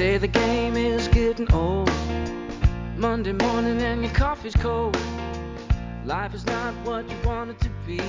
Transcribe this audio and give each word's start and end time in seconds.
say 0.00 0.16
the 0.16 0.28
game 0.28 0.78
is 0.78 1.08
getting 1.08 1.52
old. 1.52 1.90
Monday 2.96 3.32
morning 3.32 3.82
and 3.82 4.02
your 4.02 4.14
coffee's 4.14 4.54
cold. 4.54 4.96
Life 6.06 6.32
is 6.32 6.46
not 6.46 6.72
what 6.86 7.06
you 7.10 7.16
want 7.22 7.50
it 7.50 7.60
to 7.60 7.68
be. 7.86 8.00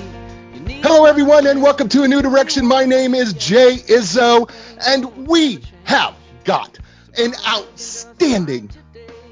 Hello, 0.83 1.03
everyone, 1.03 1.45
and 1.47 1.61
welcome 1.61 1.89
to 1.89 2.03
A 2.03 2.07
New 2.07 2.21
Direction. 2.21 2.65
My 2.65 2.85
name 2.85 3.13
is 3.13 3.33
Jay 3.33 3.75
Izzo, 3.89 4.49
and 4.87 5.27
we 5.27 5.63
have 5.83 6.15
got 6.45 6.79
an 7.17 7.33
outstanding, 7.45 8.69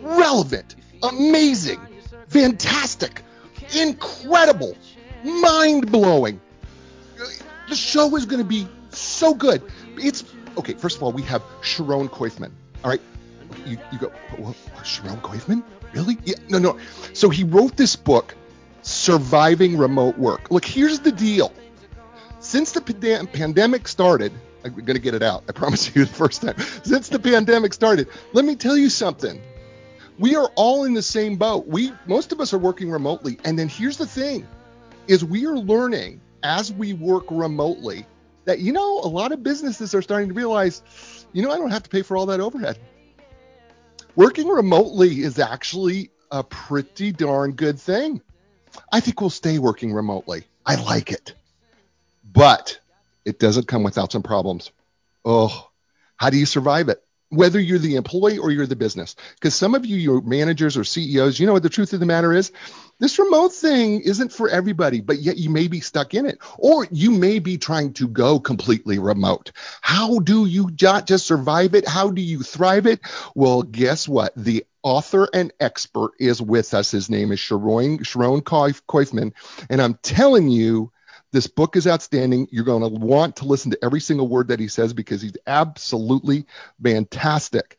relevant, 0.02 0.76
amazing, 1.02 1.80
fantastic, 2.28 3.24
incredible, 3.74 4.76
mind 5.24 5.90
blowing. 5.90 6.42
The 7.70 7.76
show 7.76 8.14
is 8.18 8.26
going 8.26 8.42
to 8.42 8.50
be 8.50 8.68
so 8.90 9.34
good. 9.34 9.64
It's 9.96 10.26
okay. 10.60 10.74
First 10.74 10.98
of 10.98 11.04
all, 11.04 11.12
we 11.12 11.24
have 11.24 11.44
Sharon 11.62 12.10
Koifman. 12.10 12.52
All 12.84 12.90
right, 12.90 13.02
you, 13.66 13.78
you 13.92 13.98
go, 13.98 14.12
well, 14.38 14.56
Sharon 14.84 15.20
Koifman? 15.22 15.64
Really? 15.94 16.18
Yeah, 16.24 16.36
no, 16.50 16.60
no. 16.60 16.78
So 17.14 17.30
he 17.30 17.44
wrote 17.44 17.76
this 17.76 17.96
book, 17.96 18.36
Surviving 18.82 19.78
Remote 19.78 20.18
Work. 20.18 20.52
Look, 20.52 20.66
here's 20.66 21.00
the 21.00 21.12
deal. 21.12 21.52
Since 22.40 22.72
the 22.72 22.82
pandemic 23.34 23.88
started, 23.88 24.32
I'm 24.64 24.74
going 24.74 24.96
to 24.96 25.00
get 25.00 25.14
it 25.14 25.24
out. 25.24 25.44
I 25.50 25.52
promise 25.52 25.94
you 25.96 26.06
the 26.06 26.14
first 26.14 26.42
time. 26.42 26.58
Since 26.84 27.10
the 27.10 27.20
pandemic 27.20 27.74
started, 27.74 28.08
let 28.34 28.46
me 28.46 28.56
tell 28.56 28.78
you 28.78 28.90
something. 28.90 29.42
We 30.18 30.36
are 30.36 30.52
all 30.56 30.84
in 30.84 30.94
the 30.94 31.02
same 31.02 31.38
boat. 31.38 31.66
We 31.66 31.94
most 32.06 32.32
of 32.32 32.42
us 32.42 32.54
are 32.54 32.58
working 32.58 32.92
remotely. 32.92 33.40
And 33.46 33.58
then 33.58 33.70
here's 33.70 33.98
the 33.98 34.06
thing 34.06 34.46
is 35.08 35.24
we 35.24 35.46
are 35.46 35.58
learning 35.58 36.22
as 36.44 36.74
we 36.74 36.94
work 36.94 37.26
remotely 37.30 38.06
that 38.50 38.58
you 38.62 38.74
know 38.74 39.00
a 39.02 39.06
lot 39.08 39.32
of 39.32 39.44
businesses 39.44 39.94
are 39.94 40.02
starting 40.02 40.30
to 40.30 40.34
realize, 40.34 40.82
you 41.34 41.44
know, 41.44 41.52
I 41.52 41.58
don't 41.58 41.70
have 41.70 41.84
to 41.84 41.90
pay 41.90 42.02
for 42.02 42.18
all 42.18 42.26
that 42.26 42.40
overhead. 42.40 42.80
Working 44.16 44.48
remotely 44.48 45.22
is 45.22 45.38
actually 45.38 46.10
a 46.32 46.44
pretty 46.44 47.12
darn 47.12 47.52
good 47.52 47.80
thing. 47.80 48.24
I 48.92 49.02
think 49.02 49.22
we'll 49.22 49.30
stay 49.30 49.60
working 49.60 49.94
remotely. 49.94 50.46
I 50.66 50.82
like 50.82 51.12
it. 51.12 51.36
But 52.24 52.80
it 53.24 53.38
doesn't 53.38 53.68
come 53.68 53.84
without 53.84 54.12
some 54.12 54.24
problems. 54.24 54.72
Oh, 55.24 55.70
how 56.18 56.32
do 56.32 56.38
you 56.40 56.48
survive 56.48 56.90
it? 56.90 57.04
Whether 57.30 57.60
you're 57.60 57.80
the 57.80 57.96
employee 57.96 58.40
or 58.40 58.52
you're 58.52 58.66
the 58.66 58.76
business. 58.76 59.16
Because 59.36 59.54
some 59.54 59.76
of 59.76 59.86
you, 59.86 59.98
your 59.98 60.22
managers 60.22 60.78
or 60.78 60.84
CEOs, 60.84 61.40
you 61.40 61.46
know 61.46 61.54
what 61.54 61.64
the 61.64 61.70
truth 61.70 61.94
of 61.94 62.00
the 62.00 62.06
matter 62.06 62.34
is? 62.34 62.52
This 63.00 63.20
remote 63.20 63.54
thing 63.54 64.02
isn't 64.02 64.34
for 64.34 64.50
everybody, 64.50 65.00
but 65.00 65.20
yet 65.20 65.38
you 65.38 65.50
may 65.50 65.68
be 65.68 65.80
stuck 65.80 66.14
in 66.14 66.26
it. 66.26 66.40
Or 66.58 66.88
you 66.92 67.12
may 67.12 67.40
be 67.40 67.58
trying 67.58 67.94
to 67.94 68.08
go 68.08 68.40
completely 68.40 69.00
remote. 69.00 69.52
How 69.82 70.20
do 70.20 70.46
you 70.46 70.70
not 70.82 71.08
just 71.08 71.28
survive 71.28 71.76
it? 71.76 71.88
How 71.88 72.10
do 72.10 72.22
you 72.22 72.42
thrive 72.42 72.88
it? 72.88 73.00
Well, 73.36 73.62
guess 73.62 74.08
what? 74.08 74.34
The 74.36 74.66
author 74.82 75.28
and 75.34 75.54
expert 75.60 76.12
is 76.20 76.42
with 76.42 76.74
us. 76.74 76.92
His 76.92 77.10
name 77.10 77.32
is 77.32 77.40
Sharon, 77.40 78.04
Sharon 78.04 78.42
Koifman. 78.42 79.34
And 79.70 79.82
I'm 79.82 80.00
telling 80.02 80.50
you, 80.50 80.92
this 81.32 81.48
book 81.48 81.76
is 81.76 81.88
outstanding. 81.88 82.48
You're 82.52 82.64
going 82.64 82.82
to 82.82 83.00
want 83.00 83.38
to 83.38 83.46
listen 83.46 83.72
to 83.72 83.80
every 83.84 84.00
single 84.02 84.28
word 84.28 84.48
that 84.48 84.60
he 84.60 84.68
says 84.68 84.94
because 84.94 85.22
he's 85.22 85.38
absolutely 85.46 86.46
fantastic. 86.82 87.78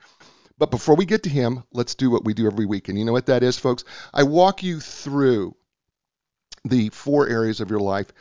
But 0.58 0.70
before 0.70 0.94
we 0.94 1.06
get 1.06 1.22
to 1.22 1.30
him, 1.30 1.64
let's 1.72 1.94
do 1.94 2.10
what 2.10 2.24
we 2.24 2.34
do 2.34 2.46
every 2.46 2.66
week. 2.66 2.88
And 2.88 2.98
you 2.98 3.04
know 3.04 3.12
what 3.12 3.26
that 3.26 3.42
is, 3.42 3.58
folks? 3.58 3.84
I 4.12 4.24
walk 4.24 4.62
you 4.62 4.78
through 4.78 5.56
the 6.64 6.90
four 6.90 7.28
areas 7.28 7.60
of 7.60 7.70
your 7.70 7.80
life. 7.80 8.12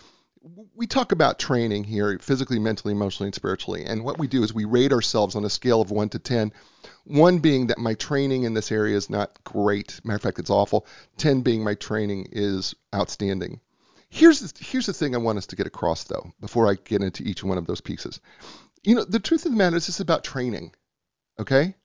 We 0.73 0.87
talk 0.87 1.11
about 1.11 1.37
training 1.37 1.83
here 1.83 2.17
physically, 2.19 2.57
mentally, 2.57 2.93
emotionally, 2.93 3.27
and 3.27 3.35
spiritually. 3.35 3.83
And 3.83 4.05
what 4.05 4.17
we 4.17 4.27
do 4.27 4.41
is 4.41 4.53
we 4.53 4.63
rate 4.63 4.93
ourselves 4.93 5.35
on 5.35 5.43
a 5.43 5.49
scale 5.49 5.81
of 5.81 5.91
1 5.91 6.09
to 6.09 6.19
10. 6.19 6.53
1 7.03 7.39
being 7.39 7.67
that 7.67 7.77
my 7.77 7.93
training 7.95 8.43
in 8.43 8.53
this 8.53 8.71
area 8.71 8.95
is 8.95 9.09
not 9.09 9.43
great. 9.43 9.99
Matter 10.05 10.15
of 10.15 10.21
fact, 10.21 10.39
it's 10.39 10.49
awful. 10.49 10.87
10 11.17 11.41
being 11.41 11.61
my 11.61 11.75
training 11.75 12.29
is 12.31 12.73
outstanding. 12.95 13.59
Here's 14.09 14.39
the, 14.39 14.63
here's 14.63 14.87
the 14.87 14.93
thing 14.93 15.13
I 15.13 15.19
want 15.19 15.37
us 15.37 15.47
to 15.47 15.55
get 15.55 15.67
across, 15.67 16.03
though, 16.05 16.31
before 16.39 16.69
I 16.69 16.75
get 16.83 17.03
into 17.03 17.23
each 17.23 17.43
one 17.43 17.57
of 17.57 17.67
those 17.67 17.81
pieces. 17.81 18.19
You 18.83 18.95
know, 18.95 19.03
the 19.03 19.19
truth 19.19 19.45
of 19.45 19.51
the 19.51 19.57
matter 19.57 19.77
is, 19.77 19.87
is 19.87 19.99
about 19.99 20.23
training, 20.23 20.73
okay? 21.39 21.75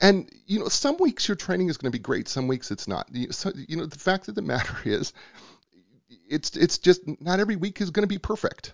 And 0.00 0.30
you 0.46 0.58
know, 0.58 0.68
some 0.68 0.96
weeks 0.98 1.28
your 1.28 1.36
training 1.36 1.68
is 1.68 1.76
going 1.76 1.92
to 1.92 1.96
be 1.96 2.02
great, 2.02 2.26
some 2.28 2.48
weeks 2.48 2.70
it's 2.70 2.88
not. 2.88 3.08
So, 3.30 3.52
you 3.54 3.76
know, 3.76 3.86
the 3.86 3.98
fact 3.98 4.28
of 4.28 4.34
the 4.34 4.42
matter 4.42 4.76
is, 4.84 5.12
it's 6.28 6.56
it's 6.56 6.78
just 6.78 7.02
not 7.20 7.40
every 7.40 7.56
week 7.56 7.80
is 7.80 7.90
going 7.90 8.04
to 8.04 8.08
be 8.08 8.18
perfect, 8.18 8.72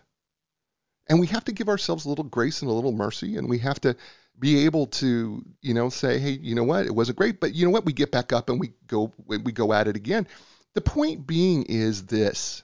and 1.09 1.19
we 1.19 1.27
have 1.29 1.45
to 1.47 1.53
give 1.53 1.69
ourselves 1.69 2.05
a 2.05 2.09
little 2.09 2.25
grace 2.25 2.63
and 2.63 2.71
a 2.71 2.75
little 2.75 2.93
mercy, 2.93 3.37
and 3.37 3.49
we 3.49 3.59
have 3.59 3.81
to 3.81 3.97
be 4.39 4.65
able 4.67 4.87
to, 4.87 5.45
you 5.61 5.75
know, 5.75 5.89
say, 5.89 6.19
hey, 6.19 6.31
you 6.31 6.55
know 6.55 6.63
what, 6.63 6.87
it 6.87 6.95
wasn't 6.95 7.19
great, 7.19 7.41
but 7.41 7.55
you 7.55 7.65
know 7.65 7.73
what, 7.73 7.85
we 7.85 7.93
get 7.93 8.13
back 8.13 8.33
up 8.33 8.49
and 8.49 8.61
we 8.61 8.73
go 8.87 9.13
we 9.27 9.53
go 9.53 9.73
at 9.73 9.89
it 9.89 9.97
again. 9.97 10.29
The 10.75 10.81
point 10.81 11.27
being 11.27 11.65
is 11.65 12.07
this 12.07 12.63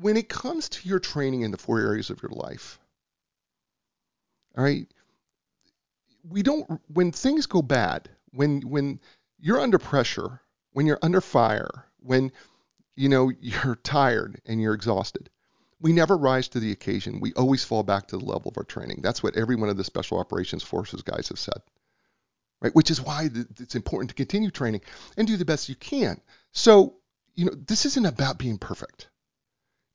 when 0.00 0.16
it 0.16 0.28
comes 0.28 0.68
to 0.70 0.88
your 0.88 0.98
training 0.98 1.42
in 1.42 1.50
the 1.50 1.58
four 1.58 1.78
areas 1.80 2.10
of 2.10 2.22
your 2.22 2.32
life, 2.32 2.78
all 4.56 4.64
right, 4.64 4.86
we 6.28 6.42
don't 6.42 6.80
when 6.88 7.12
things 7.12 7.46
go 7.46 7.62
bad, 7.62 8.08
when 8.32 8.62
when 8.62 9.00
you're 9.38 9.60
under 9.60 9.78
pressure, 9.78 10.40
when 10.72 10.86
you're 10.86 10.98
under 11.02 11.20
fire, 11.20 11.86
when 12.00 12.32
you 12.96 13.08
know 13.08 13.30
you're 13.40 13.76
tired 13.76 14.40
and 14.46 14.60
you're 14.60 14.74
exhausted, 14.74 15.28
we 15.80 15.92
never 15.92 16.16
rise 16.16 16.48
to 16.48 16.60
the 16.60 16.72
occasion. 16.72 17.20
We 17.20 17.32
always 17.34 17.64
fall 17.64 17.82
back 17.82 18.08
to 18.08 18.16
the 18.16 18.24
level 18.24 18.50
of 18.50 18.58
our 18.58 18.64
training. 18.64 19.00
That's 19.02 19.22
what 19.22 19.36
every 19.36 19.56
one 19.56 19.68
of 19.68 19.76
the 19.76 19.84
special 19.84 20.18
operations 20.18 20.62
forces 20.62 21.02
guys 21.02 21.28
have 21.28 21.38
said. 21.38 21.60
Right? 22.60 22.74
Which 22.74 22.90
is 22.90 23.00
why 23.00 23.30
it's 23.58 23.74
important 23.74 24.10
to 24.10 24.14
continue 24.14 24.50
training 24.50 24.82
and 25.16 25.26
do 25.26 25.38
the 25.38 25.46
best 25.46 25.70
you 25.70 25.74
can. 25.74 26.20
So, 26.52 26.96
you 27.34 27.46
know, 27.46 27.54
this 27.54 27.86
isn't 27.86 28.04
about 28.04 28.38
being 28.38 28.58
perfect. 28.58 29.08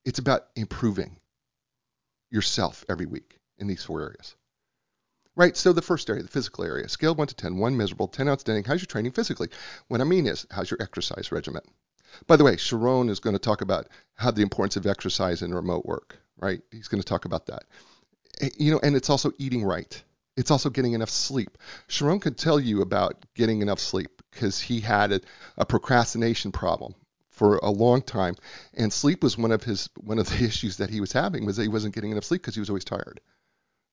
It's 0.06 0.20
about 0.20 0.48
improving 0.56 1.18
yourself 2.30 2.86
every 2.88 3.08
week 3.08 3.40
in 3.58 3.68
these 3.68 3.84
four 3.84 4.02
areas. 4.02 4.36
Right, 5.36 5.58
so 5.58 5.74
the 5.74 5.82
first 5.82 6.10
area, 6.10 6.24
the 6.24 6.30
physical 6.30 6.64
area, 6.64 6.88
scale 6.88 7.14
1 7.14 7.28
to 7.28 7.36
10, 7.36 7.58
1 7.58 7.76
miserable, 7.76 8.08
10 8.08 8.30
outstanding. 8.30 8.64
How's 8.64 8.82
your 8.82 8.88
training 8.88 9.12
physically? 9.12 9.50
What 9.90 10.00
I 10.00 10.06
mean 10.06 10.28
is, 10.28 10.46
how's 10.50 10.72
your 10.72 10.82
exercise 10.82 11.32
regimen? 11.32 11.64
By 12.28 12.38
the 12.38 12.46
way, 12.46 12.56
Sharon 12.56 13.10
is 13.10 13.20
going 13.20 13.36
to 13.36 13.40
talk 13.40 13.62
about 13.62 13.88
how 14.14 14.32
the 14.32 14.44
importance 14.44 14.78
of 14.78 14.86
exercise 14.86 15.42
in 15.42 15.54
remote 15.54 15.86
work, 15.86 16.18
right? 16.38 16.62
He's 16.72 16.88
going 16.88 17.02
to 17.02 17.08
talk 17.08 17.26
about 17.26 17.48
that. 17.48 17.64
Eh, 18.40 18.50
you 18.58 18.72
know, 18.72 18.80
and 18.82 18.96
it's 18.96 19.10
also 19.10 19.34
eating 19.38 19.66
right. 19.66 20.02
It's 20.38 20.52
also 20.52 20.70
getting 20.70 20.94
enough 20.94 21.10
sleep. 21.10 21.58
Sharon 21.88 22.22
could 22.22 22.38
tell 22.38 22.60
you 22.60 22.82
about 22.82 23.26
getting 23.34 23.62
enough 23.62 23.80
sleep 23.80 24.22
because 24.32 24.62
he 24.62 24.80
had 24.80 25.12
a, 25.12 25.22
a 25.58 25.66
procrastination 25.66 26.54
problem 26.54 26.96
for 27.36 27.58
a 27.58 27.70
long 27.70 28.02
time, 28.02 28.36
and 28.74 28.92
sleep 28.92 29.22
was 29.22 29.38
one 29.38 29.52
of 29.52 29.64
his 29.64 29.90
one 29.98 30.20
of 30.20 30.30
the 30.30 30.44
issues 30.50 30.78
that 30.78 30.90
he 30.90 31.02
was 31.02 31.12
having 31.12 31.46
was 31.46 31.58
that 31.58 31.64
he 31.64 31.68
wasn't 31.68 31.94
getting 31.94 32.12
enough 32.12 32.24
sleep 32.24 32.42
because 32.42 32.56
he 32.56 32.62
was 32.62 32.70
always 32.70 32.86
tired, 32.86 33.20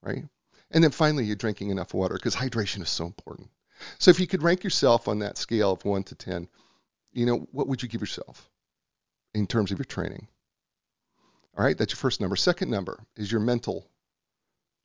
right? 0.01 0.25
And 0.71 0.83
then 0.83 0.93
finally, 0.93 1.25
you're 1.25 1.37
drinking 1.37 1.71
enough 1.71 1.93
water 1.93 2.15
because 2.15 2.37
hydration 2.37 2.83
is 2.83 2.89
so 2.89 3.05
important. 3.05 3.51
So 3.99 4.11
if 4.11 4.21
you 4.21 4.29
could 4.29 4.45
rank 4.45 4.63
yourself 4.63 5.09
on 5.09 5.19
that 5.19 5.37
scale 5.37 5.73
of 5.73 5.85
one 5.85 6.05
to 6.05 6.15
ten, 6.15 6.49
you 7.13 7.27
know 7.27 7.49
what 7.51 7.67
would 7.67 7.83
you 7.83 7.89
give 7.89 8.01
yourself 8.01 8.49
in 9.35 9.47
terms 9.47 9.73
of 9.73 9.79
your 9.79 9.85
training? 9.87 10.29
All 11.57 11.65
right, 11.65 11.77
that's 11.77 11.93
your 11.93 11.99
first 11.99 12.21
number. 12.21 12.37
Second 12.37 12.71
number 12.71 13.05
is 13.17 13.31
your 13.31 13.41
mental 13.41 13.91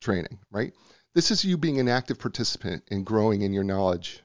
training, 0.01 0.39
right? 0.51 0.73
This 1.13 1.31
is 1.31 1.45
you 1.45 1.57
being 1.57 1.79
an 1.79 1.87
active 1.87 2.19
participant 2.19 2.83
in 2.87 3.03
growing 3.03 3.43
in 3.43 3.53
your 3.53 3.63
knowledge 3.63 4.23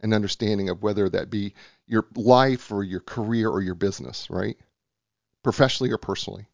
and 0.00 0.14
understanding 0.14 0.68
of 0.68 0.82
whether 0.82 1.08
that 1.08 1.30
be 1.30 1.54
your 1.86 2.06
life 2.14 2.70
or 2.70 2.82
your 2.82 3.00
career 3.00 3.48
or 3.48 3.60
your 3.60 3.74
business, 3.74 4.28
right? 4.30 4.56
Professionally 5.42 5.92
or 5.92 5.98
personally. 5.98 6.48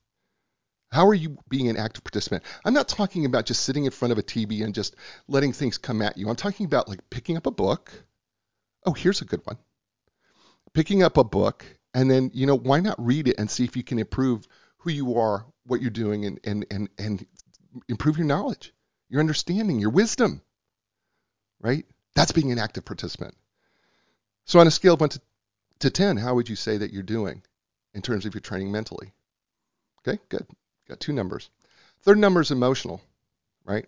How 0.91 1.09
are 1.09 1.15
you 1.15 1.37
being 1.49 1.69
an 1.69 1.77
active 1.77 2.04
participant? 2.04 2.44
I'm 2.65 2.75
not 2.75 2.88
talking 2.88 3.25
about 3.25 3.47
just 3.47 3.65
sitting 3.65 3.84
in 3.84 3.91
front 3.91 4.12
of 4.12 4.19
a 4.19 4.22
TV 4.22 4.62
and 4.62 4.75
just 4.75 4.94
letting 5.27 5.53
things 5.53 5.77
come 5.77 6.00
at 6.03 6.16
you. 6.16 6.28
I'm 6.28 6.36
talking 6.36 6.66
about 6.66 6.89
like 6.89 7.01
picking 7.10 7.36
up 7.36 7.47
a 7.47 7.51
book. 7.51 7.92
Oh, 8.86 8.92
here's 8.92 9.21
a 9.21 9.24
good 9.24 9.41
one. 9.45 9.59
Picking 10.72 11.03
up 11.03 11.16
a 11.16 11.24
book 11.24 11.65
and 11.95 12.10
then, 12.10 12.30
you 12.34 12.47
know, 12.47 12.57
why 12.57 12.80
not 12.80 13.04
read 13.04 13.28
it 13.28 13.36
and 13.39 13.51
see 13.51 13.65
if 13.65 13.77
you 13.77 13.83
can 13.83 13.98
improve 13.98 14.47
who 14.78 14.91
you 14.91 15.19
are, 15.19 15.47
what 15.65 15.80
you're 15.80 15.91
doing, 15.91 16.27
and 16.27 16.41
and 16.45 16.66
and, 16.71 16.89
and 16.98 17.27
improve 17.89 18.19
your 18.19 18.27
knowledge, 18.27 18.72
your 19.09 19.21
understanding, 19.21 19.78
your 19.78 19.91
wisdom. 19.91 20.42
Right? 21.60 21.86
That's 22.15 22.33
being 22.33 22.53
an 22.53 22.59
active 22.59 22.84
participant. 22.84 23.34
So 24.45 24.61
on 24.61 24.66
a 24.66 24.71
scale 24.71 24.95
of 24.95 25.01
1 25.01 25.11
to, 25.11 25.21
to 25.81 25.91
10, 25.91 26.16
how 26.16 26.34
would 26.34 26.49
you 26.49 26.57
say 26.57 26.77
that 26.78 26.93
you're 26.93 27.03
doing 27.03 27.43
in 27.95 28.03
terms 28.03 28.27
of 28.27 28.34
your 28.34 28.41
training 28.41 28.71
mentally? 28.71 29.13
Okay, 30.07 30.21
good. 30.28 30.47
Got 30.89 31.01
two 31.01 31.13
numbers. 31.13 31.49
Third 32.03 32.19
number 32.19 32.41
is 32.41 32.51
emotional, 32.51 33.01
right? 33.65 33.87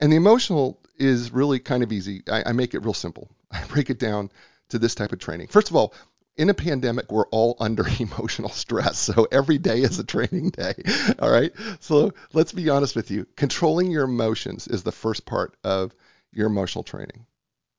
And 0.00 0.10
the 0.10 0.16
emotional 0.16 0.80
is 0.98 1.30
really 1.30 1.58
kind 1.58 1.82
of 1.82 1.92
easy. 1.92 2.22
I, 2.28 2.44
I 2.46 2.52
make 2.52 2.74
it 2.74 2.80
real 2.80 2.94
simple. 2.94 3.28
I 3.50 3.62
break 3.64 3.90
it 3.90 3.98
down 3.98 4.30
to 4.70 4.78
this 4.78 4.94
type 4.94 5.12
of 5.12 5.18
training. 5.18 5.48
First 5.48 5.70
of 5.70 5.76
all, 5.76 5.94
in 6.36 6.48
a 6.48 6.54
pandemic, 6.54 7.12
we're 7.12 7.26
all 7.26 7.56
under 7.60 7.86
emotional 7.98 8.48
stress. 8.48 8.98
So 8.98 9.28
every 9.30 9.58
day 9.58 9.82
is 9.82 9.98
a 9.98 10.04
training 10.04 10.50
day. 10.50 10.74
All 11.18 11.30
right. 11.30 11.52
So 11.80 12.14
let's 12.32 12.52
be 12.52 12.70
honest 12.70 12.96
with 12.96 13.10
you. 13.10 13.26
Controlling 13.36 13.90
your 13.90 14.04
emotions 14.04 14.66
is 14.66 14.82
the 14.82 14.92
first 14.92 15.26
part 15.26 15.54
of 15.62 15.94
your 16.32 16.46
emotional 16.46 16.84
training 16.84 17.26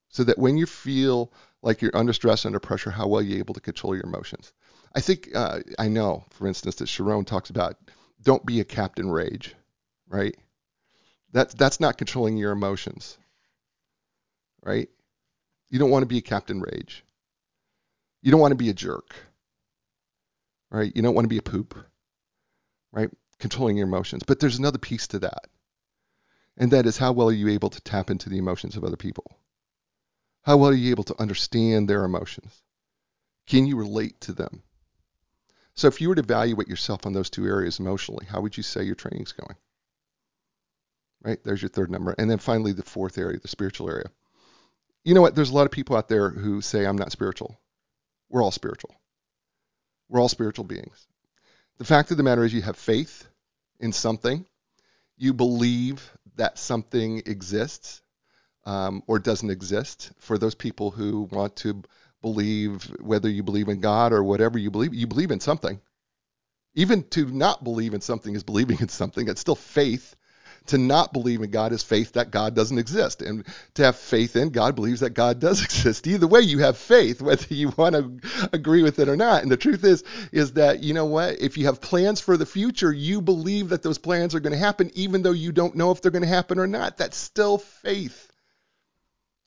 so 0.10 0.24
that 0.24 0.38
when 0.38 0.58
you 0.58 0.66
feel 0.66 1.34
like 1.62 1.82
you're 1.82 1.96
under 1.96 2.14
stress, 2.14 2.46
under 2.46 2.60
pressure, 2.60 2.92
how 2.92 3.08
well 3.08 3.22
you're 3.22 3.40
able 3.40 3.56
to 3.56 3.62
control 3.62 3.96
your 3.96 4.06
emotions. 4.06 4.54
I 4.96 5.02
think 5.02 5.30
uh, 5.34 5.62
I 5.80 5.88
know, 5.88 6.24
for 6.30 6.46
instance, 6.46 6.76
that 6.76 6.88
Sharon 6.88 7.26
talks 7.26 7.50
about 7.50 7.78
don't 8.22 8.46
be 8.46 8.60
a 8.60 8.66
captain 8.66 9.10
rage, 9.10 9.56
right? 10.08 10.36
That's 11.32 11.54
that's 11.56 11.80
not 11.80 11.98
controlling 11.98 12.38
your 12.38 12.52
emotions, 12.52 13.18
right? 14.64 14.88
You 15.70 15.80
don't 15.80 15.90
want 15.90 16.04
to 16.04 16.08
be 16.08 16.20
a 16.20 16.22
captain 16.22 16.62
rage. 16.62 17.04
You 18.22 18.32
don't 18.32 18.40
want 18.40 18.52
to 18.52 18.58
be 18.58 18.70
a 18.70 18.74
jerk, 18.74 19.16
right? 20.70 20.92
You 20.96 21.02
don't 21.02 21.16
want 21.16 21.26
to 21.26 21.30
be 21.30 21.40
a 21.40 21.42
poop, 21.42 21.76
right? 22.92 23.10
Controlling 23.40 23.78
your 23.78 23.88
emotions. 23.88 24.22
But 24.26 24.40
there's 24.40 24.60
another 24.60 24.78
piece 24.78 25.08
to 25.08 25.20
that, 25.20 25.48
and 26.58 26.72
that 26.72 26.86
is 26.86 26.98
how 26.98 27.12
well 27.12 27.30
are 27.30 27.34
you 27.34 27.50
able 27.50 27.70
to 27.70 27.82
tap 27.82 28.10
into 28.10 28.30
the 28.30 28.38
emotions 28.38 28.76
of 28.76 28.84
other 28.84 28.98
people? 28.98 29.26
How 30.44 30.58
well 30.58 30.70
are 30.70 30.76
you 30.76 30.92
able 30.92 31.06
to 31.06 31.22
understand 31.22 31.88
their 31.88 32.04
emotions? 32.04 32.62
Can 33.48 33.66
you 33.66 33.78
relate 33.78 34.20
to 34.22 34.34
them? 34.34 34.64
So 35.76 35.88
if 35.88 36.02
you 36.02 36.10
were 36.10 36.16
to 36.16 36.22
evaluate 36.22 36.68
yourself 36.68 37.06
on 37.06 37.14
those 37.14 37.30
two 37.30 37.46
areas 37.46 37.80
emotionally, 37.80 38.26
how 38.26 38.42
would 38.42 38.56
you 38.56 38.64
say 38.64 38.84
your 38.84 38.96
training's 38.96 39.32
going? 39.32 39.56
Right? 41.24 41.40
There's 41.44 41.62
your 41.62 41.70
third 41.70 41.90
number. 41.90 42.14
And 42.18 42.30
then 42.30 42.38
finally, 42.38 42.74
the 42.74 42.84
fourth 42.84 43.18
area, 43.18 43.40
the 43.40 43.48
spiritual 43.48 43.90
area. 43.90 44.12
You 45.04 45.14
know 45.14 45.22
what? 45.22 45.36
There's 45.36 45.50
a 45.50 45.56
lot 45.56 45.66
of 45.66 45.72
people 45.72 45.96
out 45.96 46.10
there 46.10 46.30
who 46.30 46.62
say, 46.62 46.86
I'm 46.86 46.98
not 46.98 47.12
spiritual. 47.12 47.60
We're 48.30 48.44
all 48.44 48.52
spiritual. 48.52 48.94
We're 50.10 50.20
all 50.20 50.30
spiritual 50.30 50.66
beings. 50.66 51.08
The 51.78 51.86
fact 51.86 52.12
of 52.12 52.18
the 52.18 52.24
matter 52.24 52.44
is, 52.44 52.54
you 52.54 52.62
have 52.62 52.78
faith 52.78 53.28
in 53.80 53.94
something, 53.94 54.46
you 55.18 55.34
believe 55.34 56.12
that 56.38 56.58
something 56.58 57.20
exists 57.26 58.02
um, 58.66 59.04
or 59.08 59.20
doesn't 59.20 59.50
exist. 59.50 60.12
For 60.20 60.38
those 60.38 60.56
people 60.56 60.92
who 60.92 61.24
want 61.32 61.56
to 61.58 61.84
believe, 62.22 62.84
whether 63.00 63.30
you 63.30 63.44
believe 63.44 63.70
in 63.70 63.82
God 63.82 64.14
or 64.14 64.24
whatever 64.24 64.58
you 64.58 64.72
believe, 64.72 64.94
you 64.94 65.08
believe 65.08 65.32
in 65.32 65.40
something. 65.40 65.80
Even 66.76 67.04
to 67.10 67.26
not 67.26 67.64
believe 67.64 67.94
in 67.94 68.02
something 68.02 68.36
is 68.36 68.44
believing 68.44 68.80
in 68.80 68.90
something. 68.90 69.28
It's 69.28 69.42
still 69.42 69.56
faith. 69.56 70.16
To 70.68 70.78
not 70.78 71.12
believe 71.12 71.42
in 71.42 71.52
God 71.52 71.74
is 71.74 71.84
faith 71.84 72.14
that 72.14 72.32
God 72.32 72.56
doesn't 72.56 72.78
exist. 72.78 73.22
And 73.22 73.46
to 73.76 73.84
have 73.84 73.98
faith 73.98 74.36
in 74.36 74.50
God 74.50 74.76
believes 74.76 75.02
that 75.02 75.12
God 75.12 75.40
does 75.40 75.64
exist. 75.64 76.08
Either 76.08 76.28
way, 76.28 76.42
you 76.42 76.60
have 76.60 76.78
faith, 76.78 77.22
whether 77.22 77.54
you 77.54 77.74
want 77.76 77.96
to 77.96 78.50
agree 78.54 78.84
with 78.84 79.00
it 79.00 79.10
or 79.10 79.18
not. 79.18 79.44
And 79.44 79.52
the 79.52 79.58
truth 79.58 79.84
is, 79.84 80.04
is 80.32 80.54
that, 80.54 80.82
you 80.82 80.94
know 80.94 81.06
what? 81.06 81.42
If 81.42 81.58
you 81.58 81.66
have 81.66 81.82
plans 81.82 82.22
for 82.22 82.38
the 82.38 82.46
future, 82.46 82.94
you 82.94 83.22
believe 83.22 83.70
that 83.70 83.84
those 83.84 83.98
plans 83.98 84.36
are 84.36 84.40
going 84.40 84.54
to 84.54 84.60
happen, 84.60 84.92
even 84.96 85.22
though 85.22 85.32
you 85.32 85.52
don't 85.52 85.76
know 85.76 85.92
if 85.92 86.02
they're 86.02 86.12
going 86.12 86.22
to 86.22 86.28
happen 86.28 86.60
or 86.60 86.68
not. 86.68 86.98
That's 86.98 87.18
still 87.18 87.58
faith 87.58 88.32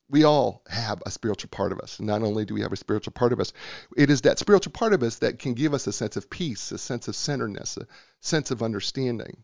we 0.09 0.23
all 0.23 0.63
have 0.69 1.03
a 1.05 1.11
spiritual 1.11 1.49
part 1.49 1.71
of 1.71 1.79
us. 1.79 1.99
Not 1.99 2.23
only 2.23 2.45
do 2.45 2.53
we 2.53 2.61
have 2.61 2.71
a 2.71 2.77
spiritual 2.77 3.13
part 3.13 3.33
of 3.33 3.39
us, 3.39 3.51
it 3.95 4.09
is 4.09 4.21
that 4.21 4.39
spiritual 4.39 4.71
part 4.71 4.93
of 4.93 5.03
us 5.03 5.17
that 5.17 5.39
can 5.39 5.53
give 5.53 5.73
us 5.73 5.87
a 5.87 5.91
sense 5.91 6.15
of 6.15 6.29
peace, 6.29 6.71
a 6.71 6.77
sense 6.77 7.07
of 7.07 7.15
centeredness, 7.15 7.77
a 7.77 7.87
sense 8.21 8.51
of 8.51 8.63
understanding. 8.63 9.43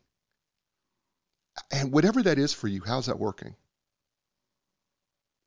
And 1.72 1.92
whatever 1.92 2.24
that 2.24 2.40
is 2.40 2.54
for 2.54 2.68
you, 2.68 2.82
how's 2.86 3.08
that 3.08 3.20
working? 3.20 3.56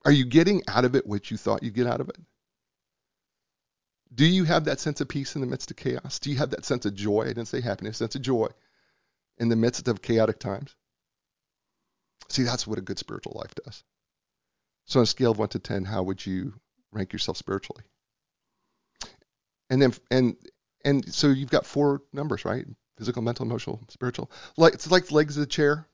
Are 0.05 0.13
you 0.13 0.25
getting 0.25 0.63
out 0.69 0.85
of 0.85 0.95
it 0.95 1.07
what 1.07 1.31
you 1.31 1.37
thought 1.37 1.63
you'd 1.63 1.75
get 1.75 1.87
out 1.87 2.01
of 2.01 2.09
it? 2.09 2.19
Do 4.15 4.25
you 4.25 4.45
have 4.45 4.67
that 4.67 4.79
sense 4.81 5.01
of 5.01 5.09
peace 5.09 5.35
in 5.35 5.41
the 5.41 5.47
midst 5.47 5.71
of 5.71 5.77
chaos? 5.77 6.21
Do 6.21 6.31
you 6.31 6.39
have 6.39 6.51
that 6.51 6.65
sense 6.65 6.87
of 6.87 6.95
joy? 6.95 7.23
I 7.23 7.29
didn't 7.29 7.47
say 7.47 7.61
happiness, 7.61 7.99
sense 7.99 8.15
of 8.15 8.23
joy 8.23 8.49
in 9.39 9.49
the 9.49 9.57
midst 9.57 9.89
of 9.89 10.01
chaotic 10.01 10.39
times. 10.39 10.75
See, 12.29 12.45
that's 12.45 12.67
what 12.67 12.79
a 12.79 12.83
good 12.83 12.99
spiritual 12.99 13.35
life 13.37 13.55
does. 13.65 13.83
So 14.87 15.01
on 15.01 15.05
a 15.05 15.07
scale 15.07 15.33
of 15.33 15.39
one 15.39 15.49
to 15.51 15.59
ten, 15.59 15.85
how 15.85 16.05
would 16.05 16.25
you 16.25 16.55
rank 16.93 17.13
yourself 17.13 17.37
spiritually? 17.37 17.85
And 19.69 19.83
then 19.83 19.93
and 20.11 20.37
and 20.85 21.13
so 21.13 21.29
you've 21.29 21.51
got 21.51 21.67
four 21.67 22.03
numbers, 22.13 22.45
right? 22.45 22.65
Physical, 22.97 23.23
mental, 23.23 23.45
emotional, 23.45 23.85
spiritual. 23.89 24.31
Like 24.57 24.75
it's 24.75 24.91
like 24.91 25.07
the 25.07 25.15
legs 25.15 25.37
of 25.37 25.41
the 25.41 25.47
chair. 25.47 25.87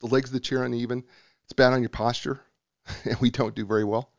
The 0.00 0.06
legs 0.06 0.30
of 0.30 0.34
the 0.34 0.40
chair 0.40 0.64
uneven. 0.64 1.04
It's 1.44 1.52
bad 1.52 1.72
on 1.72 1.82
your 1.82 1.88
posture, 1.88 2.40
and 3.04 3.18
we 3.20 3.30
don't 3.30 3.54
do 3.54 3.64
very 3.64 3.84
well. 3.84 4.12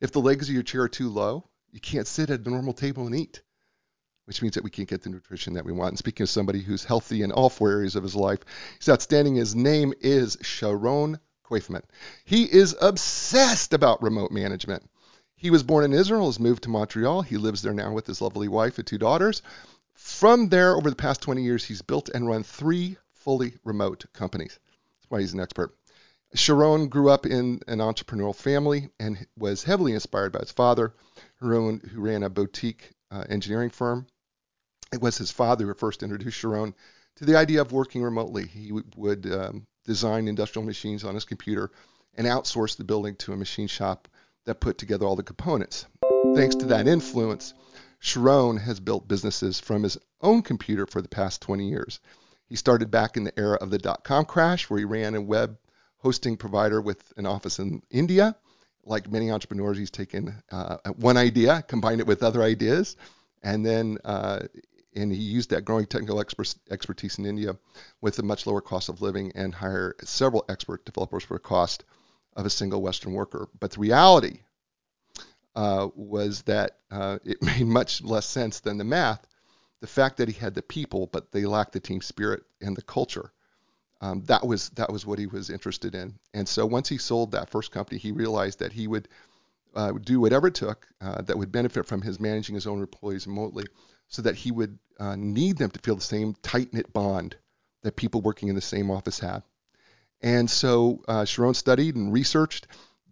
If 0.00 0.12
the 0.12 0.20
legs 0.20 0.48
of 0.48 0.54
your 0.54 0.62
chair 0.62 0.82
are 0.82 0.88
too 0.88 1.08
low, 1.08 1.48
you 1.70 1.80
can't 1.80 2.06
sit 2.06 2.30
at 2.30 2.46
a 2.46 2.50
normal 2.50 2.72
table 2.72 3.06
and 3.06 3.14
eat, 3.16 3.42
which 4.26 4.42
means 4.42 4.54
that 4.54 4.64
we 4.64 4.70
can't 4.70 4.88
get 4.88 5.02
the 5.02 5.10
nutrition 5.10 5.54
that 5.54 5.64
we 5.64 5.72
want. 5.72 5.90
And 5.90 5.98
speaking 5.98 6.24
of 6.24 6.30
somebody 6.30 6.60
who's 6.60 6.84
healthy 6.84 7.22
in 7.22 7.32
all 7.32 7.48
four 7.48 7.70
areas 7.70 7.96
of 7.96 8.02
his 8.02 8.14
life, 8.14 8.40
he's 8.78 8.88
outstanding. 8.88 9.36
His 9.36 9.54
name 9.54 9.94
is 10.00 10.36
Sharon 10.42 11.18
Koifman. 11.44 11.82
He 12.24 12.44
is 12.44 12.76
obsessed 12.80 13.72
about 13.72 14.02
remote 14.02 14.30
management. 14.30 14.88
He 15.36 15.50
was 15.50 15.62
born 15.62 15.84
in 15.84 15.92
Israel, 15.92 16.26
has 16.26 16.40
moved 16.40 16.62
to 16.64 16.70
Montreal. 16.70 17.22
He 17.22 17.36
lives 17.36 17.62
there 17.62 17.74
now 17.74 17.92
with 17.92 18.06
his 18.06 18.20
lovely 18.20 18.48
wife 18.48 18.78
and 18.78 18.86
two 18.86 18.98
daughters. 18.98 19.42
From 19.94 20.48
there, 20.48 20.76
over 20.76 20.90
the 20.90 20.96
past 20.96 21.20
20 21.22 21.42
years, 21.42 21.64
he's 21.64 21.82
built 21.82 22.08
and 22.08 22.26
run 22.26 22.42
three 22.42 22.96
fully 23.12 23.54
remote 23.64 24.04
companies. 24.12 24.58
That's 25.04 25.10
why 25.10 25.20
he's 25.20 25.34
an 25.34 25.40
expert. 25.40 25.76
Sharon 26.32 26.88
grew 26.88 27.10
up 27.10 27.26
in 27.26 27.60
an 27.68 27.80
entrepreneurial 27.80 28.34
family 28.34 28.88
and 28.98 29.26
was 29.36 29.62
heavily 29.62 29.92
inspired 29.92 30.32
by 30.32 30.38
his 30.38 30.50
father, 30.50 30.94
who 31.36 31.78
ran 31.94 32.22
a 32.22 32.30
boutique 32.30 32.92
uh, 33.10 33.24
engineering 33.28 33.68
firm. 33.68 34.06
It 34.94 35.02
was 35.02 35.18
his 35.18 35.30
father 35.30 35.66
who 35.66 35.74
first 35.74 36.02
introduced 36.02 36.38
Sharon 36.38 36.74
to 37.16 37.26
the 37.26 37.36
idea 37.36 37.60
of 37.60 37.70
working 37.70 38.02
remotely. 38.02 38.46
He 38.46 38.72
would 38.96 39.30
um, 39.30 39.66
design 39.84 40.26
industrial 40.26 40.64
machines 40.64 41.04
on 41.04 41.14
his 41.14 41.26
computer 41.26 41.70
and 42.14 42.26
outsource 42.26 42.78
the 42.78 42.84
building 42.84 43.14
to 43.16 43.34
a 43.34 43.36
machine 43.36 43.68
shop 43.68 44.08
that 44.46 44.60
put 44.60 44.78
together 44.78 45.04
all 45.04 45.16
the 45.16 45.22
components. 45.22 45.84
Thanks 46.34 46.54
to 46.56 46.66
that 46.66 46.88
influence, 46.88 47.52
Sharon 47.98 48.56
has 48.56 48.80
built 48.80 49.06
businesses 49.06 49.60
from 49.60 49.82
his 49.82 49.98
own 50.22 50.40
computer 50.40 50.86
for 50.86 51.02
the 51.02 51.08
past 51.08 51.42
20 51.42 51.68
years. 51.68 52.00
He 52.48 52.56
started 52.56 52.90
back 52.90 53.16
in 53.16 53.24
the 53.24 53.38
era 53.38 53.56
of 53.60 53.70
the 53.70 53.78
dot 53.78 54.04
com 54.04 54.24
crash, 54.24 54.68
where 54.68 54.78
he 54.78 54.84
ran 54.84 55.14
a 55.14 55.20
web 55.20 55.58
hosting 55.98 56.36
provider 56.36 56.80
with 56.80 57.12
an 57.16 57.26
office 57.26 57.58
in 57.58 57.82
India. 57.90 58.36
Like 58.84 59.10
many 59.10 59.30
entrepreneurs, 59.30 59.78
he's 59.78 59.90
taken 59.90 60.42
uh, 60.52 60.76
one 60.96 61.16
idea, 61.16 61.64
combined 61.66 62.00
it 62.00 62.06
with 62.06 62.22
other 62.22 62.42
ideas, 62.42 62.96
and 63.42 63.64
then 63.64 63.98
uh, 64.04 64.40
and 64.94 65.12
he 65.12 65.18
used 65.18 65.50
that 65.50 65.64
growing 65.64 65.86
technical 65.86 66.20
expertise 66.20 67.18
in 67.18 67.26
India 67.26 67.56
with 68.00 68.18
a 68.18 68.22
much 68.22 68.46
lower 68.46 68.60
cost 68.60 68.88
of 68.88 69.02
living 69.02 69.32
and 69.34 69.54
hire 69.54 69.96
several 70.04 70.44
expert 70.48 70.84
developers 70.84 71.24
for 71.24 71.34
the 71.34 71.40
cost 71.40 71.84
of 72.36 72.46
a 72.46 72.50
single 72.50 72.82
Western 72.82 73.12
worker. 73.12 73.48
But 73.58 73.72
the 73.72 73.80
reality 73.80 74.40
uh, 75.56 75.88
was 75.94 76.42
that 76.42 76.78
uh, 76.90 77.18
it 77.24 77.42
made 77.42 77.66
much 77.66 78.02
less 78.02 78.26
sense 78.26 78.60
than 78.60 78.78
the 78.78 78.84
math. 78.84 79.26
The 79.84 79.90
fact 79.90 80.16
that 80.16 80.28
he 80.28 80.34
had 80.40 80.54
the 80.54 80.62
people, 80.62 81.10
but 81.12 81.30
they 81.30 81.44
lacked 81.44 81.74
the 81.74 81.78
team 81.78 82.00
spirit 82.00 82.42
and 82.62 82.74
the 82.74 82.80
culture. 82.80 83.30
Um, 84.00 84.22
that 84.22 84.46
was 84.46 84.70
that 84.70 84.90
was 84.90 85.04
what 85.04 85.18
he 85.18 85.26
was 85.26 85.50
interested 85.50 85.94
in. 85.94 86.14
And 86.32 86.48
so 86.48 86.64
once 86.64 86.88
he 86.88 86.96
sold 86.96 87.32
that 87.32 87.50
first 87.50 87.70
company, 87.70 87.98
he 87.98 88.10
realized 88.10 88.60
that 88.60 88.72
he 88.72 88.86
would 88.86 89.08
uh, 89.74 89.92
do 89.92 90.20
whatever 90.20 90.46
it 90.46 90.54
took 90.54 90.88
uh, 91.02 91.20
that 91.20 91.36
would 91.36 91.52
benefit 91.52 91.84
from 91.84 92.00
his 92.00 92.18
managing 92.18 92.54
his 92.54 92.66
own 92.66 92.80
employees 92.80 93.26
remotely 93.26 93.66
so 94.08 94.22
that 94.22 94.36
he 94.36 94.52
would 94.52 94.78
uh, 94.98 95.16
need 95.16 95.58
them 95.58 95.70
to 95.70 95.80
feel 95.80 95.96
the 95.96 96.00
same 96.00 96.34
tight 96.42 96.72
knit 96.72 96.90
bond 96.94 97.36
that 97.82 97.94
people 97.94 98.22
working 98.22 98.48
in 98.48 98.54
the 98.54 98.62
same 98.62 98.90
office 98.90 99.18
had. 99.20 99.42
And 100.22 100.50
so 100.50 101.04
uh, 101.06 101.26
Sharon 101.26 101.52
studied 101.52 101.94
and 101.94 102.10
researched, 102.10 102.68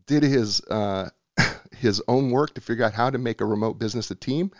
did 0.07 0.23
his 0.23 0.63
uh, 0.63 1.11
his 1.77 2.01
own 2.09 2.31
work 2.31 2.55
to 2.55 2.63
figure 2.63 2.87
out 2.87 2.95
how 2.95 3.11
to 3.11 3.19
make 3.19 3.43
a 3.43 3.45
remote 3.45 3.79
business 3.79 4.11
a 4.11 4.15
team. 4.15 4.53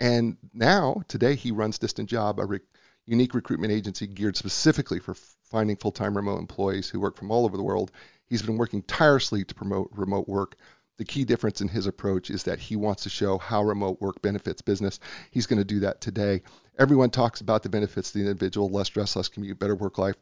And 0.00 0.36
now, 0.52 1.02
today, 1.08 1.34
he 1.34 1.50
runs 1.50 1.78
DistantJob, 1.78 2.38
a 2.38 2.46
re- 2.46 2.60
unique 3.06 3.34
recruitment 3.34 3.72
agency 3.72 4.06
geared 4.06 4.36
specifically 4.36 5.00
for 5.00 5.12
f- 5.12 5.36
finding 5.42 5.76
full-time 5.76 6.16
remote 6.16 6.38
employees 6.38 6.88
who 6.88 7.00
work 7.00 7.16
from 7.16 7.30
all 7.30 7.44
over 7.44 7.56
the 7.56 7.62
world. 7.62 7.90
He's 8.26 8.42
been 8.42 8.58
working 8.58 8.82
tirelessly 8.82 9.44
to 9.44 9.54
promote 9.54 9.90
remote 9.92 10.28
work 10.28 10.56
the 10.98 11.04
key 11.04 11.24
difference 11.24 11.60
in 11.60 11.68
his 11.68 11.86
approach 11.86 12.28
is 12.28 12.42
that 12.42 12.58
he 12.58 12.76
wants 12.76 13.04
to 13.04 13.08
show 13.08 13.38
how 13.38 13.62
remote 13.62 14.00
work 14.00 14.20
benefits 14.20 14.60
business. 14.60 14.98
He's 15.30 15.46
going 15.46 15.60
to 15.60 15.64
do 15.64 15.80
that 15.80 16.00
today. 16.00 16.42
Everyone 16.78 17.10
talks 17.10 17.40
about 17.40 17.62
the 17.62 17.68
benefits 17.68 18.10
to 18.10 18.18
the 18.18 18.28
individual, 18.28 18.68
less 18.68 18.88
stress, 18.88 19.14
less 19.16 19.28
commute, 19.28 19.58
better 19.58 19.76
work 19.76 19.96
life. 19.96 20.16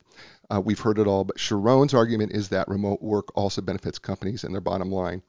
Uh, 0.50 0.60
we've 0.60 0.78
heard 0.78 0.98
it 0.98 1.06
all, 1.06 1.24
but 1.24 1.40
Sharon's 1.40 1.94
argument 1.94 2.32
is 2.32 2.50
that 2.50 2.68
remote 2.68 3.02
work 3.02 3.34
also 3.34 3.62
benefits 3.62 3.98
companies 3.98 4.44
and 4.44 4.54
their 4.54 4.60
bottom 4.60 4.90
line. 4.90 5.22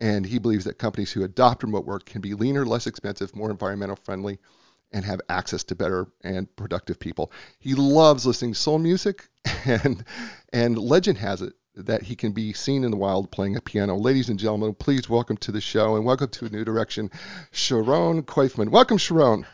And 0.00 0.24
he 0.24 0.38
believes 0.38 0.64
that 0.64 0.78
companies 0.78 1.12
who 1.12 1.24
adopt 1.24 1.62
remote 1.62 1.84
work 1.84 2.04
can 2.04 2.20
be 2.20 2.34
leaner, 2.34 2.64
less 2.64 2.86
expensive, 2.86 3.34
more 3.34 3.50
environmental 3.50 3.96
friendly, 3.96 4.38
and 4.92 5.04
have 5.04 5.20
access 5.28 5.62
to 5.64 5.74
better 5.74 6.06
and 6.22 6.54
productive 6.56 6.98
people. 6.98 7.32
He 7.58 7.74
loves 7.74 8.26
listening 8.26 8.54
to 8.54 8.58
soul 8.58 8.78
music, 8.78 9.28
and 9.64 10.04
and 10.52 10.78
legend 10.78 11.18
has 11.18 11.42
it 11.42 11.54
that 11.74 12.02
he 12.02 12.16
can 12.16 12.32
be 12.32 12.52
seen 12.52 12.84
in 12.84 12.90
the 12.90 12.96
wild 12.96 13.30
playing 13.30 13.56
a 13.56 13.60
piano. 13.60 13.96
Ladies 13.96 14.28
and 14.28 14.38
gentlemen, 14.38 14.74
please 14.74 15.08
welcome 15.08 15.36
to 15.38 15.52
the 15.52 15.60
show 15.60 15.96
and 15.96 16.04
welcome 16.04 16.28
to 16.28 16.46
a 16.46 16.50
new 16.50 16.64
direction, 16.64 17.10
Sharon 17.52 18.22
Koifman. 18.22 18.70
Welcome, 18.70 18.98
Sharon. 18.98 19.46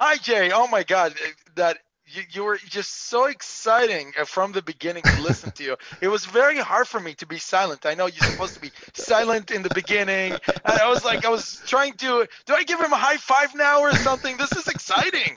Hi, 0.00 0.16
Jay. 0.16 0.50
Oh 0.52 0.66
my 0.66 0.82
God, 0.82 1.14
that 1.54 1.78
you, 2.12 2.22
you 2.30 2.44
were 2.44 2.58
just 2.58 3.08
so 3.08 3.26
exciting 3.26 4.12
uh, 4.20 4.24
from 4.24 4.52
the 4.52 4.62
beginning 4.62 5.02
to 5.02 5.22
listen 5.22 5.50
to 5.52 5.64
you. 5.64 5.76
It 6.00 6.08
was 6.08 6.24
very 6.26 6.58
hard 6.58 6.86
for 6.88 7.00
me 7.00 7.14
to 7.14 7.26
be 7.26 7.38
silent. 7.38 7.86
I 7.86 7.94
know 7.94 8.06
you're 8.06 8.30
supposed 8.30 8.54
to 8.54 8.60
be 8.60 8.70
silent 8.92 9.50
in 9.50 9.62
the 9.62 9.70
beginning. 9.74 10.32
And 10.32 10.78
I 10.78 10.88
was 10.88 11.04
like, 11.04 11.24
I 11.24 11.30
was 11.30 11.60
trying 11.66 11.94
to, 11.94 12.26
do 12.46 12.54
I 12.54 12.62
give 12.64 12.80
him 12.80 12.92
a 12.92 12.96
high 12.96 13.16
five 13.16 13.54
now 13.54 13.80
or 13.80 13.92
something? 13.92 14.36
This 14.36 14.52
is 14.52 14.68
exciting. 14.68 15.34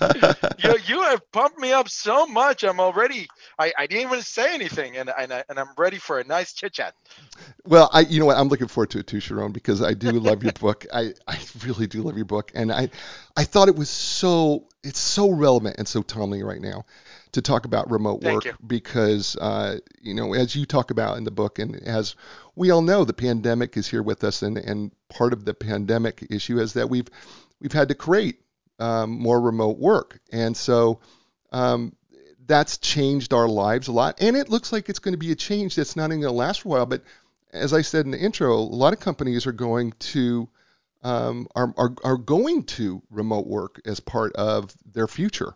you, 0.60 0.78
you 0.86 1.02
have 1.04 1.32
pumped 1.32 1.60
me 1.60 1.72
up 1.72 1.90
so 1.90 2.28
much. 2.28 2.64
I'm 2.64 2.80
already, 2.80 3.28
I, 3.58 3.72
I 3.78 3.88
didn't 3.88 4.08
even 4.08 4.22
say 4.22 4.54
anything, 4.54 4.98
and, 4.98 5.12
and, 5.18 5.32
I, 5.32 5.44
and 5.50 5.60
I'm 5.60 5.70
ready 5.78 5.98
for 5.98 6.20
a 6.20 6.24
nice 6.24 6.54
chit 6.54 6.74
chat. 6.74 6.94
Well, 7.66 7.90
I, 7.94 8.02
you 8.02 8.20
know 8.20 8.26
what, 8.26 8.38
I'm 8.38 8.48
looking 8.48 8.68
forward 8.68 8.92
to 8.92 9.00
it 9.00 9.08
too, 9.08 9.20
Sharon, 9.20 9.52
because 9.52 9.82
I 9.82 9.94
do 9.94 10.12
love 10.12 10.44
your 10.44 10.54
book. 10.54 10.86
I, 10.94 11.14
I 11.28 11.40
really 11.66 11.88
do 11.88 12.02
love 12.02 12.16
your 12.16 12.26
book, 12.26 12.52
and 12.54 12.72
I, 12.72 12.90
I 13.36 13.44
thought 13.44 13.68
it 13.68 13.76
was 13.76 13.90
so, 13.90 14.68
it's 14.86 15.00
so 15.00 15.32
relevant 15.32 15.76
and 15.78 15.88
so 15.88 16.02
timely 16.04 16.44
right 16.44 16.62
now 16.62 16.86
to 17.32 17.42
talk 17.42 17.66
about 17.66 17.92
remote 17.92 18.24
work 18.24 18.46
because, 18.66 19.36
uh, 19.38 19.80
you 20.00 20.14
know, 20.14 20.34
as 20.34 20.56
you 20.56 20.66
talk 20.66 20.92
about 20.92 21.18
in 21.18 21.24
the 21.24 21.32
book, 21.32 21.60
and 21.60 21.76
as 21.86 22.16
we 22.56 22.72
all 22.72 22.82
know, 22.82 23.04
the 23.04 23.14
pandemic 23.14 23.76
is 23.76 23.88
here 23.88 24.04
with 24.04 24.24
us, 24.24 24.42
and, 24.42 24.58
and 24.58 24.92
part 25.10 25.34
of 25.34 25.44
the 25.44 25.54
pandemic 25.54 26.26
issue 26.30 26.60
is 26.60 26.74
that 26.74 26.90
we've, 26.90 27.10
we've 27.60 27.74
had 27.74 27.90
to 27.90 27.96
create 27.96 28.40
um, 28.80 29.10
more 29.10 29.42
remote 29.42 29.78
work, 29.78 30.20
and 30.32 30.56
so. 30.56 31.00
Um, 31.52 31.96
that's 32.48 32.78
changed 32.78 33.34
our 33.34 33.48
lives 33.48 33.88
a 33.88 33.92
lot, 33.92 34.22
and 34.22 34.38
it 34.38 34.50
looks 34.50 34.72
like 34.72 34.88
it's 34.88 35.00
going 35.00 35.14
to 35.14 35.18
be 35.18 35.32
a 35.32 35.36
change 35.36 35.76
that's 35.76 35.96
not 35.96 36.12
even 36.12 36.22
going 36.22 36.32
to 36.32 36.38
last 36.38 36.62
for 36.62 36.68
a 36.68 36.72
while. 36.72 36.86
But 36.86 37.02
as 37.52 37.74
I 37.74 37.82
said 37.82 38.06
in 38.06 38.12
the 38.12 38.20
intro, 38.20 38.54
a 38.54 38.60
lot 38.60 38.94
of 38.94 39.00
companies 39.00 39.48
are 39.48 39.52
going 39.52 39.94
to 40.00 40.48
um, 41.06 41.48
are, 41.56 41.72
are 41.78 41.94
are 42.04 42.18
going 42.18 42.64
to 42.64 43.02
remote 43.12 43.46
work 43.46 43.80
as 43.86 44.00
part 44.00 44.34
of 44.34 44.74
their 44.92 45.08
future. 45.08 45.56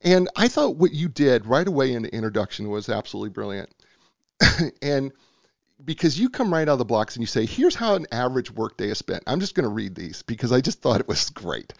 And 0.00 0.28
I 0.36 0.48
thought 0.48 0.76
what 0.76 0.92
you 0.92 1.08
did 1.08 1.44
right 1.44 1.66
away 1.66 1.92
in 1.92 2.02
the 2.02 2.14
introduction 2.14 2.70
was 2.70 2.88
absolutely 2.88 3.30
brilliant. 3.30 3.68
and 4.82 5.12
because 5.84 6.18
you 6.18 6.30
come 6.30 6.52
right 6.52 6.66
out 6.66 6.72
of 6.72 6.78
the 6.78 6.84
blocks 6.86 7.14
and 7.14 7.22
you 7.22 7.26
say, 7.26 7.44
here's 7.44 7.74
how 7.74 7.94
an 7.94 8.06
average 8.10 8.50
workday 8.50 8.88
is 8.88 8.98
spent. 8.98 9.22
I'm 9.26 9.40
just 9.40 9.54
going 9.54 9.68
to 9.68 9.74
read 9.74 9.94
these 9.94 10.22
because 10.22 10.50
I 10.50 10.62
just 10.62 10.80
thought 10.80 11.00
it 11.00 11.08
was 11.08 11.28
great. 11.30 11.74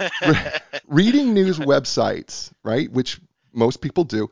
Re- 0.00 0.52
reading 0.88 1.32
news 1.32 1.58
websites, 1.58 2.52
right, 2.64 2.90
which 2.90 3.20
most 3.52 3.80
people 3.80 4.02
do, 4.02 4.28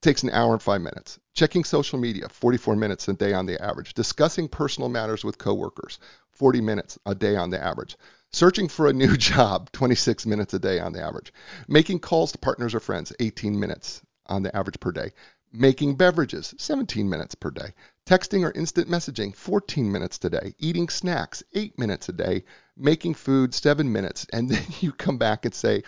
takes 0.00 0.22
an 0.22 0.30
hour 0.30 0.52
and 0.52 0.62
five 0.62 0.80
minutes. 0.80 1.18
Checking 1.34 1.64
social 1.64 1.98
media, 1.98 2.28
44 2.30 2.76
minutes 2.76 3.06
a 3.08 3.12
day 3.12 3.34
on 3.34 3.44
the 3.44 3.62
average. 3.62 3.92
Discussing 3.94 4.48
personal 4.48 4.88
matters 4.88 5.24
with 5.24 5.36
coworkers, 5.36 5.98
40 6.38 6.60
minutes 6.60 6.98
a 7.04 7.14
day 7.14 7.36
on 7.36 7.50
the 7.50 7.62
average. 7.62 7.96
Searching 8.32 8.68
for 8.68 8.86
a 8.86 8.92
new 8.92 9.16
job, 9.30 9.72
26 9.72 10.26
minutes 10.26 10.54
a 10.54 10.58
day 10.58 10.78
on 10.78 10.92
the 10.92 11.02
average. 11.02 11.32
Making 11.66 11.98
calls 11.98 12.32
to 12.32 12.38
partners 12.38 12.74
or 12.74 12.80
friends, 12.80 13.12
18 13.18 13.58
minutes 13.58 14.02
on 14.26 14.42
the 14.42 14.54
average 14.54 14.80
per 14.80 14.92
day. 14.92 15.12
Making 15.52 15.96
beverages, 15.96 16.54
17 16.58 17.08
minutes 17.08 17.34
per 17.34 17.50
day. 17.50 17.72
Texting 18.06 18.44
or 18.44 18.52
instant 18.52 18.88
messaging, 18.88 19.34
14 19.34 19.90
minutes 19.90 20.22
a 20.22 20.30
day. 20.30 20.54
Eating 20.58 20.88
snacks, 20.88 21.42
8 21.54 21.78
minutes 21.78 22.08
a 22.08 22.12
day. 22.12 22.44
Making 22.76 23.14
food, 23.14 23.54
7 23.54 23.90
minutes. 23.90 24.26
And 24.32 24.50
then 24.50 24.64
you 24.80 24.92
come 24.92 25.18
back 25.18 25.44
and 25.44 25.54
say, 25.54 25.82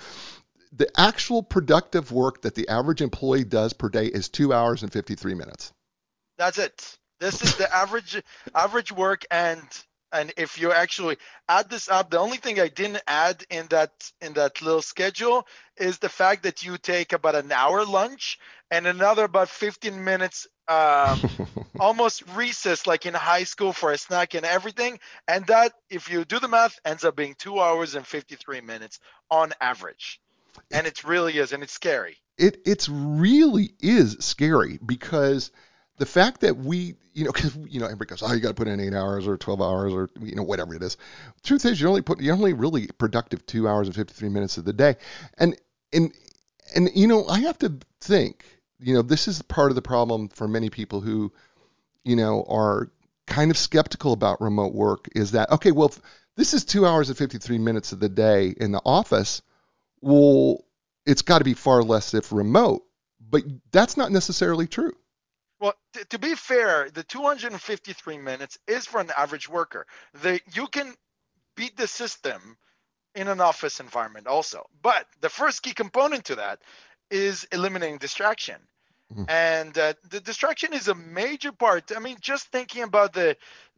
the 0.72 0.88
actual 0.98 1.42
productive 1.42 2.12
work 2.12 2.42
that 2.42 2.54
the 2.54 2.68
average 2.68 3.02
employee 3.02 3.44
does 3.44 3.72
per 3.72 3.88
day 3.88 4.06
is 4.06 4.28
2 4.28 4.52
hours 4.52 4.82
and 4.82 4.92
53 4.92 5.34
minutes. 5.34 5.72
That's 6.38 6.58
it. 6.58 6.98
This 7.18 7.42
is 7.42 7.56
the 7.56 7.72
average 7.74 8.22
average 8.54 8.92
work 8.92 9.26
and 9.30 9.62
and 10.12 10.32
if 10.36 10.60
you 10.60 10.72
actually 10.72 11.18
add 11.48 11.70
this 11.70 11.88
up, 11.88 12.10
the 12.10 12.18
only 12.18 12.38
thing 12.38 12.58
I 12.60 12.68
didn't 12.68 13.02
add 13.06 13.44
in 13.50 13.66
that 13.68 13.90
in 14.20 14.32
that 14.34 14.60
little 14.62 14.82
schedule 14.82 15.46
is 15.76 15.98
the 15.98 16.08
fact 16.08 16.42
that 16.42 16.64
you 16.64 16.78
take 16.78 17.12
about 17.12 17.34
an 17.34 17.52
hour 17.52 17.84
lunch 17.84 18.38
and 18.70 18.86
another 18.86 19.24
about 19.24 19.48
15 19.48 20.02
minutes 20.02 20.46
um, 20.68 21.20
almost 21.80 22.22
recess 22.34 22.86
like 22.86 23.06
in 23.06 23.14
high 23.14 23.44
school 23.44 23.72
for 23.72 23.92
a 23.92 23.98
snack 23.98 24.34
and 24.34 24.44
everything. 24.44 24.98
And 25.28 25.46
that 25.46 25.72
if 25.88 26.10
you 26.10 26.24
do 26.24 26.38
the 26.38 26.48
math 26.48 26.78
ends 26.84 27.04
up 27.04 27.16
being 27.16 27.34
2 27.38 27.60
hours 27.60 27.94
and 27.94 28.06
53 28.06 28.60
minutes 28.60 28.98
on 29.30 29.52
average. 29.60 30.20
And 30.72 30.86
it 30.86 31.04
really 31.04 31.38
is 31.38 31.52
and 31.52 31.62
it's 31.62 31.72
scary. 31.72 32.16
It 32.36 32.58
it's 32.64 32.88
really 32.88 33.74
is 33.80 34.16
scary 34.20 34.78
because 34.84 35.52
the 36.00 36.06
fact 36.06 36.40
that 36.40 36.56
we 36.56 36.94
you 37.12 37.24
know 37.24 37.30
because 37.30 37.54
you 37.68 37.78
know 37.78 37.84
everybody 37.84 38.08
goes 38.08 38.22
oh 38.22 38.32
you 38.32 38.40
got 38.40 38.48
to 38.48 38.54
put 38.54 38.68
in 38.68 38.80
eight 38.80 38.94
hours 38.94 39.28
or 39.28 39.36
12 39.36 39.60
hours 39.60 39.92
or 39.92 40.08
you 40.20 40.34
know 40.34 40.42
whatever 40.42 40.74
it 40.74 40.82
is. 40.82 40.96
Truth 41.44 41.66
is 41.66 41.80
you 41.80 41.88
only 41.88 42.00
put 42.00 42.20
you're 42.20 42.34
only 42.34 42.54
really 42.54 42.86
productive 42.86 43.44
two 43.44 43.68
hours 43.68 43.86
and 43.86 43.94
53 43.94 44.30
minutes 44.30 44.56
of 44.56 44.64
the 44.64 44.72
day. 44.72 44.96
And 45.36 45.54
and 45.92 46.12
and 46.74 46.90
you 46.94 47.06
know 47.06 47.26
i 47.28 47.40
have 47.40 47.58
to 47.58 47.76
think 48.00 48.44
you 48.78 48.94
know 48.94 49.02
this 49.02 49.28
is 49.28 49.42
part 49.42 49.70
of 49.70 49.74
the 49.74 49.82
problem 49.82 50.28
for 50.28 50.48
many 50.48 50.70
people 50.70 51.00
who 51.00 51.32
you 52.04 52.16
know 52.16 52.44
are 52.48 52.90
kind 53.26 53.50
of 53.50 53.58
skeptical 53.58 54.12
about 54.12 54.40
remote 54.40 54.72
work 54.72 55.08
is 55.14 55.32
that 55.32 55.50
okay 55.50 55.72
well 55.72 55.92
this 56.36 56.54
is 56.54 56.64
two 56.64 56.86
hours 56.86 57.08
and 57.08 57.18
53 57.18 57.58
minutes 57.58 57.92
of 57.92 58.00
the 58.00 58.08
day 58.08 58.54
in 58.56 58.72
the 58.72 58.80
office 58.84 59.42
well 60.00 60.64
it's 61.06 61.22
got 61.22 61.38
to 61.38 61.44
be 61.44 61.54
far 61.54 61.82
less 61.82 62.14
if 62.14 62.32
remote. 62.32 62.84
But 63.20 63.44
that's 63.70 63.96
not 63.96 64.12
necessarily 64.12 64.66
true 64.66 64.94
well, 65.60 65.74
t- 65.94 66.04
to 66.10 66.18
be 66.18 66.34
fair, 66.34 66.90
the 66.90 67.04
253 67.04 68.18
minutes 68.18 68.58
is 68.66 68.86
for 68.86 69.00
an 69.00 69.10
average 69.16 69.48
worker. 69.48 69.86
The 70.22 70.40
you 70.54 70.66
can 70.68 70.94
beat 71.56 71.76
the 71.76 71.86
system 71.88 72.56
in 73.14 73.28
an 73.28 73.40
office 73.40 73.80
environment 73.80 74.26
also. 74.26 74.64
But 74.82 75.06
the 75.20 75.28
first 75.28 75.62
key 75.62 75.74
component 75.74 76.26
to 76.26 76.36
that 76.36 76.60
is 77.10 77.46
eliminating 77.52 77.98
distraction. 77.98 78.56
Mhm. 79.12 79.28
And 79.28 79.76
uh, 79.78 79.94
the 80.10 80.20
distraction 80.20 80.72
is 80.74 80.88
a 80.88 80.94
major 80.94 81.52
part. 81.52 81.92
I 81.96 82.00
mean, 82.00 82.16
just 82.20 82.48
thinking 82.48 82.82
about 82.82 83.12
the, 83.12 83.36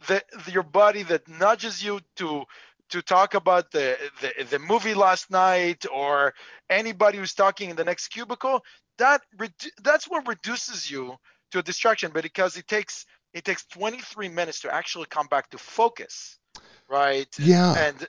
the, 0.09 0.23
the 0.47 0.53
your 0.53 0.63
body 0.63 1.03
that 1.05 1.29
nudges 1.29 1.85
you 1.85 2.01
to 2.17 2.45
to 2.91 3.03
talk 3.03 3.35
about 3.35 3.71
the, 3.73 3.97
the 4.21 4.45
the 4.45 4.59
movie 4.59 4.95
last 4.95 5.31
night 5.31 5.87
or 5.93 6.35
anybody 6.71 7.19
who's 7.19 7.35
talking 7.35 7.71
in 7.71 7.77
the 7.77 7.85
next 7.85 8.09
cubicle 8.09 8.63
that 8.99 9.23
redu- 9.39 9.71
that's 9.83 10.09
what 10.09 10.27
reduces 10.29 10.91
you 10.91 11.17
to 11.53 11.59
a 11.59 11.63
distraction 11.63 12.11
but 12.13 12.23
because 12.23 12.57
it 12.57 12.67
takes 12.69 13.07
it 13.35 13.45
takes 13.45 13.65
23 13.67 14.29
minutes 14.29 14.61
to 14.61 14.75
actually 14.75 15.07
come 15.07 15.27
back 15.29 15.51
to 15.51 15.59
focus 15.59 16.39
right 16.89 17.35
Yeah. 17.39 17.75
and 17.79 18.09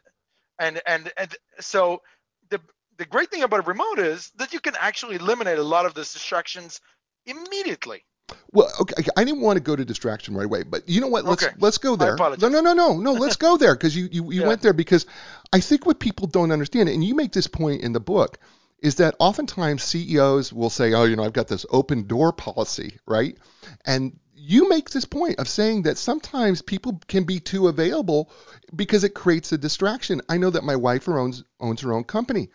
and 0.60 0.82
and 0.88 1.12
and 1.18 1.36
so 1.60 2.02
the 2.50 2.60
the 2.98 3.06
great 3.06 3.32
thing 3.32 3.44
about 3.44 3.60
a 3.60 3.64
remote 3.64 4.00
is 4.00 4.32
that 4.38 4.54
you 4.54 4.60
can 4.60 4.76
actually 4.80 5.16
eliminate 5.16 5.58
a 5.58 5.64
lot 5.64 5.86
of 5.86 5.94
those 5.94 6.14
distractions 6.14 6.82
immediately 7.26 8.04
Well, 8.52 8.70
okay, 8.82 9.04
I 9.18 9.24
didn't 9.24 9.42
want 9.42 9.58
to 9.58 9.64
go 9.64 9.76
to 9.76 9.84
distraction 9.84 10.36
right 10.36 10.46
away, 10.46 10.64
but 10.64 10.88
you 10.88 11.02
know 11.02 11.08
what? 11.08 11.26
Let's 11.26 11.44
Okay. 11.44 11.56
let's 11.60 11.78
go 11.78 11.96
there. 11.96 12.16
No, 12.18 12.50
no, 12.50 12.62
no, 12.62 12.74
no, 12.74 12.98
no. 13.00 13.14
Let's 13.14 13.36
go 13.36 13.58
there 13.58 13.76
because 13.76 13.96
you 13.96 14.08
you, 14.12 14.32
you 14.32 14.42
Yeah. 14.42 14.48
went 14.48 14.62
there 14.62 14.74
because 14.74 15.06
I 15.52 15.60
think 15.60 15.86
what 15.86 16.00
people 16.00 16.28
don't 16.28 16.52
understand, 16.52 16.90
and 16.90 17.04
you 17.04 17.16
make 17.16 17.32
this 17.32 17.48
point 17.48 17.82
in 17.82 17.94
the 17.94 18.00
book, 18.00 18.38
is 18.84 18.96
that 18.96 19.16
oftentimes 19.18 19.84
CEOs 19.84 20.54
will 20.54 20.70
say, 20.70 20.94
oh, 20.94 21.06
you 21.06 21.16
know, 21.16 21.24
I've 21.24 21.34
got 21.34 21.48
this 21.48 21.66
open 21.72 22.06
door 22.06 22.32
policy, 22.32 23.00
right? 23.08 23.36
And 23.86 24.20
you 24.36 24.70
make 24.70 24.90
this 24.90 25.06
point 25.06 25.40
of 25.40 25.48
saying 25.48 25.84
that 25.84 25.98
sometimes 25.98 26.62
people 26.62 27.02
can 27.08 27.24
be 27.24 27.40
too 27.40 27.70
available 27.70 28.30
because 28.76 29.04
it 29.04 29.16
creates 29.16 29.52
a 29.52 29.58
distraction. 29.58 30.22
I 30.30 30.38
know 30.38 30.52
that 30.52 30.64
my 30.64 30.76
wife 30.76 31.10
owns 31.10 31.44
owns 31.60 31.82
her 31.82 31.94
own 31.94 32.04
company, 32.04 32.50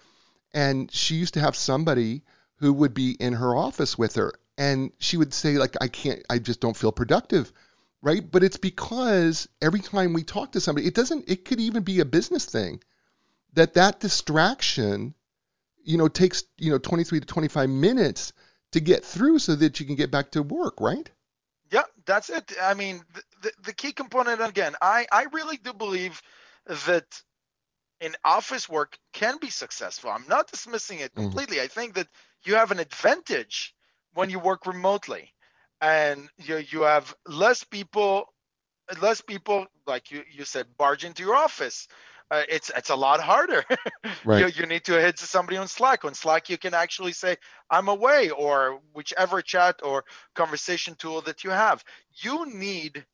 and 0.52 0.92
she 0.92 1.16
used 1.16 1.34
to 1.34 1.40
have 1.40 1.56
somebody 1.56 2.22
who 2.56 2.72
would 2.72 2.94
be 2.94 3.12
in 3.12 3.32
her 3.32 3.56
office 3.56 3.96
with 3.96 4.14
her 4.16 4.32
and 4.58 4.90
she 4.98 5.16
would 5.16 5.32
say 5.32 5.56
like 5.56 5.76
i 5.80 5.88
can't 5.88 6.20
i 6.28 6.38
just 6.38 6.60
don't 6.60 6.76
feel 6.76 6.92
productive 6.92 7.52
right 8.02 8.30
but 8.30 8.42
it's 8.42 8.56
because 8.58 9.48
every 9.62 9.80
time 9.80 10.12
we 10.12 10.24
talk 10.24 10.52
to 10.52 10.60
somebody 10.60 10.86
it 10.86 10.94
doesn't 10.94 11.30
it 11.30 11.44
could 11.44 11.60
even 11.60 11.82
be 11.82 12.00
a 12.00 12.04
business 12.04 12.44
thing 12.44 12.82
that 13.54 13.74
that 13.74 14.00
distraction 14.00 15.14
you 15.88 15.98
know 15.98 16.08
takes 16.08 16.44
you 16.58 16.70
know 16.70 16.78
23 16.78 17.20
to 17.20 17.26
25 17.26 17.70
minutes 17.70 18.32
to 18.72 18.80
get 18.80 19.04
through 19.04 19.38
so 19.38 19.56
that 19.56 19.80
you 19.80 19.86
can 19.86 19.96
get 19.96 20.10
back 20.10 20.30
to 20.32 20.42
work 20.42 20.80
right 20.80 21.10
Yeah, 21.70 21.82
that's 22.06 22.30
it. 22.30 22.52
I 22.62 22.74
mean, 22.74 23.02
the, 23.14 23.22
the, 23.42 23.52
the 23.64 23.72
key 23.74 23.92
component 23.92 24.40
again, 24.40 24.74
I, 24.80 25.06
I 25.12 25.24
really 25.32 25.58
do 25.58 25.72
believe 25.74 26.22
that 26.86 27.04
in 28.00 28.16
office 28.24 28.68
work 28.68 28.98
can 29.12 29.38
be 29.40 29.50
successful. 29.50 30.10
I'm 30.10 30.28
not 30.28 30.50
dismissing 30.50 31.00
it 31.00 31.14
Mhm. 31.16 31.38
completely. 31.38 31.60
I 31.60 31.68
think 31.68 31.94
that 31.94 32.08
you 32.44 32.56
have 32.56 32.72
an 32.72 32.80
advantage 32.80 33.74
when 34.14 34.30
you 34.30 34.40
work 34.40 34.66
remotely 34.66 35.34
and 35.80 36.28
you 36.38 36.58
you 36.58 36.82
have 36.82 37.14
less 37.26 37.64
people 37.64 38.26
less 39.00 39.20
people 39.20 39.66
like 39.86 40.10
you 40.10 40.22
you 40.30 40.44
said 40.44 40.66
barge 40.78 41.04
into 41.04 41.22
your 41.22 41.34
office. 41.36 41.88
Uh, 42.30 42.42
it's 42.48 42.70
it's 42.76 42.90
a 42.90 42.96
lot 42.96 43.20
harder. 43.20 43.64
Right. 44.24 44.40
you, 44.40 44.62
you 44.62 44.66
need 44.66 44.84
to 44.84 45.00
hit 45.00 45.18
somebody 45.18 45.56
on 45.56 45.68
Slack. 45.68 46.04
On 46.04 46.14
Slack, 46.14 46.48
you 46.48 46.58
can 46.58 46.74
actually 46.74 47.12
say 47.12 47.36
I'm 47.70 47.88
away 47.88 48.30
or 48.30 48.80
whichever 48.94 49.42
chat 49.42 49.80
or 49.82 50.04
conversation 50.34 50.94
tool 50.94 51.20
that 51.22 51.44
you 51.44 51.50
have. 51.50 51.84
You 52.14 52.46
need 52.46 53.04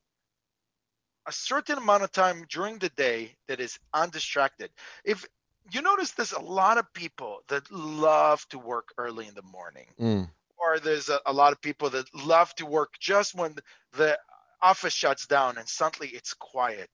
a 1.26 1.32
certain 1.32 1.78
amount 1.78 2.02
of 2.02 2.12
time 2.12 2.44
during 2.48 2.78
the 2.78 2.90
day 2.90 3.34
that 3.48 3.60
is 3.60 3.78
undistracted. 3.92 4.70
If 5.04 5.24
you 5.72 5.82
notice 5.82 6.12
there's 6.12 6.32
a 6.32 6.40
lot 6.40 6.78
of 6.78 6.92
people 6.92 7.40
that 7.48 7.70
love 7.70 8.46
to 8.50 8.58
work 8.58 8.88
early 8.98 9.26
in 9.26 9.34
the 9.34 9.42
morning. 9.42 9.86
Mm. 9.98 10.30
Or 10.58 10.78
there's 10.78 11.08
a, 11.08 11.20
a 11.26 11.32
lot 11.32 11.52
of 11.52 11.60
people 11.60 11.90
that 11.90 12.14
love 12.14 12.54
to 12.56 12.66
work 12.66 12.94
just 13.00 13.34
when 13.34 13.56
the 13.92 14.18
office 14.62 14.94
shuts 14.94 15.26
down 15.26 15.58
and 15.58 15.68
suddenly 15.68 16.08
it's 16.08 16.34
quiet. 16.34 16.90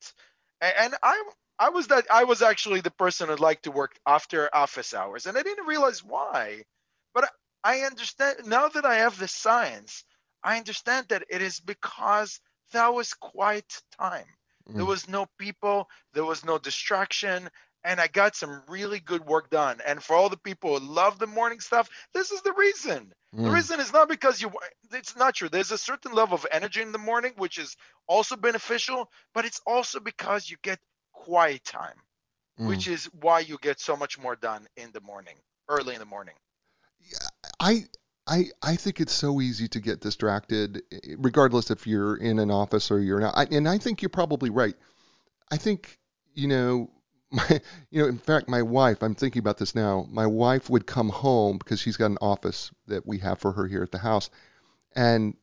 And, 0.60 0.74
and 0.78 0.94
I 1.02 1.22
I 1.60 1.68
was 1.68 1.88
that 1.88 2.06
I 2.10 2.24
was 2.24 2.40
actually 2.40 2.80
the 2.80 2.90
person 2.90 3.28
who 3.28 3.36
liked 3.36 3.64
to 3.64 3.70
work 3.70 3.94
after 4.06 4.48
office 4.52 4.94
hours, 4.94 5.26
and 5.26 5.36
I 5.36 5.42
didn't 5.42 5.66
realize 5.66 6.02
why. 6.02 6.62
But 7.12 7.30
I 7.62 7.80
understand 7.80 8.46
now 8.46 8.68
that 8.68 8.86
I 8.86 8.96
have 8.96 9.18
the 9.18 9.28
science. 9.28 10.04
I 10.42 10.56
understand 10.56 11.08
that 11.10 11.24
it 11.28 11.42
is 11.42 11.60
because 11.60 12.40
that 12.72 12.94
was 12.94 13.12
quiet 13.12 13.82
time. 13.98 14.24
Mm. 14.70 14.76
There 14.76 14.84
was 14.86 15.06
no 15.06 15.26
people, 15.38 15.86
there 16.14 16.24
was 16.24 16.46
no 16.46 16.56
distraction, 16.56 17.50
and 17.84 18.00
I 18.00 18.06
got 18.06 18.36
some 18.36 18.62
really 18.66 19.00
good 19.00 19.26
work 19.26 19.50
done. 19.50 19.80
And 19.86 20.02
for 20.02 20.16
all 20.16 20.30
the 20.30 20.38
people 20.38 20.78
who 20.78 20.86
love 20.86 21.18
the 21.18 21.26
morning 21.26 21.60
stuff, 21.60 21.90
this 22.14 22.30
is 22.30 22.40
the 22.40 22.54
reason. 22.54 23.12
Mm. 23.36 23.44
The 23.44 23.50
reason 23.50 23.80
is 23.80 23.92
not 23.92 24.08
because 24.08 24.40
you 24.40 24.50
it's 24.92 25.14
not 25.14 25.34
true. 25.34 25.50
There's 25.50 25.72
a 25.72 25.78
certain 25.78 26.12
level 26.12 26.36
of 26.36 26.46
energy 26.50 26.80
in 26.80 26.92
the 26.92 26.98
morning 26.98 27.32
which 27.36 27.58
is 27.58 27.76
also 28.06 28.36
beneficial, 28.36 29.10
but 29.34 29.44
it's 29.44 29.60
also 29.66 30.00
because 30.00 30.48
you 30.48 30.56
get 30.62 30.78
quiet 31.24 31.64
time, 31.64 31.96
mm. 32.58 32.66
which 32.66 32.88
is 32.88 33.06
why 33.20 33.40
you 33.40 33.58
get 33.60 33.78
so 33.78 33.96
much 33.96 34.18
more 34.18 34.36
done 34.36 34.66
in 34.76 34.90
the 34.92 35.00
morning, 35.00 35.34
early 35.68 35.94
in 35.94 36.00
the 36.00 36.06
morning. 36.06 36.34
I 37.60 37.84
I 38.26 38.46
I 38.62 38.76
think 38.76 39.00
it's 39.00 39.12
so 39.12 39.40
easy 39.40 39.68
to 39.68 39.80
get 39.80 40.00
distracted 40.00 40.82
regardless 41.18 41.70
if 41.70 41.86
you're 41.86 42.16
in 42.16 42.38
an 42.38 42.50
office 42.50 42.90
or 42.90 43.00
you're 43.00 43.20
not. 43.20 43.34
I, 43.36 43.46
and 43.50 43.68
I 43.68 43.78
think 43.78 44.02
you're 44.02 44.08
probably 44.08 44.50
right. 44.50 44.74
I 45.50 45.56
think 45.56 45.98
you 46.34 46.48
know 46.48 46.90
my, 47.30 47.60
you 47.90 48.02
know, 48.02 48.08
in 48.08 48.18
fact, 48.18 48.48
my 48.48 48.62
wife, 48.62 49.02
I'm 49.02 49.14
thinking 49.14 49.40
about 49.40 49.58
this 49.58 49.74
now. 49.74 50.06
My 50.10 50.26
wife 50.26 50.68
would 50.68 50.86
come 50.86 51.10
home 51.10 51.58
because 51.58 51.78
she's 51.78 51.96
got 51.96 52.10
an 52.10 52.18
office 52.20 52.72
that 52.88 53.06
we 53.06 53.18
have 53.18 53.38
for 53.38 53.52
her 53.52 53.68
here 53.68 53.84
at 53.84 53.92
the 53.92 53.98
house, 53.98 54.30
and 54.96 55.36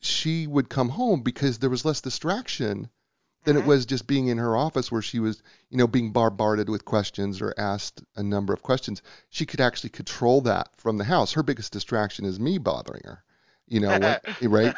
she 0.00 0.46
would 0.46 0.68
come 0.68 0.90
home 0.90 1.22
because 1.22 1.58
there 1.58 1.70
was 1.70 1.84
less 1.84 2.00
distraction 2.00 2.90
than 3.44 3.56
mm-hmm. 3.56 3.64
it 3.64 3.68
was 3.68 3.86
just 3.86 4.06
being 4.06 4.28
in 4.28 4.38
her 4.38 4.56
office 4.56 4.90
where 4.90 5.02
she 5.02 5.18
was, 5.18 5.42
you 5.70 5.78
know, 5.78 5.86
being 5.86 6.12
bombarded 6.12 6.68
with 6.68 6.84
questions 6.84 7.40
or 7.40 7.54
asked 7.58 8.02
a 8.16 8.22
number 8.22 8.52
of 8.52 8.62
questions. 8.62 9.02
She 9.30 9.46
could 9.46 9.60
actually 9.60 9.90
control 9.90 10.40
that 10.42 10.68
from 10.76 10.98
the 10.98 11.04
house. 11.04 11.32
Her 11.32 11.42
biggest 11.42 11.72
distraction 11.72 12.24
is 12.24 12.38
me 12.38 12.58
bothering 12.58 13.02
her 13.04 13.22
you 13.72 13.80
know, 13.80 13.98
what, 13.98 14.22
right? 14.42 14.74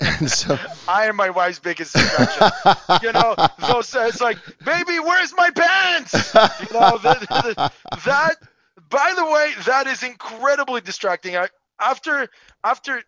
And 0.00 0.30
so 0.30 0.58
I 0.88 1.06
am 1.06 1.16
my 1.16 1.28
wife's 1.28 1.58
biggest 1.58 1.92
distraction. 1.92 2.48
you 3.02 3.12
know, 3.12 3.36
those 3.58 3.94
it's 3.94 4.20
like, 4.22 4.38
baby, 4.64 4.98
where's 5.00 5.34
my 5.36 5.50
pants? 5.50 6.14
You 6.34 6.78
know, 6.78 6.98
that, 6.98 7.72
that. 8.04 8.36
By 8.88 9.14
the 9.16 9.24
way, 9.24 9.52
that 9.66 9.86
is 9.86 10.02
incredibly 10.02 10.80
distracting. 10.80 11.36
I, 11.36 11.48
after 11.78 12.28
after 12.64 13.02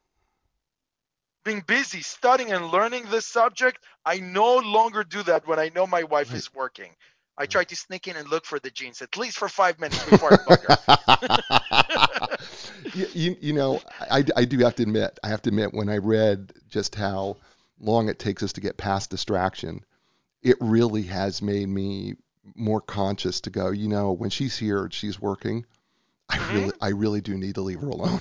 being 1.45 1.63
busy 1.67 2.01
studying 2.01 2.53
and 2.53 2.69
learning 2.69 3.05
this 3.11 3.27
subject, 3.27 3.79
I 4.05 4.19
no 4.19 4.57
longer 4.57 5.05
do 5.05 5.23
that 5.25 5.47
when 5.47 5.59
I 5.59 5.71
know 5.75 5.87
my 5.87 6.03
wife 6.03 6.31
right. 6.31 6.39
is 6.39 6.53
working. 6.55 6.91
I 7.37 7.47
try 7.47 7.65
to 7.65 7.77
sneak 7.77 8.07
in 8.07 8.17
and 8.17 8.29
look 8.29 8.45
for 8.45 8.59
the 8.61 8.71
jeans 8.71 9.03
at 9.03 9.17
least 9.17 9.39
for 9.39 9.49
five 9.49 9.81
minutes 9.81 10.05
before 10.09 10.35
I 10.35 10.39
bug 10.47 10.61
her. 12.29 12.37
you, 12.95 13.07
you, 13.13 13.37
you, 13.41 13.53
know, 13.53 13.81
I, 14.01 14.25
I 14.37 14.45
do 14.45 14.59
have 14.61 14.77
to 14.77 14.85
admit, 14.85 15.19
I 15.25 15.29
have 15.29 15.43
to 15.43 15.51
admit, 15.51 15.75
when 15.75 15.89
I 15.89 15.99
read 15.99 16.53
just 16.69 16.95
how 16.95 17.39
long 17.81 18.09
it 18.09 18.19
takes 18.21 18.43
us 18.43 18.53
to 18.53 18.61
get 18.61 18.77
past 18.77 19.11
distraction, 19.11 19.85
it 20.43 20.57
really 20.61 21.03
has 21.03 21.43
made 21.43 21.69
me 21.69 22.15
more 22.55 22.81
conscious 22.81 23.41
to 23.43 23.51
go, 23.51 23.71
you 23.71 23.89
know, 23.89 24.13
when 24.13 24.31
she's 24.31 24.57
here, 24.57 24.89
she's 24.93 25.21
working. 25.21 25.65
I 26.29 26.39
mm-hmm. 26.39 26.55
really, 26.55 26.73
I 26.81 26.89
really 26.89 27.21
do 27.21 27.37
need 27.37 27.57
to 27.57 27.63
leave 27.63 27.81
her 27.81 27.89
alone. 27.89 28.21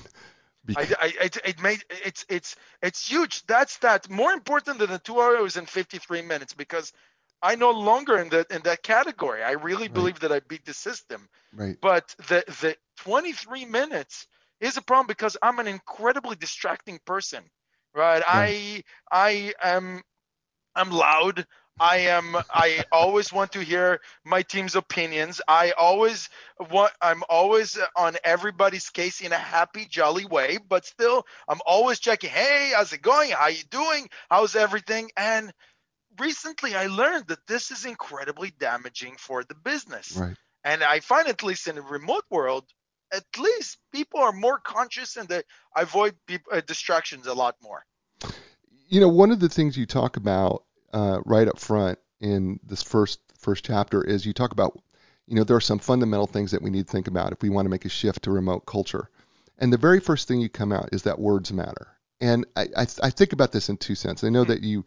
I, 0.76 0.88
I, 1.00 1.14
it, 1.26 1.38
it 1.46 1.62
made 1.62 1.84
it's 1.90 2.26
it's 2.30 2.56
it's 2.82 3.08
huge. 3.08 3.46
That's 3.48 3.78
that 3.80 4.10
more 4.10 4.32
important 4.32 4.80
than 4.80 4.90
the 4.90 5.00
two 5.00 5.20
hours 5.20 5.58
and 5.58 5.70
53 5.70 6.22
minutes 6.22 6.54
because 6.54 6.94
I 7.42 7.56
no 7.56 7.72
longer 7.72 8.18
in 8.18 8.30
that 8.30 8.52
in 8.52 8.62
that 8.64 8.84
category. 8.84 9.44
I 9.44 9.52
really 9.52 9.84
right. 9.84 9.94
believe 9.94 10.20
that 10.22 10.32
I 10.32 10.40
beat 10.40 10.66
the 10.66 10.74
system. 10.74 11.28
Right. 11.54 11.78
But 11.82 12.16
the 12.30 12.44
the 12.62 12.76
23 13.00 13.66
minutes 13.66 14.28
is 14.62 14.78
a 14.78 14.82
problem 14.82 15.08
because 15.08 15.36
I'm 15.42 15.60
an 15.60 15.68
incredibly 15.68 16.38
distracting 16.38 17.00
person. 17.06 17.44
Right. 17.94 18.24
right. 18.26 18.26
I 18.28 18.84
I 19.12 19.54
am 19.62 20.02
I'm 20.76 20.92
loud. 20.92 21.46
I 21.80 21.98
am 21.98 22.36
I 22.54 22.86
always 22.92 23.34
want 23.34 23.54
to 23.54 23.64
hear 23.64 24.00
my 24.24 24.44
team's 24.44 24.76
opinions. 24.76 25.42
I 25.48 25.72
always 25.72 26.30
want 26.72 26.94
I'm 27.02 27.24
always 27.30 27.80
on 27.96 28.16
everybody's 28.24 28.90
case 28.90 29.22
in 29.22 29.32
a 29.32 29.38
happy, 29.38 29.86
jolly 29.90 30.26
way, 30.26 30.60
but 30.68 30.86
still 30.86 31.26
I'm 31.48 31.60
always 31.66 32.00
checking, 32.00 32.30
hey, 32.30 32.72
how's 32.76 32.94
it 32.94 33.02
going? 33.02 33.32
How 33.32 33.48
you 33.48 33.64
doing? 33.72 34.08
How's 34.30 34.56
everything? 34.56 35.10
And 35.18 35.52
recently 36.20 36.76
I 36.76 36.88
learned 36.88 37.28
that 37.28 37.48
this 37.48 37.72
is 37.72 37.86
incredibly 37.86 38.52
damaging 38.60 39.16
for 39.18 39.44
the 39.44 39.56
business. 39.56 40.16
Right. 40.16 40.36
And 40.64 40.84
I 40.84 41.00
find 41.00 41.28
at 41.28 41.44
least 41.44 41.68
in 41.68 41.76
the 41.76 41.82
remote 41.82 42.24
world, 42.30 42.66
at 43.12 43.26
least 43.38 43.78
people 43.92 44.20
are 44.20 44.32
more 44.32 44.60
conscious 44.60 45.18
and 45.18 45.28
they 45.28 45.42
avoid 45.76 46.16
uh, 46.52 46.62
distractions 46.66 47.28
a 47.28 47.34
lot 47.34 47.56
more. 47.62 47.84
You 48.90 49.02
know, 49.02 49.10
one 49.10 49.32
of 49.32 49.40
the 49.40 49.50
things 49.50 49.76
you 49.76 49.86
talk 49.86 50.18
about 50.18 50.64
uh, 50.94 51.20
right 51.26 51.48
up 51.48 51.60
front 51.60 52.00
in 52.22 52.60
this 52.64 52.84
first 52.84 53.20
first 53.38 53.66
chapter 53.66 54.04
is 54.04 54.26
you 54.26 54.34
talk 54.34 54.52
about, 54.54 54.82
you 55.28 55.36
know, 55.36 55.44
there 55.44 55.58
are 55.58 55.62
some 55.62 55.80
fundamental 55.80 56.28
things 56.28 56.52
that 56.52 56.62
we 56.62 56.70
need 56.70 56.88
to 56.88 56.92
think 56.92 57.08
about 57.08 57.34
if 57.34 57.42
we 57.42 57.50
want 57.50 57.66
to 57.66 57.70
make 57.70 57.86
a 57.86 57.90
shift 57.90 58.24
to 58.24 58.32
remote 58.32 58.66
culture. 58.66 59.10
And 59.58 59.72
the 59.72 59.78
very 59.78 60.00
first 60.00 60.28
thing 60.28 60.40
you 60.40 60.50
come 60.50 60.72
out 60.72 60.90
is 60.92 61.04
that 61.04 61.20
words 61.20 61.52
matter. 61.52 61.90
And 62.22 62.46
I, 62.56 62.68
I, 62.78 62.88
I 63.04 63.10
think 63.10 63.34
about 63.34 63.52
this 63.52 63.70
in 63.70 63.78
two 63.78 63.96
senses. 63.96 64.26
I 64.26 64.30
know 64.30 64.44
mm-hmm. 64.44 64.52
that 64.52 64.64
you 64.64 64.86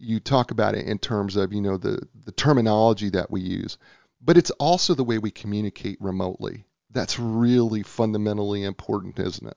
you 0.00 0.20
talk 0.20 0.52
about 0.52 0.76
it 0.76 0.86
in 0.86 0.98
terms 0.98 1.36
of 1.36 1.52
you 1.52 1.60
know 1.60 1.76
the 1.76 2.00
the 2.24 2.32
terminology 2.32 3.10
that 3.10 3.30
we 3.30 3.40
use, 3.40 3.78
but 4.20 4.36
it's 4.36 4.50
also 4.52 4.94
the 4.94 5.04
way 5.04 5.18
we 5.18 5.30
communicate 5.30 6.00
remotely. 6.00 6.64
That's 6.90 7.18
really 7.18 7.82
fundamentally 7.82 8.64
important, 8.64 9.18
isn't 9.18 9.46
it? 9.46 9.56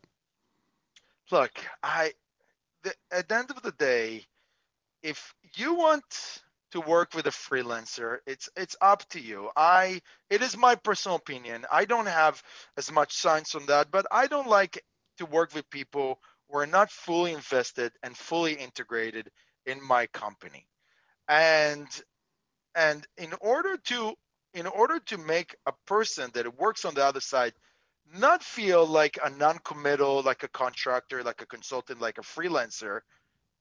Look, 1.31 1.51
I 1.81 2.11
the, 2.83 2.93
at 3.11 3.29
the 3.29 3.35
end 3.35 3.51
of 3.51 3.61
the 3.61 3.71
day, 3.71 4.25
if 5.03 5.33
you 5.55 5.75
want 5.75 6.03
to 6.71 6.81
work 6.81 7.13
with 7.13 7.27
a 7.27 7.31
freelancer, 7.31 8.17
it's 8.25 8.49
it's 8.55 8.75
up 8.81 9.07
to 9.09 9.19
you. 9.19 9.49
I 9.55 10.01
it 10.29 10.41
is 10.41 10.55
my 10.57 10.75
personal 10.75 11.17
opinion. 11.17 11.65
I 11.71 11.85
don't 11.85 12.07
have 12.07 12.41
as 12.77 12.91
much 12.91 13.17
science 13.17 13.55
on 13.55 13.65
that, 13.67 13.91
but 13.91 14.05
I 14.11 14.27
don't 14.27 14.47
like 14.47 14.83
to 15.17 15.25
work 15.25 15.53
with 15.53 15.69
people 15.69 16.19
who 16.49 16.57
are 16.57 16.67
not 16.67 16.91
fully 16.91 17.33
invested 17.33 17.91
and 18.03 18.15
fully 18.15 18.53
integrated 18.53 19.29
in 19.65 19.85
my 19.85 20.07
company 20.07 20.67
and 21.27 21.87
and 22.75 23.05
in 23.17 23.33
order 23.41 23.77
to 23.77 24.13
in 24.53 24.67
order 24.67 24.99
to 24.99 25.17
make 25.17 25.55
a 25.65 25.73
person 25.87 26.29
that 26.33 26.59
works 26.59 26.85
on 26.85 26.93
the 26.93 27.05
other 27.05 27.21
side 27.21 27.53
not 28.17 28.43
feel 28.43 28.85
like 28.85 29.17
a 29.23 29.29
non-committal 29.29 30.21
like 30.23 30.43
a 30.43 30.47
contractor 30.49 31.23
like 31.23 31.41
a 31.41 31.45
consultant 31.45 32.01
like 32.01 32.17
a 32.17 32.21
freelancer 32.21 33.01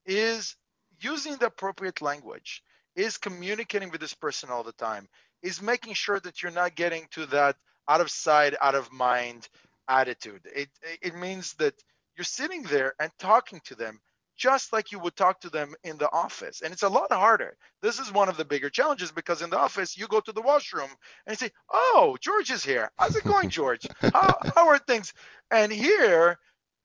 is 0.07 0.57
using 1.00 1.36
the 1.36 1.46
appropriate 1.46 2.02
language 2.02 2.62
is 2.96 3.16
communicating 3.18 3.90
with 3.90 4.00
this 4.00 4.14
person 4.14 4.50
all 4.50 4.62
the 4.62 4.72
time 4.72 5.08
is 5.42 5.62
making 5.62 5.94
sure 5.94 6.20
that 6.20 6.42
you're 6.42 6.52
not 6.52 6.74
getting 6.74 7.06
to 7.10 7.26
that 7.26 7.56
out 7.88 8.00
of 8.00 8.10
sight 8.10 8.54
out 8.60 8.74
of 8.74 8.92
mind 8.92 9.48
attitude 9.88 10.42
it 10.54 10.68
it 11.02 11.14
means 11.14 11.54
that 11.54 11.74
you're 12.16 12.24
sitting 12.24 12.62
there 12.64 12.94
and 13.00 13.10
talking 13.18 13.60
to 13.64 13.74
them 13.74 14.00
just 14.40 14.72
like 14.72 14.90
you 14.90 14.98
would 14.98 15.14
talk 15.14 15.38
to 15.38 15.50
them 15.50 15.74
in 15.84 15.98
the 15.98 16.10
office. 16.10 16.62
And 16.62 16.72
it's 16.72 16.82
a 16.82 16.88
lot 16.88 17.12
harder. 17.12 17.58
This 17.82 17.98
is 17.98 18.10
one 18.10 18.30
of 18.30 18.38
the 18.38 18.44
bigger 18.44 18.70
challenges 18.70 19.12
because 19.12 19.42
in 19.42 19.50
the 19.50 19.58
office, 19.58 19.98
you 19.98 20.08
go 20.08 20.20
to 20.20 20.32
the 20.32 20.40
washroom 20.40 20.88
and 21.26 21.38
say, 21.38 21.50
Oh, 21.70 22.16
George 22.18 22.50
is 22.50 22.64
here. 22.64 22.90
How's 22.98 23.16
it 23.16 23.24
going, 23.24 23.50
George? 23.50 23.86
How, 24.14 24.38
how 24.56 24.68
are 24.68 24.78
things? 24.78 25.12
And 25.50 25.70
here, 25.70 26.38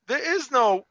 there 0.10 0.36
is 0.36 0.52
no 0.52 0.86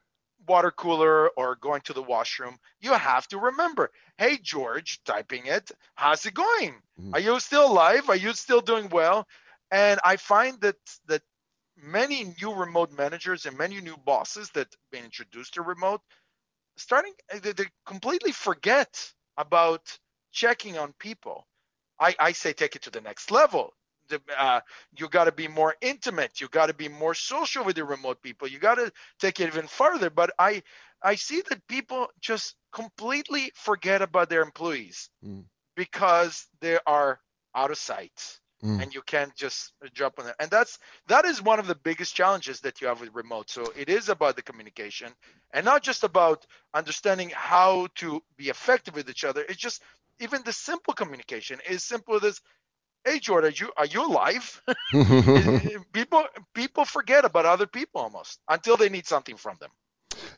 water 0.46 0.70
cooler 0.70 1.30
or 1.30 1.56
going 1.56 1.80
to 1.82 1.92
the 1.92 2.02
washroom. 2.02 2.58
You 2.80 2.92
have 2.92 3.26
to 3.28 3.38
remember, 3.38 3.90
Hey, 4.18 4.38
George, 4.42 5.00
typing 5.04 5.46
it, 5.46 5.70
how's 5.94 6.26
it 6.26 6.34
going? 6.34 6.74
Mm. 7.00 7.14
Are 7.14 7.20
you 7.20 7.40
still 7.40 7.66
alive? 7.70 8.08
Are 8.08 8.16
you 8.16 8.32
still 8.32 8.60
doing 8.60 8.88
well? 8.88 9.26
And 9.70 10.00
I 10.04 10.16
find 10.16 10.60
that 10.60 10.76
that 11.06 11.22
many 11.76 12.34
new 12.40 12.54
remote 12.54 12.92
managers 12.92 13.46
and 13.46 13.58
many 13.58 13.80
new 13.80 13.96
bosses 13.96 14.50
that 14.50 14.68
been 14.92 15.04
introduced 15.04 15.54
to 15.54 15.62
remote 15.62 16.00
starting 16.76 17.12
uh, 17.32 17.38
they 17.40 17.66
completely 17.86 18.32
forget 18.32 19.12
about 19.36 19.98
checking 20.32 20.78
on 20.78 20.92
people. 20.98 21.46
I, 22.00 22.14
I 22.18 22.32
say 22.32 22.52
take 22.52 22.76
it 22.76 22.82
to 22.82 22.90
the 22.90 23.00
next 23.00 23.30
level. 23.30 23.72
The, 24.08 24.20
uh, 24.38 24.60
you 24.98 25.08
got 25.08 25.24
to 25.24 25.32
be 25.32 25.48
more 25.48 25.74
intimate. 25.80 26.40
You 26.40 26.48
got 26.48 26.66
to 26.66 26.74
be 26.74 26.88
more 26.88 27.14
social 27.14 27.64
with 27.64 27.76
your 27.76 27.86
remote 27.86 28.22
people. 28.22 28.48
You 28.48 28.58
got 28.58 28.76
to 28.76 28.92
take 29.18 29.40
it 29.40 29.48
even 29.48 29.66
further. 29.66 30.10
But 30.10 30.30
I 30.38 30.62
I 31.02 31.16
see 31.16 31.42
that 31.48 31.66
people 31.68 32.08
just 32.20 32.56
completely 32.72 33.52
forget 33.54 34.02
about 34.02 34.30
their 34.30 34.42
employees 34.42 35.10
mm. 35.24 35.44
because 35.76 36.46
they 36.60 36.78
are 36.86 37.20
out 37.54 37.70
of 37.70 37.78
sight. 37.78 38.40
mm. 38.64 38.82
and 38.82 38.94
you 38.94 39.02
can't 39.02 39.34
just 39.36 39.72
jump 39.92 40.18
on 40.18 40.26
it. 40.28 40.34
And 40.40 40.50
that's 40.50 40.78
that 41.08 41.24
is 41.24 41.42
one 41.42 41.58
of 41.58 41.66
the 41.66 41.74
biggest 41.74 42.14
challenges 42.14 42.60
that 42.60 42.80
you 42.80 42.88
have 42.88 43.00
with 43.00 43.14
remote. 43.14 43.50
So 43.50 43.72
it 43.76 43.88
is 43.88 44.08
about 44.08 44.36
the 44.36 44.42
communication 44.42 45.12
and 45.52 45.64
not 45.64 45.82
just 45.82 46.04
about 46.04 46.46
understanding 46.72 47.30
how 47.34 47.88
to 47.96 48.22
be 48.36 48.48
effective 48.48 48.94
with 48.94 49.08
each 49.08 49.24
other. 49.24 49.44
It's 49.48 49.58
just 49.60 49.82
even 50.20 50.42
the 50.44 50.52
simple 50.52 50.94
communication 50.94 51.60
is 51.68 51.84
simple 51.84 52.24
as 52.24 52.40
hey 53.04 53.18
Jordan, 53.18 53.50
are 53.50 53.54
you 53.54 53.72
are 53.76 53.86
you 53.86 54.06
alive? 54.06 54.62
Eh, 54.94 55.60
eh, 55.74 55.78
people 55.92 56.24
people 56.54 56.84
forget 56.84 57.24
about 57.24 57.46
other 57.46 57.66
people 57.66 58.00
almost 58.00 58.38
until 58.48 58.76
they 58.76 58.88
need 58.88 59.06
something 59.06 59.36
from 59.36 59.56
them. 59.60 59.70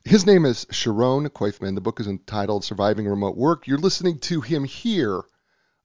His 0.05 0.24
name 0.24 0.46
is 0.46 0.66
Sharon 0.70 1.29
Koifman. 1.29 1.74
The 1.74 1.81
book 1.81 2.00
is 2.00 2.07
entitled 2.07 2.64
Surviving 2.64 3.07
Remote 3.07 3.37
Work. 3.37 3.66
You're 3.66 3.79
listening 3.79 4.18
to 4.20 4.40
him 4.40 4.64
here 4.64 5.24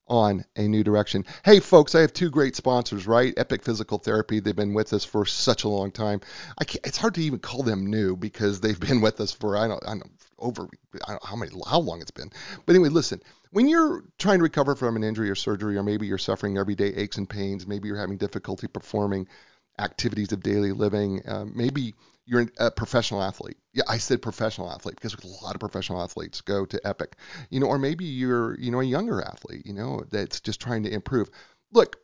on 0.08 0.44
A 0.56 0.68
New 0.68 0.84
Direction. 0.84 1.24
Hey, 1.44 1.60
folks, 1.60 1.94
I 1.94 2.00
have 2.00 2.12
two 2.12 2.30
great 2.30 2.56
sponsors, 2.56 3.06
right? 3.06 3.34
Epic 3.36 3.62
Physical 3.62 3.98
Therapy. 3.98 4.40
They've 4.40 4.54
been 4.54 4.74
with 4.74 4.92
us 4.92 5.04
for 5.04 5.24
such 5.24 5.64
a 5.64 5.68
long 5.68 5.90
time. 5.90 6.20
it's 6.60 6.98
hard 6.98 7.14
to 7.14 7.22
even 7.22 7.38
call 7.38 7.62
them 7.62 7.86
new 7.86 8.16
because 8.16 8.60
they've 8.60 8.78
been 8.78 9.00
with 9.00 9.20
us 9.20 9.32
for, 9.32 9.56
I 9.56 9.68
don't, 9.68 9.82
I 9.86 9.94
don't 9.94 10.10
over, 10.38 10.68
I 11.06 11.12
don't 11.12 11.22
know 11.22 11.28
how 11.28 11.36
many, 11.36 11.52
how 11.66 11.78
long 11.78 12.00
it's 12.00 12.10
been. 12.10 12.30
But 12.66 12.74
anyway, 12.74 12.90
listen, 12.90 13.22
when 13.52 13.68
you're 13.68 14.04
trying 14.18 14.38
to 14.38 14.42
recover 14.42 14.74
from 14.74 14.96
an 14.96 15.04
injury 15.04 15.30
or 15.30 15.34
surgery, 15.34 15.76
or 15.76 15.82
maybe 15.82 16.06
you're 16.06 16.18
suffering 16.18 16.58
everyday 16.58 16.88
aches 16.88 17.16
and 17.16 17.28
pains, 17.28 17.66
maybe 17.66 17.88
you're 17.88 17.98
having 17.98 18.16
difficulty 18.16 18.66
performing 18.66 19.28
activities 19.78 20.32
of 20.32 20.42
daily 20.42 20.72
living, 20.72 21.22
uh, 21.26 21.44
maybe 21.44 21.94
you're 22.24 22.46
a 22.58 22.70
professional 22.70 23.22
athlete. 23.22 23.56
Yeah, 23.72 23.84
I 23.88 23.98
said 23.98 24.22
professional 24.22 24.70
athlete 24.70 24.96
because 24.96 25.14
a 25.14 25.44
lot 25.44 25.54
of 25.54 25.60
professional 25.60 26.02
athletes 26.02 26.40
go 26.40 26.64
to 26.66 26.86
Epic. 26.86 27.16
You 27.50 27.60
know, 27.60 27.66
or 27.66 27.78
maybe 27.78 28.04
you're, 28.04 28.58
you 28.58 28.70
know, 28.70 28.80
a 28.80 28.84
younger 28.84 29.22
athlete, 29.22 29.66
you 29.66 29.72
know, 29.72 30.04
that's 30.10 30.40
just 30.40 30.60
trying 30.60 30.84
to 30.84 30.92
improve. 30.92 31.30
Look, 31.72 31.96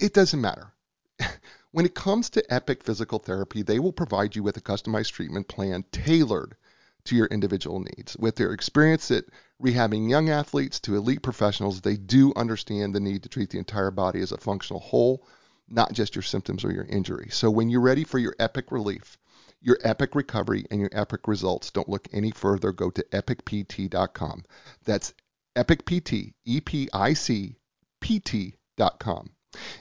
it 0.00 0.12
doesn't 0.12 0.40
matter. 0.40 0.72
when 1.72 1.86
it 1.86 1.94
comes 1.94 2.30
to 2.30 2.52
Epic 2.52 2.82
Physical 2.82 3.18
Therapy, 3.18 3.62
they 3.62 3.78
will 3.78 3.92
provide 3.92 4.34
you 4.34 4.42
with 4.42 4.56
a 4.56 4.60
customized 4.60 5.12
treatment 5.12 5.46
plan 5.48 5.84
tailored 5.92 6.56
to 7.04 7.16
your 7.16 7.26
individual 7.26 7.80
needs. 7.80 8.16
With 8.16 8.36
their 8.36 8.52
experience 8.52 9.10
at 9.10 9.24
rehabbing 9.62 10.08
young 10.08 10.30
athletes 10.30 10.80
to 10.80 10.96
elite 10.96 11.22
professionals, 11.22 11.80
they 11.80 11.96
do 11.96 12.32
understand 12.34 12.94
the 12.94 13.00
need 13.00 13.22
to 13.22 13.28
treat 13.28 13.50
the 13.50 13.58
entire 13.58 13.90
body 13.90 14.20
as 14.20 14.32
a 14.32 14.38
functional 14.38 14.80
whole, 14.80 15.26
not 15.68 15.92
just 15.92 16.14
your 16.14 16.22
symptoms 16.22 16.64
or 16.64 16.72
your 16.72 16.84
injury. 16.84 17.28
So 17.30 17.50
when 17.50 17.68
you're 17.68 17.80
ready 17.80 18.04
for 18.04 18.18
your 18.18 18.34
epic 18.38 18.72
relief, 18.72 19.18
your 19.64 19.78
epic 19.82 20.14
recovery 20.14 20.66
and 20.70 20.80
your 20.80 20.90
epic 20.92 21.26
results. 21.26 21.70
Don't 21.70 21.88
look 21.88 22.06
any 22.12 22.30
further. 22.30 22.70
Go 22.70 22.90
to 22.90 23.02
epicpt.com. 23.12 24.44
That's 24.84 25.14
epicpt, 25.56 26.34
E 26.44 26.60
P 26.60 26.88
I 26.92 27.14
C 27.14 27.56
P 28.00 28.20
T.com. 28.20 29.30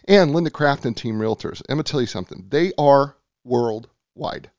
And 0.07 0.33
Linda 0.33 0.51
Craft 0.51 0.85
and 0.85 0.95
Team 0.95 1.15
Realtors. 1.15 1.61
I'm 1.67 1.75
going 1.75 1.83
to 1.83 1.91
tell 1.91 2.01
you 2.01 2.07
something. 2.07 2.45
They 2.49 2.71
are 2.77 3.17
worldwide. 3.43 4.49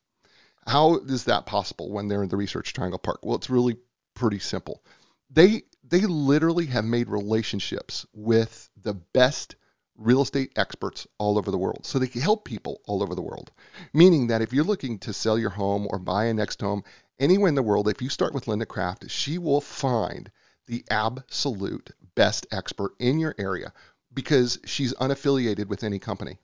How 0.66 0.96
is 0.96 1.24
that 1.24 1.46
possible 1.46 1.90
when 1.90 2.08
they're 2.08 2.22
in 2.22 2.28
the 2.28 2.36
Research 2.36 2.72
Triangle 2.72 2.98
Park? 2.98 3.20
Well, 3.22 3.36
it's 3.36 3.50
really 3.50 3.76
pretty 4.14 4.38
simple. 4.38 4.82
They 5.30 5.62
they 5.86 6.00
literally 6.00 6.66
have 6.66 6.84
made 6.84 7.08
relationships 7.08 8.06
with 8.14 8.70
the 8.82 8.94
best 8.94 9.56
real 9.96 10.22
estate 10.22 10.52
experts 10.56 11.06
all 11.18 11.38
over 11.38 11.50
the 11.50 11.58
world. 11.58 11.86
So 11.86 11.98
they 11.98 12.08
can 12.08 12.20
help 12.20 12.44
people 12.44 12.80
all 12.86 13.02
over 13.02 13.14
the 13.14 13.22
world. 13.22 13.52
Meaning 13.92 14.26
that 14.28 14.42
if 14.42 14.52
you're 14.52 14.64
looking 14.64 14.98
to 15.00 15.12
sell 15.12 15.38
your 15.38 15.50
home 15.50 15.86
or 15.90 15.98
buy 15.98 16.26
a 16.26 16.34
next 16.34 16.60
home 16.60 16.82
anywhere 17.18 17.48
in 17.48 17.54
the 17.54 17.62
world, 17.62 17.88
if 17.88 18.02
you 18.02 18.08
start 18.08 18.34
with 18.34 18.48
Linda 18.48 18.66
Craft, 18.66 19.10
she 19.10 19.38
will 19.38 19.60
find 19.60 20.30
the 20.66 20.84
absolute 20.90 21.90
best 22.14 22.46
expert 22.50 22.94
in 22.98 23.18
your 23.18 23.34
area 23.38 23.72
because 24.12 24.58
she's 24.64 24.94
unaffiliated 24.94 25.66
with 25.66 25.84
any 25.84 25.98
company. 25.98 26.38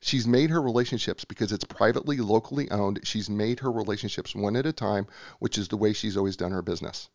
She's 0.00 0.26
made 0.26 0.50
her 0.50 0.60
relationships 0.60 1.24
because 1.24 1.50
it's 1.50 1.64
privately, 1.64 2.18
locally 2.18 2.70
owned. 2.70 3.00
She's 3.04 3.30
made 3.30 3.60
her 3.60 3.72
relationships 3.72 4.34
one 4.34 4.56
at 4.56 4.66
a 4.66 4.72
time, 4.72 5.06
which 5.38 5.56
is 5.56 5.68
the 5.68 5.78
way 5.78 5.92
she's 5.92 6.16
always 6.16 6.36
done 6.36 6.52
her 6.52 6.62
business. 6.62 7.08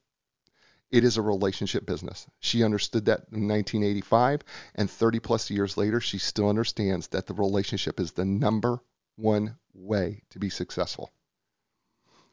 It 0.91 1.03
is 1.03 1.17
a 1.17 1.21
relationship 1.21 1.85
business. 1.85 2.25
She 2.39 2.63
understood 2.63 3.05
that 3.05 3.27
in 3.31 3.47
1985, 3.47 4.41
and 4.75 4.89
30 4.89 5.19
plus 5.19 5.49
years 5.51 5.77
later, 5.77 6.01
she 6.01 6.17
still 6.17 6.49
understands 6.49 7.07
that 7.09 7.27
the 7.27 7.33
relationship 7.33 7.99
is 7.99 8.11
the 8.11 8.25
number 8.25 8.81
one 9.15 9.57
way 9.73 10.23
to 10.31 10.39
be 10.39 10.49
successful. 10.49 11.11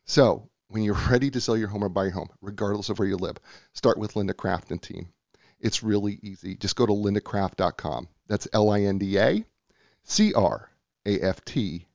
So, 0.05 0.49
when 0.69 0.83
you're 0.83 0.95
ready 1.11 1.31
to 1.31 1.40
sell 1.40 1.57
your 1.57 1.69
home 1.69 1.85
or 1.85 1.88
buy 1.88 2.05
your 2.05 2.12
home, 2.12 2.31
regardless 2.40 2.88
of 2.88 2.99
where 2.99 3.09
you 3.09 3.16
live, 3.16 3.37
start 3.73 3.99
with 3.99 4.16
Linda 4.16 4.35
Craft 4.35 4.71
and 4.71 4.83
team. 4.83 5.12
It's 5.61 5.83
really 5.83 6.19
easy. 6.23 6.57
Just 6.57 6.77
go 6.77 6.87
to 6.87 6.92
lindacraft.com. 6.92 8.09
That's 8.27 8.49
L 8.53 8.71
I 8.71 8.83
N 8.83 8.99
D 8.99 9.19
A 9.19 9.45
C 10.05 10.35
R 10.35 10.71
A 11.05 11.21
F 11.21 11.45
T.com. 11.45 11.87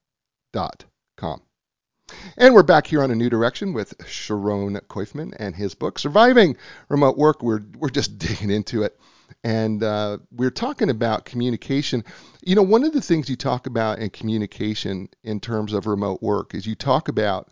And 2.37 2.53
we're 2.53 2.63
back 2.63 2.87
here 2.87 3.03
on 3.03 3.11
A 3.11 3.15
New 3.15 3.29
Direction 3.29 3.73
with 3.73 3.93
Sharon 4.07 4.79
Koifman 4.89 5.33
and 5.37 5.55
his 5.55 5.75
book, 5.75 5.99
Surviving 5.99 6.57
Remote 6.89 7.17
Work. 7.17 7.43
We're, 7.43 7.61
we're 7.77 7.89
just 7.89 8.17
digging 8.19 8.49
into 8.49 8.83
it. 8.83 8.99
And 9.43 9.83
uh, 9.83 10.19
we're 10.31 10.51
talking 10.51 10.89
about 10.89 11.25
communication. 11.25 12.03
You 12.43 12.55
know, 12.55 12.63
one 12.63 12.83
of 12.83 12.93
the 12.93 13.01
things 13.01 13.29
you 13.29 13.35
talk 13.35 13.67
about 13.67 13.99
in 13.99 14.09
communication 14.09 15.09
in 15.23 15.39
terms 15.39 15.73
of 15.73 15.87
remote 15.87 16.21
work 16.21 16.53
is 16.53 16.67
you 16.67 16.75
talk 16.75 17.07
about 17.07 17.49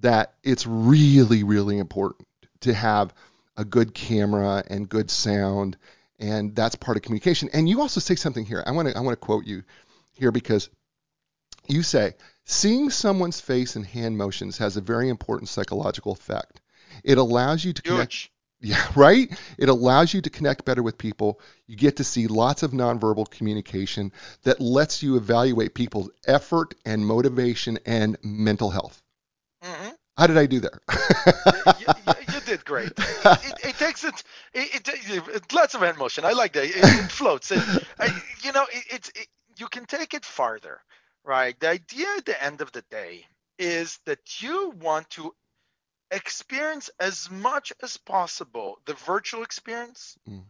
that 0.00 0.34
it's 0.42 0.66
really, 0.66 1.42
really 1.42 1.78
important 1.78 2.26
to 2.60 2.74
have 2.74 3.14
a 3.56 3.64
good 3.64 3.94
camera 3.94 4.64
and 4.68 4.88
good 4.88 5.10
sound. 5.10 5.76
And 6.18 6.54
that's 6.54 6.74
part 6.74 6.96
of 6.96 7.02
communication. 7.02 7.48
And 7.52 7.68
you 7.68 7.80
also 7.80 8.00
say 8.00 8.14
something 8.14 8.44
here. 8.44 8.62
I 8.66 8.72
want 8.72 8.88
to 8.88 8.96
I 8.96 9.00
want 9.00 9.12
to 9.12 9.24
quote 9.24 9.46
you 9.46 9.62
here 10.12 10.32
because 10.32 10.68
you 11.68 11.82
say 11.82 12.14
Seeing 12.50 12.88
someone's 12.88 13.42
face 13.42 13.76
and 13.76 13.84
hand 13.84 14.16
motions 14.16 14.56
has 14.56 14.78
a 14.78 14.80
very 14.80 15.10
important 15.10 15.50
psychological 15.50 16.12
effect. 16.12 16.62
It 17.04 17.18
allows 17.18 17.62
you 17.62 17.74
to 17.74 17.82
connect. 17.82 18.12
Huge. 18.14 18.32
Yeah, 18.60 18.90
right? 18.96 19.28
It 19.58 19.68
allows 19.68 20.14
you 20.14 20.22
to 20.22 20.30
connect 20.30 20.64
better 20.64 20.82
with 20.82 20.96
people. 20.96 21.40
You 21.66 21.76
get 21.76 21.98
to 21.98 22.04
see 22.04 22.26
lots 22.26 22.62
of 22.62 22.70
nonverbal 22.70 23.30
communication 23.30 24.12
that 24.44 24.62
lets 24.62 25.02
you 25.02 25.18
evaluate 25.18 25.74
people's 25.74 26.08
effort 26.26 26.74
and 26.86 27.06
motivation 27.06 27.78
and 27.84 28.16
mental 28.22 28.70
health. 28.70 29.02
Mm-hmm. 29.62 29.90
How 30.16 30.26
did 30.26 30.38
I 30.38 30.46
do 30.46 30.60
there? 30.60 30.80
you, 30.88 31.86
you, 31.86 32.14
you, 32.32 32.40
did 32.46 32.64
great. 32.64 32.92
It, 32.96 33.58
it 33.62 33.76
takes 33.76 34.04
it, 34.04 34.24
it, 34.54 34.88
it, 34.88 35.52
lots 35.52 35.74
of 35.74 35.82
hand 35.82 35.98
motion. 35.98 36.24
I 36.24 36.32
like 36.32 36.54
that. 36.54 36.64
It, 36.64 37.10
floats. 37.12 37.50
you 37.50 38.52
know, 38.52 38.66
it's 38.90 39.12
you 39.58 39.68
can 39.68 39.84
take 39.84 40.14
it 40.14 40.24
farther 40.24 40.80
right? 41.24 41.58
The 41.58 41.68
idea 41.70 42.06
at 42.16 42.24
the 42.24 42.42
end 42.42 42.60
of 42.60 42.72
the 42.72 42.82
day 42.90 43.26
is 43.58 43.98
that 44.06 44.40
you 44.40 44.70
want 44.80 45.10
to 45.10 45.34
experience 46.10 46.90
as 47.00 47.30
much 47.30 47.72
as 47.82 47.96
possible 47.96 48.78
the 48.86 48.94
virtual 48.94 49.42
experience, 49.42 50.16
mm. 50.28 50.42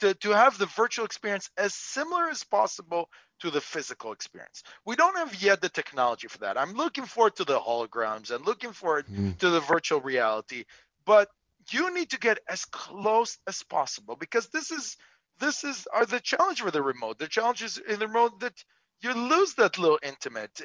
to, 0.00 0.14
to 0.14 0.30
have 0.30 0.58
the 0.58 0.66
virtual 0.66 1.04
experience 1.04 1.50
as 1.56 1.74
similar 1.74 2.28
as 2.28 2.42
possible 2.42 3.08
to 3.40 3.50
the 3.50 3.60
physical 3.60 4.12
experience. 4.12 4.62
We 4.84 4.96
don't 4.96 5.16
have 5.16 5.40
yet 5.42 5.60
the 5.60 5.68
technology 5.68 6.28
for 6.28 6.38
that. 6.38 6.58
I'm 6.58 6.72
looking 6.72 7.04
forward 7.04 7.36
to 7.36 7.44
the 7.44 7.58
holograms 7.58 8.30
and 8.30 8.44
looking 8.44 8.72
forward 8.72 9.06
mm. 9.06 9.38
to 9.38 9.50
the 9.50 9.60
virtual 9.60 10.00
reality, 10.00 10.64
but 11.04 11.28
you 11.70 11.94
need 11.94 12.10
to 12.10 12.18
get 12.18 12.38
as 12.48 12.64
close 12.66 13.38
as 13.46 13.62
possible 13.62 14.16
because 14.16 14.48
this 14.48 14.70
is 14.70 14.96
this 15.40 15.64
is 15.64 15.88
are 15.92 16.06
the 16.06 16.20
challenge 16.20 16.62
with 16.62 16.74
the 16.74 16.82
remote. 16.82 17.18
The 17.18 17.26
challenge 17.26 17.62
is 17.62 17.78
in 17.78 17.98
the 17.98 18.06
remote 18.06 18.40
that 18.40 18.64
you 19.04 19.12
lose 19.12 19.54
that 19.54 19.78
little 19.78 19.98
intimate. 20.02 20.60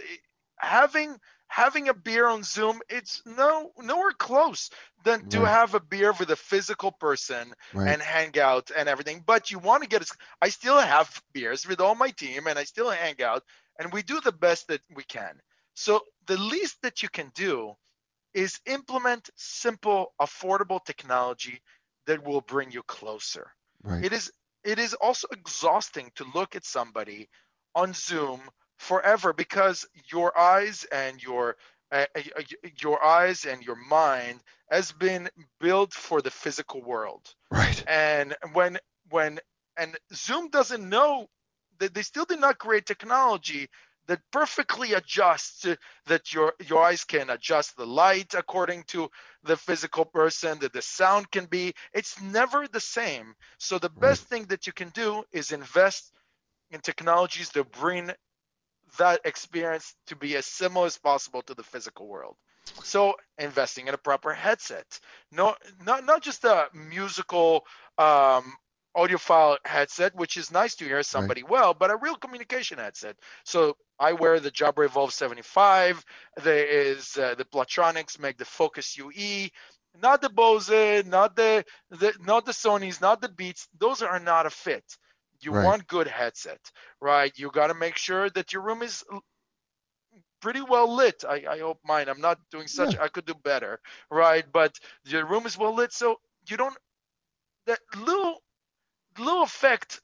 Having 0.57 1.17
having 1.47 1.89
a 1.89 1.93
beer 1.93 2.27
on 2.27 2.43
Zoom, 2.43 2.79
it's 2.89 3.21
no 3.25 3.71
nowhere 3.77 4.11
close 4.11 4.69
than 5.03 5.27
to 5.29 5.41
right. 5.41 5.49
have 5.49 5.75
a 5.75 5.79
beer 5.79 6.13
with 6.19 6.29
a 6.31 6.35
physical 6.35 6.91
person 6.91 7.53
right. 7.73 7.91
and 7.91 8.01
hang 8.01 8.39
out 8.39 8.71
and 8.75 8.87
everything. 8.87 9.23
But 9.25 9.51
you 9.51 9.59
want 9.59 9.83
to 9.83 9.89
get. 9.89 10.09
I 10.41 10.49
still 10.49 10.79
have 10.79 11.21
beers 11.33 11.67
with 11.67 11.81
all 11.81 11.95
my 11.95 12.09
team, 12.09 12.47
and 12.47 12.57
I 12.57 12.63
still 12.63 12.89
hang 12.89 13.21
out, 13.21 13.43
and 13.77 13.91
we 13.91 14.01
do 14.01 14.21
the 14.21 14.31
best 14.31 14.67
that 14.67 14.81
we 14.95 15.03
can. 15.03 15.39
So 15.73 16.01
the 16.27 16.37
least 16.37 16.77
that 16.83 17.03
you 17.03 17.09
can 17.09 17.31
do 17.35 17.73
is 18.33 18.59
implement 18.65 19.29
simple, 19.35 20.13
affordable 20.21 20.83
technology 20.83 21.61
that 22.05 22.25
will 22.25 22.41
bring 22.41 22.71
you 22.71 22.83
closer. 22.83 23.51
Right. 23.83 24.03
It 24.03 24.13
is 24.13 24.31
it 24.63 24.77
is 24.77 24.93
also 24.93 25.27
exhausting 25.31 26.11
to 26.15 26.25
look 26.35 26.55
at 26.55 26.65
somebody 26.65 27.29
on 27.75 27.93
Zoom 27.93 28.41
forever 28.77 29.33
because 29.33 29.85
your 30.11 30.37
eyes 30.37 30.85
and 30.91 31.21
your 31.21 31.55
uh, 31.91 32.05
uh, 32.15 32.21
uh, 32.37 32.41
your 32.81 33.03
eyes 33.03 33.45
and 33.45 33.63
your 33.63 33.75
mind 33.75 34.39
has 34.69 34.91
been 34.91 35.27
built 35.59 35.93
for 35.93 36.21
the 36.21 36.31
physical 36.31 36.81
world. 36.83 37.33
Right. 37.51 37.83
And 37.87 38.35
when 38.53 38.77
when 39.09 39.39
and 39.77 39.97
Zoom 40.13 40.49
doesn't 40.49 40.87
know 40.87 41.27
that 41.79 41.93
they 41.93 42.03
still 42.03 42.25
did 42.25 42.39
not 42.39 42.59
create 42.59 42.85
technology 42.85 43.69
that 44.07 44.19
perfectly 44.31 44.93
adjusts 44.93 45.65
that 46.07 46.33
your 46.33 46.53
your 46.67 46.83
eyes 46.83 47.03
can 47.03 47.29
adjust 47.29 47.77
the 47.77 47.85
light 47.85 48.33
according 48.33 48.83
to 48.83 49.09
the 49.43 49.55
physical 49.55 50.03
person 50.05 50.59
that 50.59 50.73
the 50.73 50.81
sound 50.81 51.29
can 51.31 51.45
be 51.45 51.73
it's 51.93 52.19
never 52.21 52.67
the 52.67 52.79
same 52.79 53.35
so 53.59 53.77
the 53.77 53.89
best 54.01 54.23
thing 54.23 54.45
that 54.45 54.65
you 54.65 54.73
can 54.73 54.89
do 54.89 55.23
is 55.31 55.51
invest 55.51 56.11
in 56.71 56.81
technologies 56.81 57.49
that 57.49 57.71
bring 57.71 58.11
that 58.97 59.21
experience 59.25 59.95
to 60.07 60.15
be 60.15 60.35
as 60.35 60.45
similar 60.45 60.87
as 60.87 60.97
possible 60.97 61.41
to 61.43 61.53
the 61.53 61.63
physical 61.63 62.07
world. 62.07 62.35
So 62.83 63.15
investing 63.37 63.87
in 63.87 63.93
a 63.93 63.97
proper 63.97 64.33
headset, 64.33 64.99
no, 65.31 65.55
not 65.83 66.05
not 66.05 66.21
just 66.21 66.43
a 66.43 66.67
musical 66.73 67.65
um, 67.97 68.53
audiophile 68.95 69.57
headset, 69.65 70.15
which 70.15 70.37
is 70.37 70.51
nice 70.51 70.75
to 70.75 70.85
hear 70.85 71.01
somebody 71.03 71.41
right. 71.43 71.51
well, 71.51 71.73
but 71.73 71.91
a 71.91 71.97
real 71.97 72.15
communication 72.15 72.77
headset. 72.77 73.15
So 73.43 73.75
I 73.99 74.13
wear 74.13 74.39
the 74.39 74.51
Jabra 74.51 74.85
Evolve 74.85 75.13
75. 75.13 76.03
There 76.43 76.65
is 76.65 77.17
uh, 77.17 77.35
the 77.35 77.45
Plantronics 77.45 78.19
make 78.19 78.37
the 78.37 78.45
Focus 78.45 78.97
UC. 78.97 79.51
Not 80.01 80.21
the 80.21 80.29
Bose, 80.29 81.05
not 81.05 81.35
the, 81.35 81.65
the 81.89 82.13
not 82.21 82.45
the 82.45 82.51
Sony's, 82.51 83.01
not 83.01 83.21
the 83.21 83.29
Beats. 83.29 83.67
Those 83.79 84.01
are 84.01 84.19
not 84.19 84.45
a 84.45 84.49
fit. 84.51 84.83
You 85.41 85.51
right. 85.51 85.65
want 85.65 85.87
good 85.87 86.07
headset, 86.07 86.59
right? 87.01 87.31
You 87.37 87.51
got 87.51 87.67
to 87.67 87.73
make 87.73 87.97
sure 87.97 88.29
that 88.31 88.53
your 88.53 88.61
room 88.61 88.81
is 88.81 89.03
pretty 90.41 90.61
well 90.61 90.93
lit. 90.93 91.23
I, 91.27 91.43
I 91.49 91.59
hope 91.59 91.79
mine. 91.85 92.09
I'm 92.09 92.21
not 92.21 92.39
doing 92.51 92.67
such. 92.67 92.95
Yeah. 92.95 93.03
I 93.03 93.07
could 93.07 93.25
do 93.25 93.35
better, 93.43 93.79
right? 94.09 94.45
But 94.51 94.77
your 95.05 95.25
room 95.25 95.45
is 95.45 95.57
well 95.57 95.75
lit, 95.75 95.93
so 95.93 96.19
you 96.49 96.57
don't 96.57 96.75
that 97.67 97.79
little 97.97 98.41
little 99.17 99.43
effect 99.43 100.01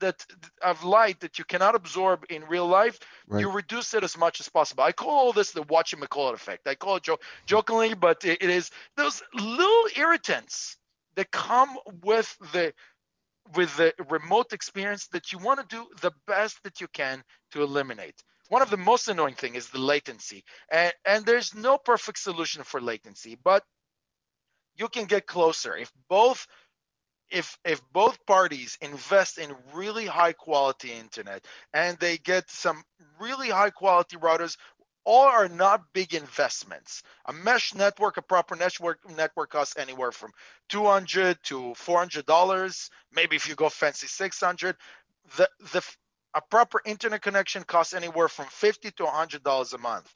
that 0.00 0.24
of 0.62 0.84
light 0.84 1.20
that 1.20 1.38
you 1.38 1.44
cannot 1.44 1.74
absorb 1.74 2.24
in 2.30 2.44
real 2.44 2.66
life, 2.66 2.98
right. 3.26 3.40
you 3.40 3.50
reduce 3.50 3.94
it 3.94 4.04
as 4.04 4.16
much 4.16 4.40
as 4.40 4.48
possible. 4.48 4.84
I 4.84 4.92
call 4.92 5.10
all 5.10 5.32
this 5.32 5.50
the 5.50 5.64
whatchamacallit 5.64 6.34
effect. 6.34 6.68
I 6.68 6.76
call 6.76 6.96
it 6.96 7.02
jo- 7.02 7.18
jokingly, 7.46 7.94
but 7.94 8.24
it, 8.24 8.40
it 8.40 8.50
is 8.50 8.70
those 8.96 9.22
little 9.34 9.84
irritants 9.96 10.76
that 11.16 11.30
come 11.32 11.76
with 12.04 12.36
the 12.52 12.72
with 13.54 13.76
the 13.76 13.94
remote 14.08 14.52
experience 14.52 15.06
that 15.08 15.32
you 15.32 15.38
want 15.38 15.60
to 15.60 15.76
do 15.76 15.86
the 16.00 16.12
best 16.26 16.62
that 16.64 16.80
you 16.80 16.88
can 16.88 17.22
to 17.52 17.62
eliminate. 17.62 18.22
One 18.48 18.62
of 18.62 18.70
the 18.70 18.76
most 18.76 19.08
annoying 19.08 19.34
thing 19.34 19.54
is 19.54 19.68
the 19.68 19.78
latency, 19.78 20.44
and 20.70 20.92
and 21.06 21.26
there's 21.26 21.54
no 21.54 21.78
perfect 21.78 22.18
solution 22.18 22.62
for 22.64 22.80
latency, 22.80 23.38
but 23.42 23.62
you 24.76 24.88
can 24.88 25.04
get 25.06 25.26
closer 25.26 25.76
if 25.76 25.92
both 26.08 26.46
if 27.30 27.58
if 27.64 27.82
both 27.92 28.24
parties 28.26 28.78
invest 28.80 29.38
in 29.38 29.54
really 29.74 30.06
high 30.06 30.32
quality 30.32 30.92
internet 30.92 31.44
and 31.74 31.98
they 31.98 32.18
get 32.18 32.50
some 32.50 32.82
really 33.20 33.50
high 33.50 33.70
quality 33.70 34.16
routers 34.16 34.56
all 35.08 35.26
are 35.26 35.48
not 35.48 35.94
big 35.94 36.12
investments. 36.12 37.02
A 37.24 37.32
mesh 37.32 37.74
network, 37.74 38.18
a 38.18 38.22
proper 38.22 38.54
network 38.56 38.98
network 39.16 39.50
costs 39.50 39.78
anywhere 39.78 40.12
from 40.12 40.32
200 40.68 41.38
to 41.44 41.74
400 41.74 42.26
dollars. 42.26 42.90
Maybe 43.10 43.34
if 43.34 43.48
you 43.48 43.54
go 43.54 43.70
fancy, 43.70 44.06
600. 44.06 44.76
The 45.38 45.48
the 45.72 45.82
a 46.34 46.42
proper 46.42 46.82
internet 46.84 47.22
connection 47.22 47.62
costs 47.64 47.94
anywhere 47.94 48.28
from 48.28 48.46
50 48.50 48.90
to 48.98 49.04
100 49.04 49.42
dollars 49.42 49.72
a 49.72 49.78
month. 49.78 50.12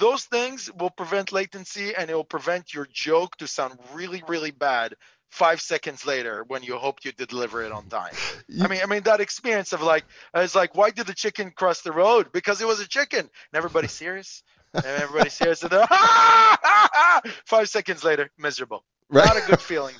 Those 0.00 0.24
things 0.24 0.68
will 0.80 0.90
prevent 0.90 1.30
latency 1.30 1.94
and 1.94 2.10
it 2.10 2.14
will 2.14 2.24
prevent 2.24 2.74
your 2.74 2.88
joke 2.92 3.36
to 3.36 3.46
sound 3.46 3.78
really 3.92 4.24
really 4.26 4.50
bad 4.50 4.94
five 5.34 5.60
seconds 5.60 6.06
later 6.06 6.44
when 6.46 6.62
you 6.62 6.76
hoped 6.76 7.04
you 7.04 7.10
deliver 7.10 7.64
it 7.64 7.72
on 7.72 7.88
time. 7.88 8.12
I 8.62 8.68
mean, 8.68 8.80
I 8.82 8.86
mean 8.86 9.02
that 9.02 9.20
experience 9.20 9.72
of 9.72 9.82
like, 9.82 10.04
it's 10.32 10.54
like, 10.54 10.76
why 10.76 10.90
did 10.90 11.08
the 11.08 11.14
chicken 11.14 11.50
cross 11.50 11.82
the 11.82 11.90
road? 11.90 12.30
Because 12.32 12.60
it 12.60 12.68
was 12.68 12.78
a 12.78 12.86
chicken. 12.86 13.18
And 13.18 13.30
everybody's 13.52 13.90
serious. 14.04 14.44
And 14.72 14.84
everybody's 14.84 15.32
serious. 15.32 15.62
And 15.62 15.72
then, 15.72 15.86
five 17.46 17.68
seconds 17.68 18.04
later, 18.04 18.30
miserable. 18.38 18.84
Right. 19.10 19.26
Not 19.26 19.36
a 19.36 19.46
good 19.46 19.60
feeling. 19.60 19.94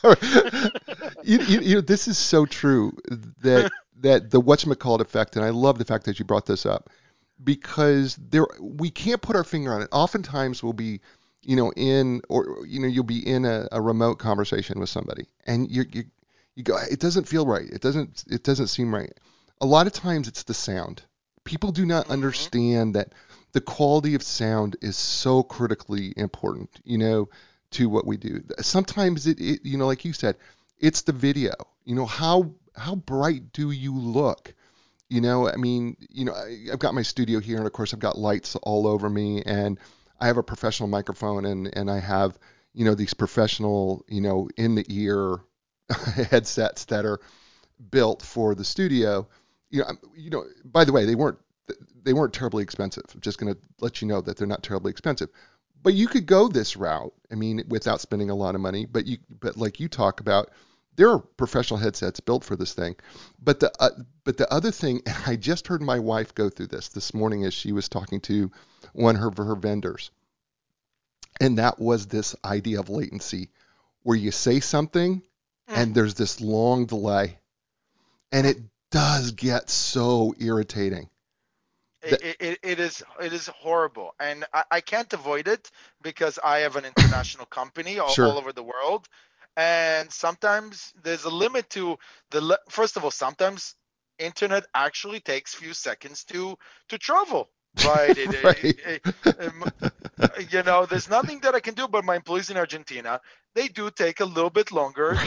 you, 1.25 1.39
you, 1.41 1.61
you 1.61 1.75
know, 1.77 1.81
this 1.81 2.07
is 2.07 2.17
so 2.17 2.47
true 2.47 2.97
that 3.43 3.71
that 4.01 4.31
the 4.31 4.41
whatchamacallit 4.41 5.01
effect, 5.01 5.37
and 5.37 5.45
I 5.45 5.51
love 5.51 5.79
the 5.79 5.85
fact 5.85 6.05
that 6.05 6.19
you 6.19 6.25
brought 6.25 6.47
this 6.47 6.65
up 6.65 6.91
because 7.43 8.17
there 8.17 8.47
we 8.61 8.91
can't 8.91 9.21
put 9.21 9.37
our 9.37 9.45
finger 9.45 9.73
on 9.73 9.83
it. 9.83 9.89
Oftentimes 9.93 10.63
we'll 10.63 10.73
be 10.73 11.01
you 11.45 11.57
know, 11.57 11.73
in 11.77 12.23
or 12.29 12.67
you 12.67 12.81
know, 12.81 12.89
you'll 12.89 13.05
be 13.05 13.27
in 13.27 13.45
a, 13.45 13.69
a 13.73 13.81
remote 13.81 14.19
conversation 14.19 14.81
with 14.81 14.89
somebody, 14.89 15.27
and 15.47 15.71
you 15.71 15.85
you 15.93 16.05
you 16.55 16.63
go, 16.63 16.77
it 16.91 17.01
doesn't 17.01 17.29
feel 17.29 17.47
right. 17.47 17.69
It 17.69 17.81
doesn't 17.81 18.25
it 18.29 18.43
doesn't 18.43 18.69
seem 18.69 18.95
right. 18.95 19.13
A 19.61 19.67
lot 19.67 19.87
of 19.87 19.93
times 19.93 20.29
it's 20.29 20.45
the 20.45 20.55
sound. 20.55 21.03
People 21.45 21.73
do 21.73 21.87
not 21.87 22.05
mm-hmm. 22.05 22.13
understand 22.13 22.95
that 22.95 23.13
the 23.53 23.61
quality 23.61 24.15
of 24.15 24.23
sound 24.23 24.77
is 24.83 24.97
so 24.97 25.43
critically 25.43 26.13
important. 26.17 26.71
You 26.85 26.99
know, 26.99 27.29
to 27.73 27.89
what 27.89 28.07
we 28.07 28.17
do. 28.17 28.43
Sometimes 28.61 29.27
it, 29.27 29.41
it 29.41 29.61
you 29.65 29.77
know, 29.77 29.87
like 29.87 30.05
you 30.05 30.13
said, 30.13 30.37
it's 30.79 31.03
the 31.03 31.13
video. 31.13 31.53
You 31.85 31.95
know, 31.95 32.07
how 32.07 32.53
how 32.77 32.95
bright 32.95 33.53
do 33.53 33.71
you 33.71 33.95
look? 33.95 34.55
You 35.09 35.21
know, 35.21 35.49
I 35.49 35.57
mean, 35.57 35.97
you 36.09 36.25
know, 36.25 36.33
I, 36.33 36.67
I've 36.73 36.79
got 36.79 36.95
my 36.95 37.03
studio 37.03 37.39
here, 37.39 37.59
and 37.59 37.67
of 37.67 37.73
course, 37.73 37.93
I've 37.93 38.01
got 38.01 38.19
lights 38.19 38.57
all 38.57 38.87
over 38.87 39.11
me, 39.11 39.43
and 39.45 39.79
I 40.21 40.27
have 40.27 40.37
a 40.37 40.43
professional 40.43 40.89
microphone 40.89 41.45
and 41.45 41.71
and 41.77 41.91
I 41.91 42.01
have 42.01 42.39
you 42.73 42.85
know 42.85 42.95
these 42.95 43.15
professional 43.15 44.05
you 44.09 44.21
know 44.21 44.49
in 44.57 44.75
the 44.75 44.85
ear 44.89 45.39
headsets 46.31 46.87
that 46.87 47.05
are 47.05 47.21
built 47.91 48.23
for 48.23 48.55
the 48.55 48.65
studio. 48.65 49.29
You 49.71 49.81
know, 49.81 49.93
you 50.17 50.31
know. 50.31 50.45
By 50.65 50.85
the 50.85 50.93
way, 50.93 51.05
they 51.05 51.15
weren't 51.15 51.39
they 52.03 52.13
weren't 52.13 52.33
terribly 52.33 52.63
expensive. 52.63 53.05
I'm 53.15 53.21
just 53.21 53.39
going 53.39 53.53
to 53.53 53.61
let 53.81 54.03
you 54.03 54.09
know 54.09 54.21
that 54.21 54.37
they're 54.37 54.47
not 54.47 54.63
terribly 54.63 54.91
expensive. 54.91 55.31
But 55.83 55.95
you 55.95 56.07
could 56.07 56.27
go 56.27 56.49
this 56.49 56.77
route. 56.77 57.13
I 57.31 57.35
mean, 57.35 57.63
without 57.69 58.01
spending 58.01 58.31
a 58.31 58.35
lot 58.35 58.55
of 58.55 58.61
money. 58.61 58.87
But 58.87 59.07
you 59.07 59.19
but 59.41 59.57
like 59.57 59.81
you 59.81 59.89
talk 59.89 60.21
about, 60.21 60.51
there 60.97 61.11
are 61.11 61.19
professional 61.19 61.79
headsets 61.79 62.21
built 62.21 62.45
for 62.45 62.57
this 62.57 62.73
thing. 62.73 62.97
But 63.43 63.61
the 63.61 63.73
uh, 63.81 63.91
but 64.25 64.37
the 64.37 64.53
other 64.53 64.71
thing, 64.71 65.03
and 65.07 65.17
I 65.27 65.37
just 65.37 65.67
heard 65.67 65.83
my 65.83 65.99
wife 65.99 66.35
go 66.35 66.49
through 66.49 66.69
this 66.69 66.89
this 66.89 67.13
morning 67.13 67.45
as 67.45 67.55
she 67.55 67.73
was 67.73 67.89
talking 67.89 68.21
to 68.23 68.51
one 68.95 69.17
of 69.17 69.37
her 69.37 69.55
vendors. 69.55 70.11
And 71.41 71.59
that 71.59 71.79
was 71.79 72.07
this 72.07 72.35
idea 72.45 72.81
of 72.81 72.89
latency, 72.89 73.51
where 74.03 74.17
you 74.17 74.31
say 74.31 74.61
something 74.61 75.23
and 75.69 75.91
mm. 75.91 75.95
there's 75.95 76.15
this 76.15 76.41
long 76.41 76.87
delay. 76.87 77.39
And 78.33 78.47
it 78.47 78.59
does 78.91 79.33
get 79.33 79.69
so 79.69 80.35
irritating. 80.39 81.09
It, 82.03 82.37
it, 82.39 82.59
it 82.63 82.81
is 82.81 83.03
it 83.19 83.33
is 83.33 83.47
horrible 83.47 84.15
and 84.21 84.45
I, 84.53 84.65
I, 84.71 84.81
can't 84.83 85.11
avoid 85.15 85.49
it 85.49 85.71
because 86.03 86.39
i 86.45 86.59
have 86.59 86.77
an 86.77 86.85
international 86.85 87.47
company 87.47 87.99
all, 87.99 88.11
sure. 88.11 88.27
all, 88.27 88.37
over 88.37 88.53
the 88.53 88.63
world 88.63 89.09
and 89.57 90.13
sometimes 90.13 90.93
there's 91.03 91.25
a 91.25 91.31
limit 91.31 91.71
to 91.71 91.97
the 92.31 92.61
first 92.69 92.99
of 92.99 93.05
all 93.05 93.11
sometimes 93.11 93.75
internet 94.19 94.67
actually 94.75 95.21
takes 95.21 95.55
few 95.55 95.73
seconds 95.73 96.25
to 96.25 96.59
to 96.91 96.99
travel 96.99 97.49
right? 97.83 98.17
It, 98.17 98.43
right. 98.45 98.65
It, 98.65 99.03
it, 99.05 99.41
um, 99.41 99.65
you 100.51 100.63
know, 100.63 100.87
there's 100.87 101.09
nothing 101.09 101.41
that 101.41 101.55
I 101.55 101.61
can 101.61 101.75
do. 101.75 101.89
But 101.89 102.05
my 102.05 102.17
employees 102.17 102.51
in 102.51 102.57
Argentina, 102.57 103.21
they 103.55 103.69
do 103.69 103.91
take 103.91 104.21
a 104.21 104.25
little 104.25 104.51
bit 104.51 104.73
longer 104.73 105.11
right. 105.11 105.27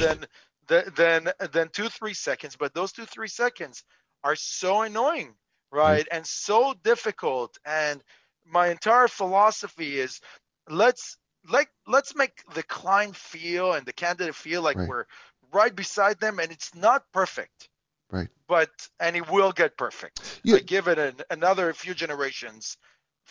than 0.67 0.93
than 0.95 1.31
than 1.51 1.69
two 1.69 1.89
three 1.89 2.13
seconds. 2.13 2.55
But 2.55 2.73
those 2.73 2.91
two 2.91 3.05
three 3.05 3.27
seconds 3.27 3.83
are 4.23 4.35
so 4.35 4.81
annoying, 4.81 5.35
right? 5.71 5.91
right? 5.91 6.07
And 6.11 6.25
so 6.25 6.73
difficult. 6.83 7.57
And 7.65 8.01
my 8.45 8.69
entire 8.69 9.07
philosophy 9.07 9.99
is 9.99 10.21
let's 10.69 11.17
like 11.49 11.69
let's 11.87 12.15
make 12.15 12.43
the 12.53 12.63
client 12.63 13.15
feel 13.15 13.73
and 13.73 13.85
the 13.85 13.93
candidate 13.93 14.35
feel 14.35 14.61
like 14.61 14.77
right. 14.77 14.87
we're 14.87 15.05
right 15.53 15.75
beside 15.75 16.19
them, 16.19 16.39
and 16.39 16.51
it's 16.51 16.75
not 16.75 17.03
perfect 17.13 17.69
Right. 18.09 18.29
But 18.47 18.69
and 18.99 19.15
it 19.15 19.29
will 19.29 19.51
get 19.51 19.77
perfect. 19.77 20.41
Yeah. 20.43 20.57
I 20.57 20.59
give 20.59 20.87
it 20.87 20.97
an, 20.97 21.15
another 21.29 21.73
few 21.73 21.93
generations. 21.93 22.77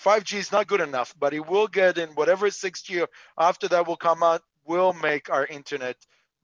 5G 0.03 0.35
is 0.35 0.53
not 0.53 0.67
good 0.67 0.81
enough, 0.81 1.15
but 1.19 1.33
it 1.33 1.47
will 1.47 1.69
get 1.69 1.97
in 1.97 2.11
whatever 2.11 2.49
6G 2.49 3.07
after 3.39 3.69
that 3.69 3.87
will 3.87 3.97
come 3.97 4.23
out 4.23 4.43
will 4.67 4.93
make 4.93 5.31
our 5.31 5.47
internet 5.47 5.97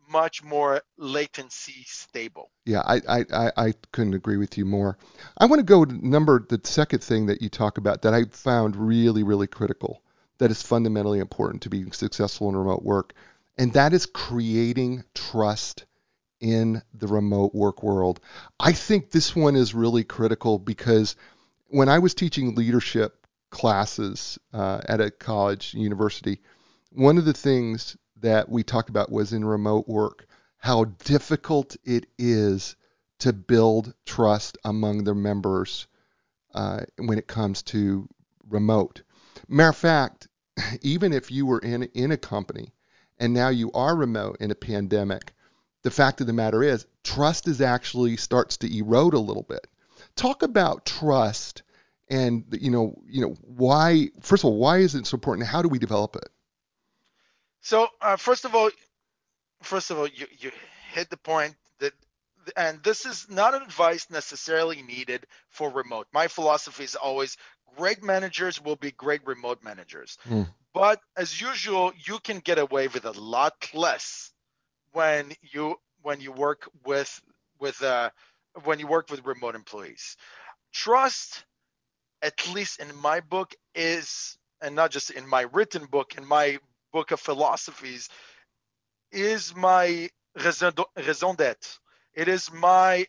much 0.09 0.43
more 0.43 0.83
latency 0.97 1.85
stable. 1.87 2.51
Yeah, 2.65 2.83
I, 2.85 3.01
I, 3.09 3.53
I 3.57 3.75
couldn't 3.93 4.15
agree 4.15 4.37
with 4.37 4.59
you 4.59 4.65
more. 4.65 4.99
I 5.39 5.47
want 5.47 5.61
to 5.61 5.65
go 5.65 5.85
to 5.85 6.09
number 6.09 6.45
the 6.49 6.61
second 6.65 7.03
thing 7.03 7.27
that 7.27 7.43
you 7.43 7.49
talk 7.49 7.79
about 7.79 8.03
that 8.03 8.15
I 8.15 8.25
found 8.25 8.77
really, 8.77 9.23
really 9.23 9.47
critical, 9.47 10.03
that 10.39 10.51
is 10.51 10.63
fundamentally 10.63 11.19
important 11.19 11.63
to 11.63 11.71
being 11.71 11.93
successful 11.93 12.49
in 12.49 12.57
remote 12.57 12.83
work, 12.83 13.15
and 13.59 13.73
that 13.75 13.93
is 13.93 14.07
creating 14.07 15.05
trust 15.15 15.85
in 16.43 16.83
the 16.93 17.07
remote 17.07 17.55
work 17.55 17.83
world. 17.83 18.21
I 18.61 18.73
think 18.73 19.11
this 19.11 19.35
one 19.35 19.57
is 19.57 19.75
really 19.75 20.05
critical 20.05 20.59
because 20.59 21.17
when 21.69 21.89
I 21.89 22.01
was 22.01 22.15
teaching 22.15 22.55
leadership 22.55 23.27
classes 23.51 24.39
uh, 24.53 24.81
at 24.87 25.01
a 25.01 25.11
college, 25.11 25.73
university, 25.73 26.41
one 26.91 27.17
of 27.17 27.25
the 27.25 27.33
things 27.33 27.97
that 28.21 28.49
we 28.49 28.63
talked 28.63 28.91
about 28.91 29.11
was 29.11 29.33
in 29.33 29.45
remote 29.45 29.89
work 29.89 30.27
how 30.59 30.85
difficult 30.85 31.77
it 31.85 32.07
is 32.19 32.77
to 33.19 33.33
build 33.33 33.95
trust 34.07 34.57
among 34.65 35.03
the 35.03 35.15
members 35.15 35.89
uh, 36.55 36.81
when 36.99 37.19
it 37.19 37.27
comes 37.27 37.63
to 37.63 38.09
remote. 38.49 39.03
Matter 39.49 39.71
of 39.71 39.77
fact, 39.77 40.29
even 40.83 41.13
if 41.13 41.33
you 41.33 41.47
were 41.47 41.59
in 41.59 41.85
in 41.95 42.13
a 42.13 42.17
company 42.17 42.73
and 43.19 43.33
now 43.33 43.49
you 43.49 43.73
are 43.73 43.97
remote 43.97 44.37
in 44.39 44.51
a 44.51 44.55
pandemic, 44.57 45.33
the 45.83 45.91
fact 45.91 46.21
of 46.21 46.27
the 46.27 46.33
matter 46.33 46.63
is, 46.63 46.87
trust 47.05 47.49
is 47.49 47.61
actually 47.61 48.17
starts 48.17 48.57
to 48.59 48.77
erode 48.77 49.15
a 49.15 49.19
little 49.19 49.43
bit. 49.43 49.67
Talk 50.17 50.43
about 50.43 50.87
trust 50.87 51.63
and 52.09 52.45
you 52.51 52.71
know, 52.71 53.01
you 53.09 53.23
know 53.23 53.37
why. 53.43 54.11
First 54.21 54.45
of 54.45 54.51
all, 54.51 54.57
why 54.59 54.79
is 54.79 54.95
it 54.95 55.07
so 55.07 55.17
important? 55.17 55.47
How 55.47 55.63
do 55.63 55.69
we 55.69 55.79
develop 55.79 56.17
it? 56.17 56.29
So 57.63 57.89
uh, 58.01 58.17
first 58.17 58.45
of 58.45 58.55
all, 58.55 58.71
first 59.63 59.91
of 59.91 59.99
all, 59.99 60.07
you 60.07 60.27
you 60.39 60.51
hit 60.93 61.09
the 61.09 61.17
point 61.17 61.55
that, 61.79 61.93
and 62.57 62.83
this 62.83 63.07
is 63.07 63.27
not 63.31 63.55
advice 63.55 64.09
necessarily 64.11 64.83
needed 64.83 65.27
for 65.49 65.71
remote. 65.71 66.07
My 66.13 66.29
philosophy 66.29 66.85
is 66.85 66.97
always 66.97 67.39
great 67.77 68.03
managers 68.03 68.61
will 68.63 68.77
be 68.77 68.91
great 68.91 69.27
remote 69.27 69.63
managers. 69.63 70.19
Mm. 70.29 70.49
But 70.75 71.01
as 71.17 71.41
usual, 71.41 71.93
you 72.07 72.19
can 72.19 72.41
get 72.41 72.59
away 72.59 72.89
with 72.89 73.05
a 73.05 73.13
lot 73.13 73.55
less 73.73 74.32
when 74.93 75.33
you 75.43 75.77
when 76.03 76.21
you 76.21 76.33
work 76.33 76.69
with 76.85 77.21
with 77.59 77.83
uh, 77.83 78.11
when 78.65 78.79
you 78.79 78.87
work 78.87 79.11
with 79.11 79.25
remote 79.25 79.55
employees. 79.55 80.17
Trust, 80.73 81.45
at 82.23 82.35
least 82.53 82.81
in 82.81 82.95
my 82.97 83.21
book, 83.21 83.55
is 83.75 84.39
and 84.61 84.75
not 84.75 84.91
just 84.91 85.11
in 85.11 85.27
my 85.27 85.43
written 85.53 85.87
book, 85.87 86.17
in 86.17 86.27
my 86.27 86.59
book 86.93 87.11
of 87.11 87.21
philosophies, 87.21 88.09
is 89.11 89.55
my 89.55 90.09
raison, 90.37 90.73
d'être. 90.73 91.79
It 92.15 92.29
is 92.29 92.53
my 92.53 93.07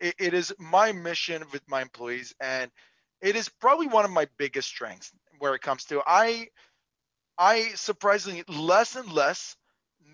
it 0.00 0.34
is 0.34 0.52
my 0.58 0.92
mission 0.92 1.44
with 1.52 1.62
my 1.68 1.82
employees, 1.82 2.34
and 2.40 2.70
it 3.20 3.36
is 3.36 3.48
probably 3.48 3.86
one 3.86 4.04
of 4.04 4.10
my 4.10 4.28
biggest 4.36 4.68
strengths 4.68 5.12
where 5.38 5.54
it 5.54 5.62
comes 5.62 5.84
to 5.86 6.02
I 6.06 6.48
I 7.38 7.70
surprisingly 7.74 8.44
less 8.48 8.96
and 8.96 9.10
less 9.10 9.56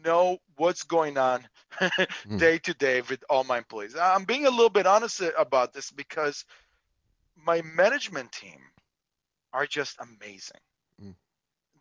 know 0.04 0.38
what's 0.56 0.84
going 0.84 1.18
on 1.18 1.46
hmm. 1.80 2.36
day 2.38 2.58
to 2.58 2.74
day 2.74 3.02
with 3.02 3.22
all 3.28 3.44
my 3.44 3.58
employees. 3.58 3.96
I'm 3.96 4.24
being 4.24 4.46
a 4.46 4.50
little 4.50 4.70
bit 4.70 4.86
honest 4.86 5.22
about 5.38 5.72
this 5.72 5.90
because 5.90 6.44
my 7.36 7.62
management 7.62 8.32
team 8.32 8.58
are 9.52 9.66
just 9.66 9.96
amazing. 10.00 10.60
Mm. 11.02 11.14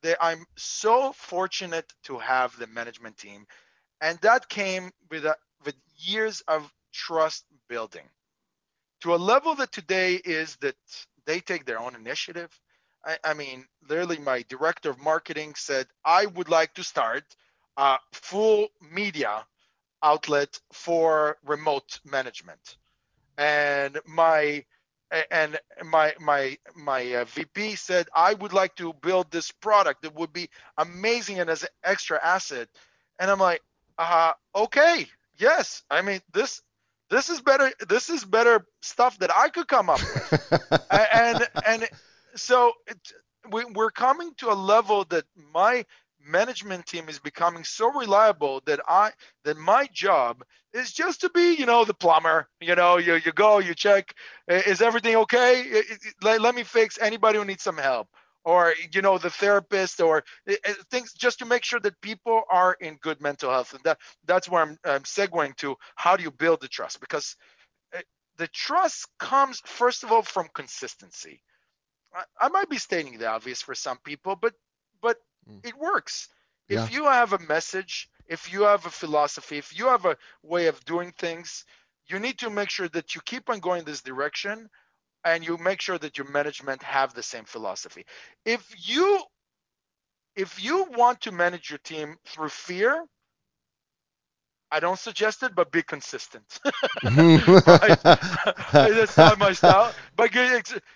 They, 0.02 0.16
I'm 0.20 0.46
so 0.58 1.14
fortunate 1.14 1.92
to 2.04 2.18
have 2.18 2.58
the 2.58 2.68
management 2.68 3.18
team, 3.18 3.46
and 4.02 4.18
that 4.22 4.50
came 4.50 4.92
with 5.10 5.26
a, 5.26 5.36
with 5.66 5.76
years 5.98 6.42
of 6.48 6.72
trust 6.94 7.46
building 7.68 8.10
to 9.02 9.14
a 9.14 9.18
level 9.18 9.56
that 9.56 9.72
today 9.72 10.16
is 10.16 10.56
that 10.58 10.76
they 11.26 11.40
take 11.40 11.66
their 11.66 11.80
own 11.80 11.96
initiative. 11.96 12.50
I, 13.06 13.18
I 13.24 13.34
mean, 13.34 13.66
literally, 13.88 14.18
my 14.18 14.44
director 14.50 14.90
of 14.90 15.00
marketing 15.00 15.54
said, 15.56 15.88
I 16.04 16.26
would 16.26 16.50
like 16.50 16.74
to 16.76 16.84
start 16.84 17.24
a 17.80 17.98
full 18.12 18.68
media 18.92 19.46
outlet 20.04 20.60
for 20.74 21.38
remote 21.46 22.00
management. 22.06 22.78
And 23.38 24.00
my 24.06 24.66
and 25.32 25.58
my 25.86 26.14
my 26.20 26.58
my 26.76 27.14
uh, 27.16 27.26
VP 27.26 27.76
said 27.76 28.08
I 28.14 28.34
would 28.36 28.54
like 28.54 28.76
to 28.76 28.94
build 28.94 29.32
this 29.32 29.52
product 29.52 30.04
that 30.04 30.16
would 30.16 30.34
be 30.34 30.50
amazing 30.78 31.40
and 31.40 31.50
as 31.50 31.64
an 31.64 31.70
extra 31.84 32.20
asset. 32.24 32.68
And 33.18 33.32
I'm 33.32 33.40
like, 33.40 33.62
uh, 33.98 34.34
okay, 34.56 35.08
yes. 35.38 35.84
I 35.90 36.02
mean 36.02 36.22
this 36.34 36.62
this 37.10 37.30
is 37.30 37.42
better 37.42 37.72
this 37.88 38.10
is 38.10 38.24
better 38.24 38.66
stuff 38.82 39.18
that 39.20 39.32
i 39.36 39.50
could 39.50 39.68
come 39.68 39.90
up 39.90 40.04
with 40.14 40.32
and 40.92 41.48
and 41.66 41.90
so 42.36 42.74
it, 42.88 42.98
we, 43.52 43.66
we're 43.66 43.92
coming 43.92 44.34
to 44.38 44.52
a 44.52 44.54
level 44.54 45.06
that 45.06 45.26
my 45.54 45.86
management 46.30 46.86
team 46.86 47.10
is 47.10 47.20
becoming 47.20 47.64
so 47.64 47.92
reliable 47.92 48.62
that 48.66 48.80
i 48.88 49.12
that 49.46 49.58
my 49.58 49.88
job 49.94 50.44
is 50.74 50.92
just 50.94 51.22
to 51.22 51.30
be 51.30 51.54
you 51.56 51.66
know 51.66 51.86
the 51.86 51.94
plumber. 51.94 52.48
You 52.62 52.76
know 52.76 52.98
you, 52.98 53.16
you 53.16 53.32
go 53.32 53.60
you 53.60 53.74
check 53.74 54.14
is 54.48 54.82
everything 54.82 55.16
okay? 55.18 55.84
Let, 56.22 56.42
let 56.42 56.56
me 56.56 56.64
fix. 56.64 56.98
Anybody 57.00 57.40
who 57.40 57.46
needs 57.46 57.64
some 57.64 57.78
help 57.78 58.08
or 58.46 58.74
you 58.94 59.02
know 59.02 59.18
the 59.18 59.30
therapist 59.30 60.02
or 60.02 60.24
things 60.92 61.14
just 61.14 61.40
to 61.40 61.46
make 61.46 61.64
sure 61.64 61.80
that 61.82 62.00
people 62.02 62.44
are 62.52 62.76
in 62.80 62.98
good 63.02 63.22
mental 63.22 63.52
health. 63.52 63.74
And 63.74 63.84
that 63.84 64.00
that's 64.26 64.50
where 64.50 64.64
i'm, 64.64 64.78
I'm 64.86 65.04
segueing 65.04 65.56
to 65.58 65.76
how 65.96 66.16
do 66.18 66.24
you 66.24 66.32
build 66.32 66.62
the 66.62 66.68
trust? 66.68 67.02
Because 67.02 67.36
eh, 67.94 68.02
the 68.38 68.48
trust 68.48 69.08
comes 69.20 69.62
first 69.66 70.04
of 70.04 70.12
all 70.12 70.24
from 70.24 70.50
consistency. 70.54 71.42
I, 72.14 72.24
I 72.42 72.50
might 72.50 72.70
be 72.70 72.78
stating 72.78 73.18
the 73.18 73.28
obvious 73.28 73.62
for 73.62 73.76
some 73.76 73.98
people 74.04 74.36
but 74.42 74.54
but. 75.02 75.18
Mm. 75.50 75.66
it 75.66 75.78
works 75.78 76.28
yeah. 76.68 76.84
if 76.84 76.94
you 76.94 77.06
have 77.06 77.34
a 77.34 77.40
message 77.40 78.10
if 78.28 78.54
you 78.54 78.64
have 78.64 78.86
a 78.86 78.92
philosophy 78.92 79.58
if 79.58 79.78
you 79.78 79.88
have 79.88 80.06
a 80.06 80.18
way 80.44 80.68
of 80.68 80.84
doing 80.86 81.12
things 81.18 81.66
you 82.08 82.20
need 82.20 82.38
to 82.40 82.50
make 82.50 82.70
sure 82.70 82.90
that 82.90 83.16
you 83.16 83.22
keep 83.22 83.50
on 83.50 83.60
going 83.60 83.84
this 83.84 84.02
direction 84.02 84.70
and 85.24 85.46
you 85.46 85.58
make 85.58 85.82
sure 85.82 85.98
that 85.98 86.18
your 86.18 86.30
management 86.30 86.84
have 86.84 87.14
the 87.14 87.24
same 87.24 87.46
philosophy. 87.46 88.06
If 88.46 88.66
you 88.78 89.22
if 90.36 90.64
you 90.64 90.86
want 90.96 91.22
to 91.22 91.32
manage 91.32 91.70
your 91.70 91.80
team 91.80 92.16
through 92.26 92.50
fear, 92.50 93.04
I 94.72 94.80
don't 94.80 95.00
suggest 95.00 95.44
it, 95.44 95.56
but 95.56 95.72
be 95.72 95.82
consistent. 95.82 96.60
That's 97.04 97.16
not 99.18 99.40
my 99.40 99.54
style. 99.54 99.94
But 100.16 100.32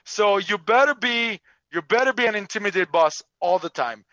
so 0.06 0.38
you 0.38 0.58
better 0.58 0.96
be 0.96 1.42
you 1.72 1.82
better 1.82 2.13
be 2.13 2.26
an 2.26 2.36
intimidated 2.36 2.92
boss 2.92 3.22
all 3.42 3.60
the 3.60 3.70
time 3.70 4.06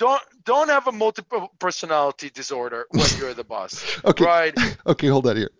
don't 0.00 0.22
don't 0.44 0.70
have 0.70 0.88
a 0.88 0.92
multiple 0.92 1.52
personality 1.58 2.30
disorder 2.30 2.86
when 2.90 3.06
you're 3.18 3.34
the 3.34 3.44
boss. 3.44 3.84
okay. 4.04 4.24
Right. 4.24 4.58
Okay, 4.86 5.08
hold 5.08 5.24
that 5.24 5.36
here. 5.36 5.50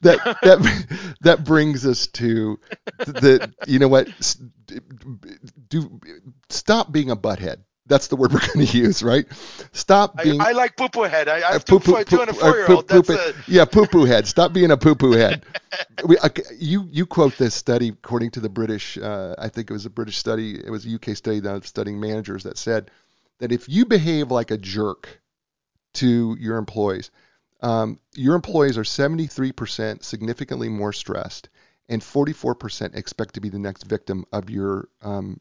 That 0.00 0.18
that 0.42 1.16
that 1.20 1.44
brings 1.44 1.86
us 1.86 2.06
to 2.08 2.58
the 2.98 3.52
you 3.66 3.78
know 3.78 3.88
what 3.88 4.08
do 5.68 6.00
stop 6.48 6.90
being 6.90 7.10
a 7.10 7.16
butthead. 7.16 7.58
That's 7.84 8.06
the 8.06 8.16
word 8.16 8.32
we're 8.32 8.38
going 8.38 8.64
to 8.64 8.78
use, 8.78 9.02
right? 9.02 9.26
Stop 9.72 10.22
being. 10.22 10.40
I, 10.40 10.50
I 10.50 10.52
like 10.52 10.76
poo 10.76 10.88
poo 10.88 11.02
head. 11.02 11.28
I, 11.28 11.46
I 11.48 11.52
have 11.52 11.64
two, 11.64 11.80
poo, 11.80 12.02
two 12.04 12.20
and 12.20 12.30
a 12.30 12.32
four 12.32 12.56
year 12.56 12.70
old. 12.70 12.88
That's 12.88 13.10
a... 13.10 13.34
Yeah, 13.48 13.66
poo 13.66 13.86
poo 13.86 14.04
head. 14.04 14.26
Stop 14.26 14.54
being 14.54 14.70
a 14.70 14.76
poo 14.78 14.94
poo 14.94 15.12
head. 15.12 15.44
we, 16.06 16.16
you 16.56 16.88
you 16.90 17.04
quote 17.04 17.36
this 17.36 17.54
study 17.54 17.88
according 17.88 18.30
to 18.30 18.40
the 18.40 18.48
British. 18.48 18.96
Uh, 18.96 19.34
I 19.36 19.48
think 19.48 19.68
it 19.68 19.72
was 19.74 19.84
a 19.84 19.90
British 19.90 20.16
study. 20.16 20.54
It 20.64 20.70
was 20.70 20.86
a 20.86 20.94
UK 20.94 21.16
study 21.16 21.40
that 21.40 21.52
was 21.52 21.66
studying 21.66 22.00
managers 22.00 22.44
that 22.44 22.56
said 22.56 22.90
that 23.38 23.52
if 23.52 23.68
you 23.68 23.84
behave 23.86 24.30
like 24.30 24.50
a 24.50 24.58
jerk 24.58 25.20
to 25.94 26.36
your 26.38 26.56
employees, 26.56 27.10
um, 27.62 27.98
your 28.14 28.34
employees 28.34 28.76
are 28.76 28.82
73% 28.82 30.02
significantly 30.02 30.68
more 30.68 30.92
stressed, 30.92 31.48
and 31.88 32.02
44% 32.02 32.96
expect 32.96 33.34
to 33.34 33.40
be 33.40 33.48
the 33.48 33.58
next 33.58 33.84
victim 33.84 34.24
of 34.32 34.50
your 34.50 34.88
um, 35.02 35.40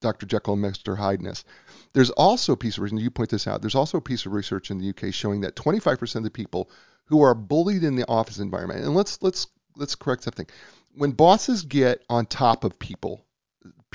Dr. 0.00 0.26
Jekyll 0.26 0.54
and 0.54 0.64
Mr. 0.64 0.96
Hydeness. 0.96 1.44
There's 1.92 2.10
also 2.10 2.52
a 2.52 2.56
piece 2.56 2.76
of 2.76 2.82
research, 2.82 3.00
you 3.00 3.10
point 3.10 3.30
this 3.30 3.46
out, 3.46 3.60
there's 3.60 3.74
also 3.74 3.98
a 3.98 4.02
piece 4.02 4.26
of 4.26 4.32
research 4.32 4.70
in 4.70 4.78
the 4.78 4.90
UK 4.90 5.12
showing 5.12 5.40
that 5.42 5.56
25% 5.56 6.16
of 6.16 6.22
the 6.22 6.30
people 6.30 6.70
who 7.06 7.22
are 7.22 7.34
bullied 7.34 7.84
in 7.84 7.96
the 7.96 8.08
office 8.08 8.38
environment, 8.38 8.84
and 8.84 8.94
let's 8.94 9.22
let's 9.22 9.46
let's 9.76 9.94
correct 9.94 10.24
something. 10.24 10.46
When 10.94 11.12
bosses 11.12 11.62
get 11.62 12.02
on 12.08 12.26
top 12.26 12.64
of 12.64 12.78
people 12.78 13.25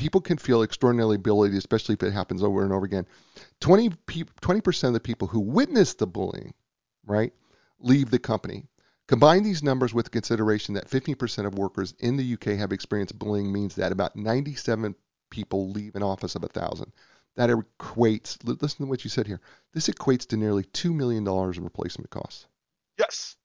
people 0.02 0.20
can 0.20 0.38
feel 0.38 0.64
extraordinary 0.64 1.16
ability, 1.16 1.56
especially 1.56 1.94
if 1.94 2.02
it 2.02 2.12
happens 2.12 2.42
over 2.42 2.64
and 2.64 2.74
over 2.74 2.86
again. 2.86 3.06
20 3.60 3.92
percent 4.62 4.90
of 4.90 4.94
the 4.94 5.00
people 5.00 5.28
who 5.28 5.40
witness 5.40 5.94
the 5.94 6.08
bullying, 6.08 6.56
right, 7.06 7.32
leave 7.80 8.10
the 8.10 8.18
company. 8.18 8.66
Combine 9.08 9.44
these 9.44 9.62
numbers 9.62 9.94
with 9.94 10.10
consideration 10.10 10.74
that 10.74 10.90
15% 10.90 11.46
of 11.46 11.54
workers 11.56 11.94
in 12.00 12.18
the 12.18 12.34
UK 12.34 12.58
have 12.58 12.72
experienced 12.72 13.20
bullying 13.20 13.52
means 13.52 13.76
that 13.76 13.92
about 13.92 14.16
97 14.16 14.96
people 15.30 15.70
leave 15.70 15.96
an 15.96 16.02
office 16.02 16.34
of 16.34 16.44
a 16.44 16.48
thousand. 16.48 16.92
That 17.36 17.50
equates. 17.50 18.38
Listen 18.44 18.86
to 18.86 18.90
what 18.90 19.04
you 19.04 19.10
said 19.10 19.28
here. 19.28 19.40
This 19.74 19.88
equates 19.88 20.26
to 20.30 20.38
nearly 20.38 20.64
two 20.64 20.94
million 20.94 21.24
dollars 21.24 21.58
in 21.58 21.64
replacement 21.64 22.10
costs. 22.10 22.48
Yes, 22.98 23.36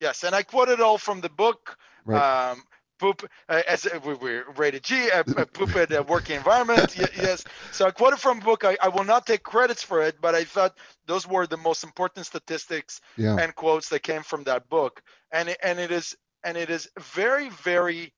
yes, 0.00 0.24
and 0.24 0.34
I 0.34 0.42
quoted 0.42 0.80
all 0.80 0.96
from 0.96 1.20
the 1.20 1.28
book. 1.28 1.76
Right. 2.06 2.50
Um, 2.50 2.62
poop 2.98 3.28
uh, 3.48 3.62
as 3.68 3.86
uh, 3.86 3.98
we 4.04 4.14
were 4.14 4.44
rated 4.56 4.82
G, 4.82 5.10
uh, 5.10 5.22
uh 5.36 5.44
poop 5.46 5.74
at 5.76 5.92
a 5.92 6.02
working 6.02 6.36
environment. 6.36 6.96
yes. 6.96 7.44
So 7.72 7.86
I 7.86 7.90
quoted 7.90 8.18
from 8.18 8.38
a 8.40 8.44
book. 8.44 8.64
I, 8.64 8.76
I 8.82 8.88
will 8.88 9.04
not 9.04 9.26
take 9.26 9.42
credits 9.42 9.82
for 9.82 10.02
it, 10.02 10.16
but 10.20 10.34
I 10.34 10.44
thought 10.44 10.76
those 11.06 11.26
were 11.26 11.46
the 11.46 11.56
most 11.56 11.84
important 11.84 12.26
statistics 12.26 13.00
yeah. 13.16 13.36
and 13.38 13.54
quotes 13.54 13.88
that 13.90 14.02
came 14.02 14.22
from 14.22 14.44
that 14.44 14.68
book. 14.68 15.02
And 15.32 15.48
it, 15.48 15.58
and 15.62 15.78
it 15.78 15.90
is 15.90 16.16
and 16.44 16.56
it 16.56 16.70
is 16.70 16.88
very 16.98 17.48
very 17.50 18.12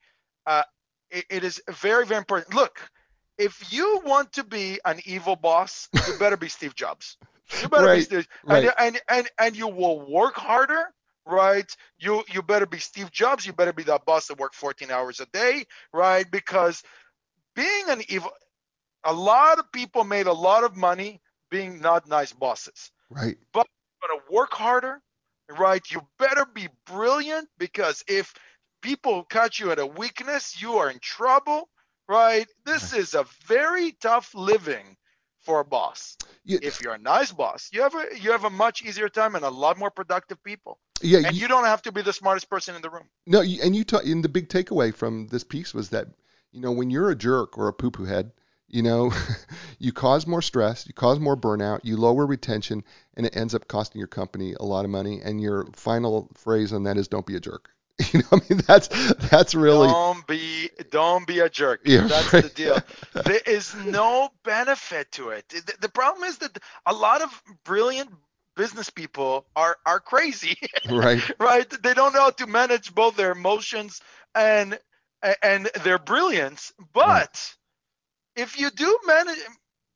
uh, 0.46 0.62
it, 1.10 1.24
it 1.30 1.44
is 1.44 1.62
very 1.68 2.06
very 2.06 2.18
important. 2.18 2.54
Look, 2.54 2.80
if 3.38 3.72
you 3.72 4.00
want 4.04 4.32
to 4.34 4.44
be 4.44 4.80
an 4.84 5.00
evil 5.04 5.36
boss, 5.36 5.88
you 6.06 6.18
better 6.18 6.36
be 6.36 6.48
Steve 6.48 6.74
Jobs. 6.74 7.16
You 7.62 7.68
better 7.68 7.86
right, 7.86 7.96
be 7.96 8.02
Steve, 8.02 8.28
right. 8.44 8.64
and, 8.64 8.74
and 8.78 9.00
and 9.08 9.30
and 9.38 9.56
you 9.56 9.68
will 9.68 10.00
work 10.08 10.36
harder 10.36 10.92
right? 11.26 11.70
You 11.98 12.24
you 12.32 12.42
better 12.42 12.66
be 12.66 12.78
Steve 12.78 13.10
Jobs. 13.10 13.46
You 13.46 13.52
better 13.52 13.72
be 13.72 13.84
that 13.84 14.04
boss 14.04 14.26
that 14.28 14.38
work 14.38 14.54
14 14.54 14.90
hours 14.90 15.20
a 15.20 15.26
day, 15.26 15.64
right? 15.92 16.30
Because 16.30 16.82
being 17.54 17.84
an 17.88 18.02
evil, 18.08 18.30
a 19.04 19.12
lot 19.12 19.58
of 19.58 19.70
people 19.72 20.04
made 20.04 20.26
a 20.26 20.32
lot 20.32 20.64
of 20.64 20.76
money 20.76 21.20
being 21.50 21.80
not 21.80 22.08
nice 22.08 22.32
bosses. 22.32 22.90
Right. 23.10 23.36
But 23.52 23.66
you 23.68 24.08
gotta 24.08 24.22
work 24.30 24.52
harder, 24.52 25.00
right? 25.58 25.82
You 25.90 26.06
better 26.18 26.46
be 26.46 26.68
brilliant 26.86 27.48
because 27.58 28.04
if 28.08 28.32
people 28.82 29.24
catch 29.24 29.60
you 29.60 29.70
at 29.70 29.78
a 29.78 29.86
weakness, 29.86 30.60
you 30.60 30.74
are 30.74 30.90
in 30.90 30.98
trouble, 31.00 31.68
right? 32.08 32.46
This 32.64 32.92
is 32.92 33.14
a 33.14 33.26
very 33.46 33.92
tough 33.92 34.34
living 34.34 34.96
for 35.42 35.60
a 35.60 35.64
boss. 35.64 36.16
Yeah. 36.44 36.58
If 36.62 36.80
you're 36.80 36.94
a 36.94 36.98
nice 36.98 37.32
boss, 37.32 37.68
you 37.72 37.82
have 37.82 37.94
a 37.94 38.06
you 38.18 38.32
have 38.32 38.44
a 38.44 38.50
much 38.50 38.82
easier 38.82 39.08
time 39.08 39.34
and 39.34 39.44
a 39.44 39.50
lot 39.50 39.78
more 39.78 39.90
productive 39.90 40.42
people. 40.42 40.78
Yeah, 41.02 41.20
And 41.26 41.34
you- 41.34 41.42
you 41.42 41.48
don't 41.48 41.64
have 41.64 41.82
to 41.82 41.92
be 41.92 42.02
the 42.02 42.12
smartest 42.12 42.50
person 42.50 42.74
in 42.76 42.82
the 42.82 42.90
room. 42.90 43.08
No, 43.26 43.40
you- 43.40 43.62
and 43.62 43.74
you 43.74 43.84
ta- 43.84 44.00
and 44.04 44.22
the 44.24 44.28
big 44.28 44.48
takeaway 44.48 44.94
from 44.94 45.28
this 45.28 45.44
piece 45.44 45.72
was 45.72 45.88
that 45.90 46.08
you 46.52 46.60
know 46.60 46.72
when 46.72 46.90
you're 46.90 47.10
a 47.10 47.16
jerk 47.16 47.56
or 47.56 47.68
a 47.68 47.72
poo 47.72 47.90
poo 47.90 48.04
head, 48.04 48.32
you 48.68 48.82
know, 48.82 49.10
you 49.78 49.92
cause 49.92 50.26
more 50.26 50.42
stress, 50.42 50.86
you 50.86 50.92
cause 50.92 51.18
more 51.18 51.36
burnout, 51.36 51.80
you 51.84 51.96
lower 51.96 52.26
retention, 52.26 52.84
and 53.16 53.26
it 53.26 53.34
ends 53.36 53.54
up 53.54 53.66
costing 53.68 53.98
your 53.98 54.08
company 54.08 54.54
a 54.60 54.64
lot 54.64 54.84
of 54.84 54.90
money. 54.90 55.20
And 55.22 55.40
your 55.40 55.66
final 55.74 56.30
phrase 56.34 56.72
on 56.72 56.82
that 56.84 56.96
is 56.98 57.08
"Don't 57.08 57.26
be 57.26 57.36
a 57.36 57.40
jerk." 57.40 57.70
You 58.12 58.20
know, 58.20 58.28
I 58.32 58.40
mean 58.48 58.60
that's 58.66 58.88
that's 59.30 59.54
really 59.54 59.88
Don't 59.88 60.26
be 60.26 60.70
don't 60.90 61.26
be 61.26 61.40
a 61.40 61.48
jerk. 61.48 61.82
Yeah, 61.84 62.08
That's 62.08 62.32
right. 62.32 62.42
the 62.42 62.50
deal. 62.50 62.82
there 63.24 63.40
is 63.46 63.74
no 63.74 64.30
benefit 64.44 65.12
to 65.12 65.30
it. 65.30 65.48
The, 65.48 65.74
the 65.82 65.88
problem 65.88 66.24
is 66.24 66.38
that 66.38 66.58
a 66.86 66.92
lot 66.94 67.22
of 67.22 67.42
brilliant 67.64 68.10
business 68.56 68.90
people 68.90 69.46
are 69.56 69.76
are 69.86 70.00
crazy. 70.00 70.56
right. 70.90 71.22
right? 71.38 71.68
They 71.82 71.94
don't 71.94 72.12
know 72.14 72.22
how 72.22 72.30
to 72.30 72.46
manage 72.46 72.94
both 72.94 73.16
their 73.16 73.32
emotions 73.32 74.00
and 74.34 74.78
and 75.42 75.66
their 75.84 75.98
brilliance. 75.98 76.72
But 76.92 77.32
Right. 77.32 77.56
if 78.36 78.58
you 78.58 78.70
do 78.70 78.98
manage 79.06 79.38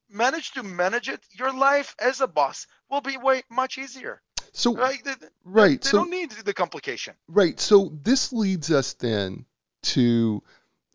manage 0.08 0.52
to 0.52 0.62
manage 0.62 1.08
it, 1.08 1.20
your 1.32 1.52
life 1.52 1.94
as 1.98 2.20
a 2.20 2.26
boss 2.28 2.66
will 2.90 3.00
be 3.00 3.16
way 3.16 3.42
much 3.50 3.78
easier. 3.78 4.22
So 4.54 4.74
Right? 4.74 5.02
They, 5.04 5.14
they- 5.14 5.26
right. 5.44 5.82
they 5.82 5.88
so 5.88 5.98
don't 5.98 6.10
need 6.10 6.30
the 6.30 6.54
complication. 6.54 7.14
Right. 7.28 7.58
So 7.60 7.92
this 8.02 8.32
leads 8.32 8.70
us 8.70 8.94
then 8.94 9.44
to 9.82 10.42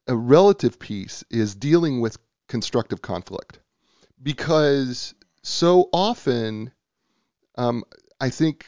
a 0.07 0.15
relative 0.15 0.79
piece 0.79 1.23
is 1.29 1.53
dealing 1.53 2.01
with 2.01 2.17
constructive 2.47 3.01
conflict. 3.01 3.59
Because 4.23 5.13
so 5.43 5.89
often, 5.93 6.71
um, 7.57 7.83
I 8.19 8.29
think 8.29 8.65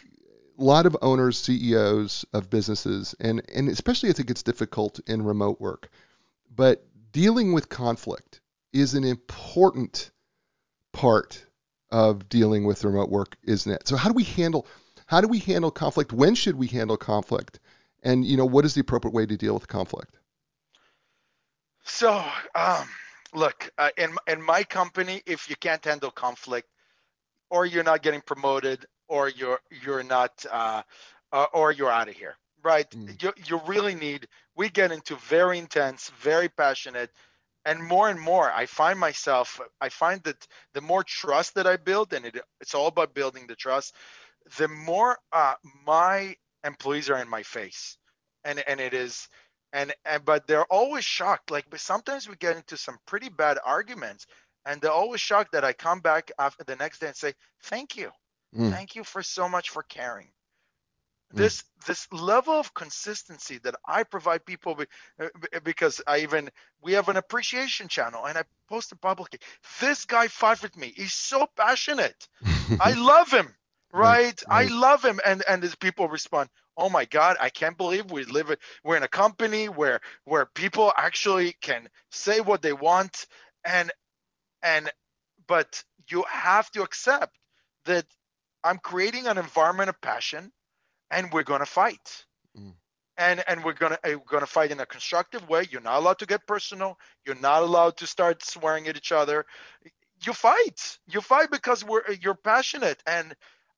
a 0.59 0.63
lot 0.63 0.85
of 0.85 0.95
owners, 1.01 1.39
CEOs 1.39 2.25
of 2.33 2.49
businesses, 2.49 3.15
and, 3.19 3.41
and 3.53 3.69
especially 3.69 4.09
I 4.09 4.13
think 4.13 4.29
it's 4.29 4.43
difficult 4.43 4.99
in 5.07 5.23
remote 5.23 5.59
work, 5.59 5.89
but 6.53 6.85
dealing 7.11 7.53
with 7.53 7.69
conflict 7.69 8.41
is 8.73 8.93
an 8.93 9.03
important 9.03 10.11
part 10.93 11.45
of 11.89 12.29
dealing 12.29 12.65
with 12.65 12.83
remote 12.83 13.09
work, 13.09 13.35
isn't 13.43 13.71
it? 13.71 13.87
So 13.87 13.95
how 13.97 14.09
do 14.09 14.13
we 14.13 14.23
handle 14.23 14.67
how 15.11 15.19
do 15.19 15.27
we 15.27 15.39
handle 15.39 15.71
conflict? 15.71 16.13
When 16.13 16.35
should 16.35 16.55
we 16.55 16.67
handle 16.67 16.95
conflict? 16.95 17.59
And 18.01 18.23
you 18.25 18.37
know, 18.37 18.45
what 18.45 18.63
is 18.63 18.75
the 18.75 18.79
appropriate 18.79 19.13
way 19.13 19.25
to 19.25 19.35
deal 19.35 19.53
with 19.53 19.67
conflict? 19.67 20.17
So, 21.83 22.23
um, 22.55 22.87
look, 23.33 23.69
uh, 23.77 23.89
in 23.97 24.15
in 24.25 24.41
my 24.41 24.63
company, 24.63 25.21
if 25.25 25.49
you 25.49 25.57
can't 25.57 25.83
handle 25.83 26.11
conflict, 26.11 26.69
or 27.49 27.65
you're 27.65 27.83
not 27.83 28.03
getting 28.03 28.21
promoted, 28.21 28.85
or 29.09 29.27
you're 29.27 29.59
you're 29.83 30.01
not, 30.01 30.45
uh, 30.49 30.81
uh, 31.33 31.45
or 31.53 31.73
you're 31.73 31.91
out 31.91 32.07
of 32.07 32.15
here, 32.15 32.37
right? 32.63 32.89
Mm. 32.91 33.21
You 33.21 33.33
you 33.47 33.59
really 33.67 33.95
need. 33.95 34.29
We 34.55 34.69
get 34.69 34.93
into 34.93 35.17
very 35.17 35.57
intense, 35.57 36.09
very 36.21 36.47
passionate, 36.47 37.11
and 37.65 37.83
more 37.83 38.09
and 38.09 38.19
more, 38.19 38.49
I 38.49 38.65
find 38.65 38.97
myself. 38.97 39.59
I 39.81 39.89
find 39.89 40.23
that 40.23 40.47
the 40.73 40.81
more 40.81 41.03
trust 41.03 41.55
that 41.55 41.67
I 41.67 41.75
build, 41.75 42.13
and 42.13 42.25
it 42.25 42.37
it's 42.61 42.73
all 42.73 42.87
about 42.87 43.13
building 43.13 43.45
the 43.47 43.55
trust, 43.55 43.93
the 44.57 44.67
more 44.67 45.17
uh, 45.31 45.53
my 45.85 46.35
employees 46.63 47.09
are 47.09 47.21
in 47.21 47.29
my 47.29 47.43
face, 47.43 47.97
and 48.43 48.63
and 48.67 48.79
it 48.79 48.93
is 48.93 49.27
and, 49.73 49.93
and 50.05 50.25
but 50.25 50.47
they're 50.47 50.65
always 50.65 51.05
shocked. 51.05 51.51
Like 51.51 51.65
but 51.69 51.79
sometimes 51.79 52.27
we 52.27 52.35
get 52.35 52.55
into 52.55 52.77
some 52.77 52.97
pretty 53.05 53.29
bad 53.29 53.57
arguments 53.65 54.25
and 54.65 54.81
they're 54.81 54.91
always 54.91 55.21
shocked 55.21 55.53
that 55.53 55.63
i 55.63 55.73
come 55.73 55.99
back 55.99 56.31
after 56.39 56.63
the 56.63 56.75
next 56.75 56.99
day 56.99 57.07
and 57.07 57.15
say 57.15 57.33
thank 57.63 57.97
you. 57.97 58.11
Mm. 58.55 58.69
thank 58.69 58.95
you 58.95 59.03
for 59.03 59.23
so 59.23 59.47
much 59.47 59.69
for 59.69 59.83
caring. 59.83 60.27
Mm. 61.33 61.37
this 61.37 61.63
this 61.87 62.07
level 62.11 62.53
of 62.53 62.73
consistency 62.73 63.59
that 63.63 63.75
i 63.87 64.03
provide 64.03 64.45
people 64.45 64.77
uh, 65.19 65.27
because 65.63 66.01
i 66.05 66.19
even 66.19 66.49
we 66.81 66.93
have 66.93 67.09
an 67.09 67.17
appreciation 67.17 67.87
channel 67.87 68.25
and 68.25 68.37
i 68.37 68.43
posted 68.67 69.01
publicly. 69.01 69.39
This 69.79 70.05
guy 70.05 70.27
fought 70.27 70.61
with 70.61 70.77
me. 70.77 70.93
He's 70.95 71.13
so 71.13 71.47
passionate. 71.57 72.27
I 72.79 72.93
love 72.93 73.31
him, 73.31 73.53
Right? 73.93 74.41
I 74.49 74.65
love 74.65 75.03
him, 75.03 75.19
and 75.25 75.43
and 75.47 75.61
his 75.61 75.75
people 75.75 76.07
respond, 76.07 76.49
oh 76.77 76.89
my 76.89 77.05
God, 77.05 77.37
I 77.39 77.49
can't 77.49 77.77
believe 77.77 78.11
we 78.11 78.23
live. 78.25 78.55
We're 78.83 78.97
in 78.97 79.03
a 79.03 79.07
company 79.07 79.69
where 79.69 79.99
where 80.25 80.45
people 80.45 80.91
actually 80.97 81.55
can 81.61 81.87
say 82.09 82.39
what 82.39 82.61
they 82.61 82.73
want, 82.73 83.27
and 83.65 83.91
and 84.63 84.91
but 85.47 85.83
you 86.09 86.23
have 86.29 86.69
to 86.71 86.83
accept 86.83 87.37
that 87.85 88.05
I'm 88.63 88.77
creating 88.77 89.27
an 89.27 89.37
environment 89.37 89.89
of 89.89 89.99
passion, 90.01 90.51
and 91.09 91.31
we're 91.31 91.43
gonna 91.43 91.65
fight. 91.65 92.25
Mm. 92.57 92.73
And, 93.17 93.43
and 93.47 93.63
we're 93.63 93.73
gonna 93.73 93.99
uh, 94.03 94.11
we're 94.11 94.31
gonna 94.31 94.47
fight 94.47 94.71
in 94.71 94.79
a 94.79 94.85
constructive 94.85 95.47
way. 95.47 95.67
You're 95.69 95.81
not 95.81 95.99
allowed 95.99 96.19
to 96.19 96.25
get 96.25 96.47
personal. 96.47 96.97
You're 97.25 97.35
not 97.35 97.61
allowed 97.61 97.97
to 97.97 98.07
start 98.07 98.43
swearing 98.43 98.87
at 98.87 98.97
each 98.97 99.11
other 99.11 99.45
you 100.23 100.33
fight 100.33 100.99
you 101.07 101.21
fight 101.21 101.49
because 101.51 101.83
we're 101.83 102.03
you're 102.21 102.35
passionate 102.35 103.01
and 103.05 103.35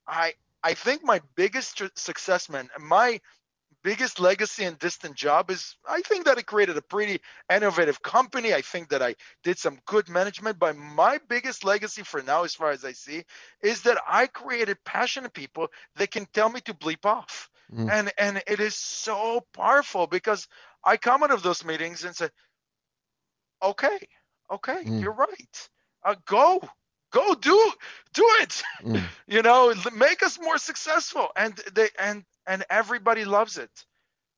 i 0.08 0.34
i 0.64 0.74
think 0.74 1.04
my 1.04 1.22
biggest 1.36 1.78
tr- 1.78 1.86
success 1.95 2.49
man 2.49 2.70
my 2.80 3.20
biggest 3.84 4.20
legacy 4.20 4.64
and 4.64 4.80
DistantJob 4.80 5.49
is 5.51 5.76
i 5.88 6.01
think 6.01 6.26
that 6.26 6.38
i 6.38 6.41
created 6.41 6.78
a 6.78 6.82
pretty 6.82 7.20
innovative 7.51 8.01
company 8.01 8.54
i 8.54 8.62
think 8.62 8.89
that 8.89 9.01
i 9.01 9.16
did 9.43 9.58
some 9.58 9.80
good 9.86 10.10
management 10.10 10.60
but 10.60 10.76
my 10.76 11.20
biggest 11.30 11.64
legacy 11.64 12.04
for 12.04 12.22
now 12.22 12.43
as 12.43 12.56
far 12.56 12.72
as 12.72 12.84
i 12.86 12.91
see 12.91 13.24
is 13.62 13.82
that 13.84 13.97
i 14.08 14.28
created 14.28 14.78
passionate 14.86 15.34
people 15.34 15.68
that 15.95 16.12
can 16.12 16.26
tell 16.34 16.49
me 16.49 16.60
to 16.62 16.74
bleep 16.74 17.06
off 17.06 17.49
Mm. 17.72 17.91
and 17.91 18.12
and 18.18 18.41
it 18.47 18.60
is 18.60 18.76
so 18.76 19.41
powerful 19.54 20.08
because 20.08 20.47
i 20.84 20.97
come 20.97 21.24
out 21.24 21.32
of 21.32 21.43
those 21.43 21.66
meetings 21.66 22.04
and 22.04 22.16
say 22.16 22.30
okay 23.62 23.97
okay 24.51 24.86
Mm. 24.86 24.99
you're 24.99 25.14
right 25.14 25.70
uh, 26.06 26.16
go 26.26 26.60
go 27.14 27.36
do 27.36 27.72
do 28.14 28.28
it. 28.41 28.64
Mm. 28.84 29.03
you 29.28 29.41
know 29.43 29.74
make 29.95 30.24
us 30.24 30.39
more 30.41 30.57
successful. 30.57 31.30
And 31.38 31.55
they 31.76 31.89
and 31.99 32.26
and 32.47 32.66
everybody 32.70 33.26
loves 33.26 33.57
it. 33.57 33.72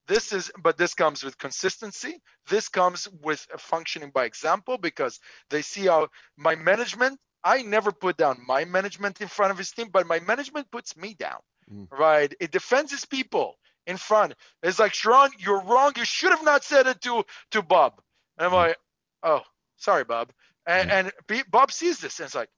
This 0.08 0.34
is 0.34 0.52
but 0.62 0.78
this 0.78 0.94
comes 0.94 1.24
with 1.24 1.38
consistency. 1.38 2.22
This 2.50 2.70
comes 2.70 3.08
with 3.24 3.42
functioning 3.58 4.12
by 4.14 4.26
example 4.26 4.78
because 4.78 5.20
they 5.50 5.64
see 5.64 5.88
how 5.88 6.10
my 6.38 6.56
management 6.56 7.20
i 7.44 7.62
never 7.62 7.92
put 7.92 8.18
down 8.18 8.38
my 8.48 8.66
management 8.66 9.22
in 9.22 9.28
front 9.28 9.52
of 9.52 9.58
his 9.58 9.72
team 9.72 9.90
but 9.94 10.08
my 10.08 10.20
management 10.22 10.70
puts 10.72 10.96
me 10.98 11.16
down 11.20 11.40
Mm. 11.72 11.88
right? 11.92 12.32
It 12.40 12.52
defends 12.52 12.92
his 12.92 13.06
people 13.06 13.56
in 13.88 13.98
front. 13.98 14.36
It's 14.62 14.80
like 14.80 14.94
sharon 14.94 15.32
you're 15.40 15.62
wrong. 15.64 15.94
You 15.98 16.06
should 16.06 16.32
have 16.32 16.44
not 16.44 16.64
said 16.64 16.86
it 16.88 17.02
to 17.02 17.24
to 17.52 17.62
bob. 17.64 17.94
And 18.38 18.46
i'm 18.48 18.52
Mm. 18.54 18.68
like 18.68 18.78
oh 19.24 19.42
sorry 19.78 20.04
bob. 20.04 20.32
And, 20.68 20.90
Mm. 20.90 20.94
and 20.98 21.12
B- 21.28 21.44
bob 21.50 21.72
sees 21.72 22.00
this 22.00 22.20
and 22.20 22.26
it's 22.28 22.36
like 22.36 22.50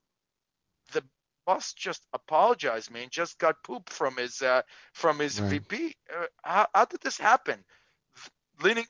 boss 1.48 1.74
just 1.74 2.06
apologized 2.14 2.90
me 2.92 3.04
and 3.04 3.12
just 3.12 3.38
got 3.38 3.64
poop 3.64 3.90
from 3.90 4.16
his 4.18 4.42
uh, 4.42 4.62
from 4.94 5.18
his 5.20 5.38
Right. 5.38 5.62
VP. 5.62 5.96
Uh, 6.14 6.26
how, 6.44 6.68
how 6.74 6.86
did 6.86 7.02
this 7.02 7.18
happen? 7.18 7.64
Leading 8.62 8.86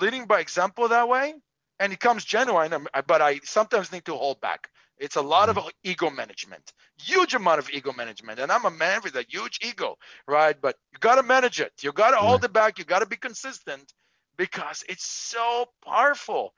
leading 0.00 0.26
by 0.26 0.40
example 0.40 0.88
that 0.88 1.08
way, 1.08 1.34
and 1.80 1.92
it 1.92 2.00
comes 2.00 2.24
genuine. 2.24 2.72
um, 2.74 2.88
But 3.06 3.22
I 3.22 3.40
sometimes 3.44 3.92
need 3.92 4.06
to 4.06 4.14
hold 4.14 4.40
back. 4.40 4.70
It's 4.98 5.16
a 5.16 5.22
lot 5.22 5.48
of 5.50 5.58
ego 5.84 6.10
management, 6.10 6.72
huge 6.98 7.34
amount 7.34 7.60
of 7.60 7.70
ego 7.70 7.92
management, 7.92 8.40
and 8.40 8.52
I'm 8.52 8.64
a 8.66 8.70
man 8.70 9.00
with 9.04 9.16
a 9.16 9.24
huge 9.28 9.58
ego, 9.62 9.98
right? 10.26 10.60
But 10.60 10.76
you 10.92 10.98
got 10.98 11.16
to 11.16 11.22
manage 11.22 11.60
it. 11.60 11.72
You 11.82 11.92
got 11.92 12.10
to 12.12 12.18
hold 12.18 12.44
it 12.44 12.52
back. 12.52 12.78
You 12.78 12.84
got 12.84 13.00
to 13.00 13.06
be 13.06 13.16
consistent 13.16 13.92
because 14.36 14.84
it's 14.88 15.04
so 15.04 15.66
powerful. 15.84 16.54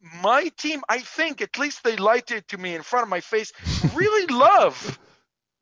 My 0.00 0.48
team, 0.56 0.82
I 0.88 1.00
think 1.00 1.42
at 1.42 1.58
least 1.58 1.84
they 1.84 1.96
lied 1.96 2.30
it 2.30 2.48
to 2.48 2.58
me 2.58 2.74
in 2.74 2.82
front 2.82 3.04
of 3.04 3.10
my 3.10 3.20
face, 3.20 3.52
really 3.94 4.26
love. 4.34 4.98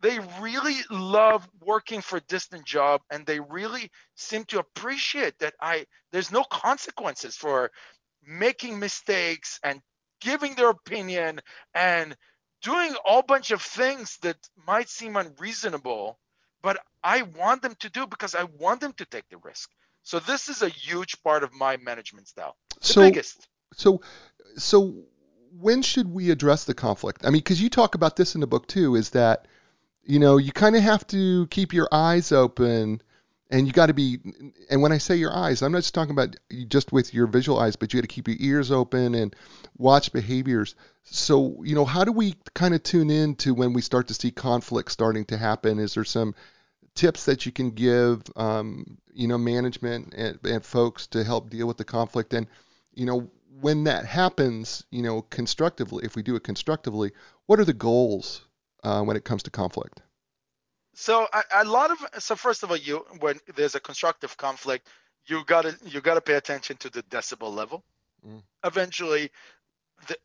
They 0.01 0.21
really 0.41 0.77
love 0.91 1.49
working 1.61 2.03
for 2.03 2.19
a 2.19 2.21
DistantJob 2.21 3.01
and 3.11 3.27
they 3.27 3.41
really 3.41 3.91
seem 4.15 4.45
to 4.45 4.61
appreciate 4.61 5.37
that 5.41 5.55
I 5.61 5.87
there's 6.13 6.31
no 6.31 6.45
consequences 6.45 7.37
for 7.37 7.73
making 8.25 8.79
mistakes 8.79 9.59
and 9.65 9.81
giving 10.21 10.55
their 10.55 10.71
opinion 10.71 11.41
and 11.75 12.17
doing 12.63 12.93
a 12.93 13.09
whole 13.11 13.23
bunch 13.23 13.51
of 13.51 13.63
things 13.63 14.19
that 14.23 14.37
might 14.67 14.89
seem 14.89 15.17
unreasonable, 15.17 16.19
but 16.63 16.79
I 17.03 17.23
want 17.23 17.63
them 17.63 17.75
to 17.81 17.91
do 17.91 18.07
because 18.07 18.35
I 18.35 18.45
want 18.45 18.81
them 18.81 18.93
to 18.95 19.05
take 19.07 19.29
the 19.31 19.39
risk. 19.39 19.71
So 20.03 20.21
this 20.21 20.49
is 20.49 20.63
a 20.63 20.69
huge 20.69 21.23
part 21.23 21.43
of 21.43 21.53
my 21.53 21.77
management 21.77 22.29
style. 22.29 22.57
The 22.87 22.87
So 22.87 23.01
biggest. 23.03 23.49
So 23.79 24.03
so 24.59 24.95
when 25.61 25.83
should 25.83 26.09
we 26.13 26.31
address 26.31 26.65
the 26.65 26.75
conflict? 26.75 27.25
I 27.25 27.31
mean, 27.31 27.41
because 27.41 27.63
you 27.63 27.71
talk 27.71 27.95
about 27.97 28.17
this 28.17 28.35
in 28.35 28.43
the 28.43 28.47
book 28.47 28.67
too, 28.69 28.97
is 28.97 29.11
that 29.11 29.47
you 30.05 30.19
know 30.19 30.37
you 30.39 30.53
kind 30.53 30.77
of 30.77 30.83
have 30.83 31.07
to 31.09 31.47
keep 31.49 31.73
your 31.73 31.89
eyes 31.93 32.33
open 32.33 33.01
And 33.51 33.67
you 33.67 33.73
got 33.73 33.87
to 33.87 33.95
be, 33.95 34.19
and 34.69 34.83
when 34.83 34.93
I 34.93 34.99
say 34.99 35.17
your 35.17 35.35
eyes, 35.35 35.63
I'm 35.63 35.73
not 35.73 35.79
just 35.79 35.95
talking 35.95 36.11
about 36.11 36.37
just 36.69 36.93
with 36.93 37.15
your 37.15 37.27
visual 37.27 37.59
eyes, 37.59 37.77
but 37.77 37.93
you 37.93 37.99
got 38.01 38.09
to 38.09 38.15
keep 38.15 38.29
your 38.29 38.37
ears 38.41 38.71
open 38.71 39.15
and 39.15 39.35
watch 39.79 40.13
behaviors. 40.13 40.75
So, 41.05 41.63
you 41.65 41.75
know, 41.75 41.87
how 41.87 42.05
do 42.05 42.13
we 42.13 42.35
kind 42.55 42.75
of 42.75 42.83
tune 42.83 43.11
in 43.11 43.37
to 43.37 43.55
when 43.55 43.73
we 43.73 43.81
start 43.81 44.09
to 44.09 44.15
see 44.15 44.31
conflict 44.31 44.93
starting 44.93 45.25
to 45.27 45.39
happen? 45.39 45.79
Is 45.79 45.95
there 45.95 46.05
some 46.05 46.35
tips 46.95 47.25
that 47.25 47.47
you 47.47 47.53
can 47.53 47.71
give, 47.71 48.23
um, 48.37 48.99
you 49.15 49.29
know, 49.29 49.39
management 49.39 50.15
and, 50.15 50.39
and 50.45 50.65
folks 50.65 51.07
to 51.09 51.25
help 51.25 51.49
deal 51.49 51.67
with 51.67 51.79
the 51.79 51.85
conflict? 51.85 52.35
And, 52.35 52.49
you 52.95 53.07
know, 53.07 53.31
when 53.61 53.85
that 53.85 54.05
happens, 54.05 54.85
you 54.91 55.03
know, 55.03 55.23
constructively, 55.23 56.05
if 56.05 56.17
we 56.17 56.23
do 56.23 56.37
it 56.37 56.45
constructively, 56.45 57.13
what 57.47 57.59
are 57.59 57.65
the 57.65 57.73
goals 57.73 58.43
uh, 58.85 59.03
when 59.03 59.17
it 59.17 59.25
comes 59.25 59.43
to 59.45 59.51
conflict? 59.51 60.03
So 60.95 61.27
a, 61.33 61.63
a, 61.63 61.65
lot 61.65 61.91
of 61.91 61.99
so 62.23 62.35
first 62.35 62.63
of 62.63 62.71
all, 62.71 62.77
you 62.77 63.07
when 63.21 63.39
there's 63.55 63.75
a 63.75 63.81
constructive 63.81 64.37
conflict, 64.37 64.89
you 65.27 65.45
gotta 65.47 65.77
you 65.87 66.01
gotta 66.01 66.21
pay 66.21 66.35
attention 66.35 66.77
to 66.79 66.91
the 66.91 67.03
decibel 67.05 67.55
level. 67.55 67.85
Mm. 68.27 68.43
Eventually, 68.65 69.31
the, 70.09 70.17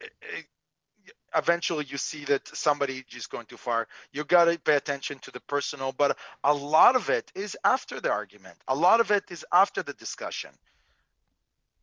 eventually 1.36 1.86
you 1.88 1.98
see 1.98 2.26
that 2.26 2.48
somebody 2.48 3.06
is 3.16 3.28
going 3.28 3.46
too 3.46 3.58
far. 3.58 3.88
You 4.12 4.24
gotta 4.24 4.58
pay 4.58 4.76
attention 4.76 5.20
to 5.20 5.32
the 5.32 5.42
personal, 5.42 5.92
but 5.92 6.18
a 6.44 6.54
lot 6.54 6.96
of 6.96 7.10
it 7.10 7.32
is 7.36 7.56
after 7.64 8.02
the 8.02 8.12
argument. 8.12 8.58
A 8.68 8.76
lot 8.76 9.00
of 9.00 9.12
it 9.12 9.26
is 9.30 9.46
after 9.54 9.84
the 9.84 9.94
discussion 9.94 10.52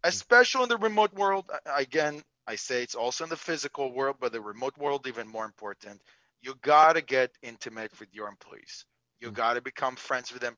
especially 0.04 0.64
in 0.64 0.68
the 0.68 0.76
remote 0.76 1.12
world. 1.14 1.50
Again, 1.74 2.22
I 2.46 2.56
say 2.56 2.82
it's 2.82 2.94
also 2.94 3.24
in 3.24 3.30
the 3.30 3.36
physical 3.36 3.92
world, 3.92 4.16
but 4.20 4.32
the 4.32 4.40
remote 4.40 4.76
world 4.78 5.06
even 5.06 5.28
more 5.28 5.44
important. 5.44 6.00
You 6.42 6.54
gotta 6.62 7.02
get 7.02 7.30
intimate 7.42 7.92
with 8.00 8.08
your 8.12 8.28
employees. 8.28 8.86
You 9.20 9.28
mm-hmm. 9.28 9.36
gotta 9.36 9.60
become 9.60 9.96
friends 9.96 10.32
with 10.32 10.42
them. 10.42 10.56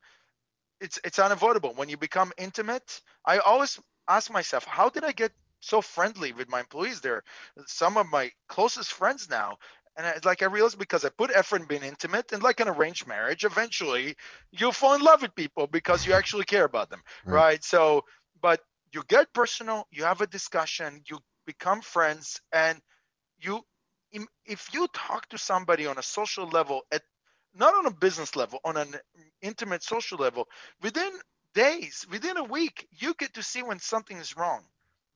It's 0.81 0.99
it's 1.05 1.19
unavoidable. 1.19 1.75
When 1.75 1.89
you 1.89 1.97
become 1.97 2.33
intimate, 2.39 3.01
I 3.25 3.39
always 3.39 3.79
ask 4.09 4.31
myself, 4.31 4.65
how 4.65 4.89
did 4.89 5.05
I 5.05 5.13
get 5.13 5.33
so 5.61 5.81
friendly 5.81 6.33
with 6.33 6.49
my 6.49 6.61
employees? 6.61 7.01
They're 7.01 7.23
some 7.67 7.97
of 7.97 8.07
my 8.09 8.31
closest 8.49 8.93
friends 8.93 9.29
now. 9.29 9.59
And 9.97 10.25
like 10.25 10.43
I 10.43 10.47
realized 10.47 10.79
because 10.79 11.05
I 11.05 11.11
put 11.11 11.31
effort 11.35 11.61
in 11.61 11.67
being 11.67 11.83
intimate, 11.83 12.33
and 12.33 12.43
like 12.43 12.61
an 12.61 12.69
arranged 12.69 13.07
marriage, 13.07 13.45
eventually 13.45 14.17
you'll 14.51 14.73
fall 14.73 14.95
in 14.95 15.03
love 15.03 15.21
with 15.21 15.35
people 15.35 15.67
because 15.67 16.07
you 16.07 16.15
actually 16.15 16.45
care 16.45 16.65
about 16.65 16.89
them, 16.89 17.03
right? 17.27 17.35
right? 17.35 17.65
So, 17.65 18.05
but 18.41 18.61
you 18.93 19.03
get 19.09 19.33
personal, 19.33 19.87
you 19.91 20.05
have 20.05 20.21
a 20.21 20.27
discussion, 20.27 21.03
you 21.09 21.19
become 21.47 21.81
friends, 21.81 22.41
and 22.53 22.81
you 23.41 23.63
if 24.45 24.75
you 24.75 24.87
talk 24.93 25.29
to 25.31 25.39
somebody 25.39 25.87
on 25.87 25.99
a 25.99 26.03
social 26.03 26.47
level 26.47 26.83
at 26.93 27.03
not 27.55 27.75
on 27.75 27.87
a 27.87 27.91
business 27.91 28.37
level, 28.37 28.61
on 28.65 28.77
an 28.77 28.95
intimate 29.43 29.83
social 29.83 30.19
level, 30.19 30.49
within 30.83 31.11
days, 31.55 32.07
within 32.11 32.37
a 32.37 32.45
week, 32.45 32.87
you 32.93 33.15
get 33.19 33.35
to 33.35 33.43
see 33.43 33.63
when 33.63 33.79
something 33.79 34.17
is 34.17 34.37
wrong. 34.37 34.63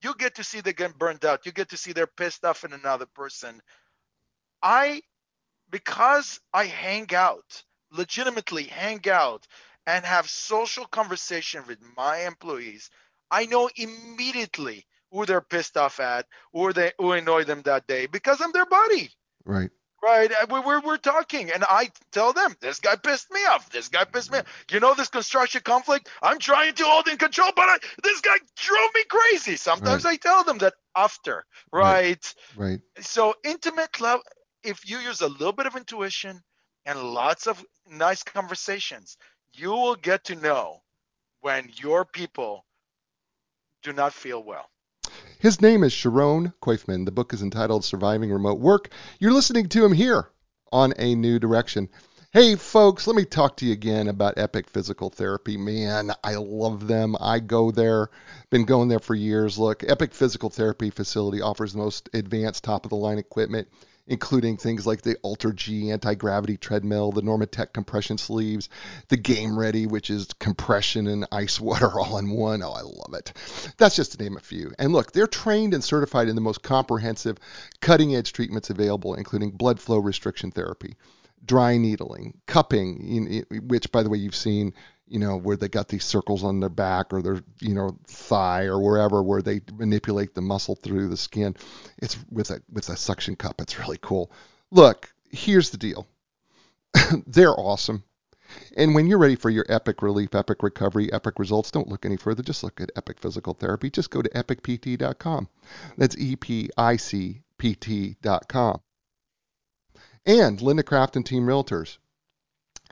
You 0.03 0.15
get 0.19 0.35
to 0.37 0.45
see 0.45 0.61
they 0.61 0.73
get 0.75 0.99
burned 0.99 1.25
out. 1.25 1.47
You 1.47 1.53
get 1.53 1.71
to 1.71 1.77
see 1.77 1.93
they're 1.93 2.07
pissed 2.07 2.45
off 2.45 2.65
at 2.65 2.73
another 2.73 3.07
person. 3.07 3.61
I, 4.63 5.01
because 5.71 6.41
I 6.53 6.65
hang 6.67 7.15
out, 7.15 7.65
legitimately 7.91 8.65
hang 8.65 9.09
out, 9.11 9.47
and 9.87 10.05
have 10.05 10.29
social 10.29 10.85
conversation 10.87 11.63
with 11.67 11.79
my 11.97 12.27
employees, 12.27 12.91
I 13.31 13.47
know 13.47 13.69
immediately 13.77 14.87
who 15.11 15.27
they're 15.27 15.41
pissed 15.41 15.77
off 15.77 16.01
at, 16.01 16.27
or 16.53 16.73
they 16.73 16.93
who 16.99 17.13
annoyed 17.13 17.47
them 17.47 17.63
that 17.63 17.87
day 17.87 18.07
because 18.07 18.41
I'm 18.41 18.53
their 18.53 18.67
buddy. 18.67 19.11
Right. 19.45 19.71
Right. 20.03 20.31
We're, 20.49 20.81
we're 20.81 20.99
talking, 20.99 21.51
and 21.51 21.65
I 21.69 21.91
tell 22.13 22.33
them, 22.33 22.55
this 22.61 22.81
guy 22.81 22.97
pissed 22.97 23.31
me 23.33 23.41
off. 23.47 23.71
This 23.71 23.89
guy 23.89 24.05
pissed 24.05 24.31
me 24.31 24.39
off. 24.39 24.67
You 24.71 24.79
know, 24.79 24.95
this 24.95 25.09
construction 25.09 25.63
conflict, 25.65 26.09
I'm 26.23 26.39
trying 26.39 26.75
to 26.75 26.85
hold 26.85 27.09
in 27.09 27.17
control, 27.17 27.51
but 27.57 27.69
I, 27.69 27.79
this 28.03 28.21
guy 28.21 28.37
drove 28.57 28.91
me 28.95 29.03
crazy. 29.09 29.57
Sometimes 29.57 30.05
right. 30.05 30.13
I 30.13 30.17
tell 30.17 30.45
them 30.45 30.59
that 30.59 30.75
after. 30.95 31.45
Right. 31.73 32.33
Right. 32.55 32.71
right. 32.71 32.81
So, 33.01 33.35
intimate 33.43 34.01
love, 34.01 34.21
if 34.63 34.89
you 34.89 34.99
use 34.99 35.23
a 35.23 35.29
little 35.29 35.53
bit 35.53 35.67
of 35.67 35.75
intuition 35.75 36.43
and 36.85 37.03
lots 37.03 37.47
of 37.47 37.65
nice 37.91 38.23
conversations, 38.23 39.17
you 39.55 39.71
will 39.71 39.97
get 39.97 40.25
to 40.25 40.37
know 40.37 40.83
when 41.41 41.71
your 41.77 42.05
people 42.05 42.66
do 43.87 43.93
not 43.93 44.13
feel 44.13 44.43
well. 44.43 44.69
His 45.39 45.61
name 45.61 45.85
is 45.85 45.93
Sharon 45.93 46.53
Koifman. 46.61 47.05
The 47.05 47.13
book 47.13 47.33
is 47.33 47.41
entitled 47.41 47.85
Surviving 47.85 48.33
Remote 48.33 48.59
Work. 48.59 48.89
You're 49.21 49.33
listening 49.33 49.69
to 49.69 49.85
him 49.85 49.93
here 49.93 50.29
on 50.73 50.93
A 50.99 51.15
New 51.15 51.39
Direction. 51.39 51.89
Hey, 52.33 52.57
folks, 52.57 53.07
let 53.07 53.15
me 53.15 53.25
talk 53.25 53.57
to 53.59 53.65
you 53.65 53.73
again 53.73 54.09
about 54.09 54.39
Epic 54.39 54.69
Physical 54.69 55.09
Therapy. 55.09 55.57
Man, 55.57 56.11
I 56.25 56.35
love 56.35 56.89
them. 56.89 57.15
I 57.21 57.39
go 57.39 57.71
there, 57.71 58.11
been 58.51 58.65
going 58.65 58.89
there 58.89 58.99
for 58.99 59.15
years. 59.15 59.57
Look, 59.57 59.85
Epic 59.89 60.13
Physical 60.13 60.51
Therapy 60.51 60.91
facility 60.91 61.41
offers 61.41 61.73
the 61.73 61.79
most 61.79 62.09
advanced 62.13 62.65
top 62.65 62.87
of 62.87 62.91
the 62.91 62.97
line 62.97 63.19
equipment 63.19 63.69
including 64.07 64.57
things 64.57 64.87
like 64.87 65.03
the 65.03 65.17
AlterG 65.25 65.93
anti-gravity 65.93 66.57
treadmill, 66.57 67.13
the 67.13 67.23
Normatec 67.23 67.73
compression 67.73 68.19
sleeves, 68.19 68.69
the 69.09 69.17
Game 69.17 69.59
Ready, 69.59 69.87
which 69.87 70.11
is 70.11 70.29
compression 70.39 71.07
and 71.07 71.27
ice 71.33 71.61
water 71.61 71.91
all 72.01 72.19
in 72.19 72.31
one. 72.31 72.63
Oh, 72.63 72.73
I 72.73 72.83
love 72.83 73.15
it. 73.15 73.33
That's 73.79 73.97
just 73.97 74.13
to 74.13 74.23
name 74.23 74.37
a 74.37 74.41
few. 74.41 74.73
And 74.79 74.93
look, 74.93 75.13
they're 75.13 75.27
trained 75.27 75.75
and 75.75 75.83
certified 75.83 76.29
in 76.29 76.35
the 76.35 76.41
most 76.41 76.63
comprehensive, 76.63 77.39
cutting-edge 77.81 78.33
treatments 78.33 78.71
available, 78.71 79.15
including 79.15 79.51
blood 79.51 79.81
flow 79.81 79.99
restriction 79.99 80.51
therapy, 80.51 80.95
dry 81.45 81.77
needling, 81.77 82.39
cupping, 82.47 83.45
which, 83.51 83.91
by 83.91 84.03
the 84.03 84.11
way, 84.11 84.19
you've 84.19 84.37
seen 84.37 84.73
you 85.09 85.19
know, 85.19 85.37
where 85.37 85.57
they 85.57 85.69
got 85.69 85.89
these 85.89 86.05
circles 86.05 86.43
on 86.43 86.61
their 86.61 86.69
back 86.69 87.13
or 87.13 87.23
their, 87.23 87.41
you 87.61 87.75
know, 87.75 87.97
thigh 88.07 88.65
or 88.65 88.81
wherever 88.81 89.23
where 89.23 89.43
they 89.43 89.61
manipulate 89.75 90.35
the 90.35 90.43
muscle 90.43 90.75
through 90.75 91.09
the 91.09 91.17
skin. 91.17 91.55
It's 91.99 92.17
with 92.31 92.51
a 92.51 92.61
with 92.71 92.89
a 92.89 92.97
suction 92.97 93.37
cup. 93.37 93.61
It's 93.61 93.79
really 93.79 93.99
cool. 94.01 94.31
Look, 94.71 95.13
here's 95.31 95.71
the 95.71 95.79
deal. 95.79 96.07
They're 97.27 97.59
awesome. 97.59 98.03
And 98.77 98.95
when 98.95 99.07
you're 99.07 99.19
ready 99.19 99.37
for 99.37 99.51
your 99.51 99.67
epic 99.69 100.03
relief, 100.03 100.35
epic 100.35 100.63
recovery, 100.63 101.13
epic 101.13 101.39
results, 101.39 101.71
don't 101.71 101.89
look 101.89 102.07
any 102.07 102.17
further. 102.17 102.43
Just 102.43 102.63
look 102.63 102.81
at 102.81 102.93
Epic 102.97 103.21
Physical 103.21 103.55
Therapy. 103.55 103.91
Just 103.91 104.11
go 104.11 104.23
to 104.23 104.29
epicpt.com. 104.31 105.49
That's 105.97 106.17
E 106.17 106.37
P 106.37 106.71
I 106.77 106.97
C 106.97 107.43
P 107.59 107.75
T.com. 107.75 108.81
And 110.25 110.61
Linda 110.61 110.83
Craft 110.83 111.17
and 111.17 111.27
Team 111.27 111.45
Realtors 111.45 111.99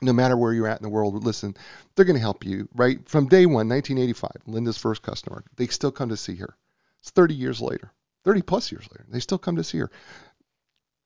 no 0.01 0.13
matter 0.13 0.35
where 0.35 0.53
you're 0.53 0.67
at 0.67 0.79
in 0.79 0.83
the 0.83 0.89
world, 0.89 1.23
listen, 1.23 1.55
they're 1.95 2.05
going 2.05 2.15
to 2.15 2.21
help 2.21 2.45
you, 2.45 2.67
right? 2.73 3.07
From 3.07 3.27
day 3.27 3.45
one, 3.45 3.69
1985, 3.69 4.31
Linda's 4.47 4.77
first 4.77 5.01
customer, 5.01 5.43
they 5.55 5.67
still 5.67 5.91
come 5.91 6.09
to 6.09 6.17
see 6.17 6.35
her. 6.35 6.55
It's 6.99 7.11
30 7.11 7.35
years 7.35 7.61
later, 7.61 7.91
30 8.23 8.41
plus 8.41 8.71
years 8.71 8.87
later, 8.91 9.05
they 9.09 9.19
still 9.19 9.37
come 9.37 9.55
to 9.55 9.63
see 9.63 9.77
her. 9.79 9.91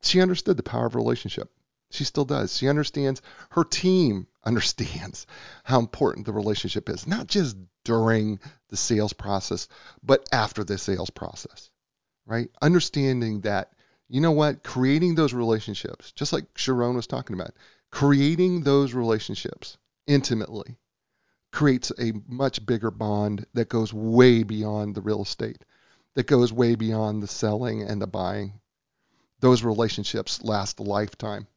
She 0.01 0.21
understood 0.21 0.57
the 0.57 0.63
power 0.63 0.85
of 0.85 0.95
relationship. 0.95 1.51
She 1.91 2.03
still 2.03 2.25
does. 2.25 2.55
She 2.55 2.67
understands, 2.69 3.21
her 3.51 3.63
team 3.63 4.27
understands 4.43 5.27
how 5.63 5.79
important 5.79 6.25
the 6.25 6.33
relationship 6.33 6.89
is, 6.89 7.05
not 7.05 7.27
just 7.27 7.57
during 7.83 8.39
the 8.69 8.77
sales 8.77 9.13
process, 9.13 9.67
but 10.03 10.27
after 10.31 10.63
the 10.63 10.77
sales 10.77 11.09
process, 11.09 11.69
right? 12.25 12.49
Understanding 12.61 13.41
that, 13.41 13.73
you 14.07 14.21
know 14.21 14.31
what, 14.31 14.63
creating 14.63 15.15
those 15.15 15.33
relationships, 15.33 16.11
just 16.11 16.33
like 16.33 16.45
Sharon 16.55 16.95
was 16.95 17.07
talking 17.07 17.35
about, 17.35 17.51
creating 17.91 18.61
those 18.61 18.93
relationships 18.93 19.77
intimately 20.07 20.77
creates 21.51 21.91
a 21.99 22.13
much 22.27 22.65
bigger 22.65 22.91
bond 22.91 23.45
that 23.53 23.69
goes 23.69 23.93
way 23.93 24.43
beyond 24.43 24.93
the 24.93 25.01
real 25.01 25.23
estate, 25.23 25.63
that 26.15 26.27
goes 26.27 26.53
way 26.53 26.75
beyond 26.75 27.23
the 27.23 27.27
selling 27.27 27.81
and 27.81 28.01
the 28.01 28.07
buying. 28.07 28.59
Those 29.39 29.63
relationships 29.63 30.43
last 30.43 30.79
a 30.79 30.83
lifetime. 30.83 31.47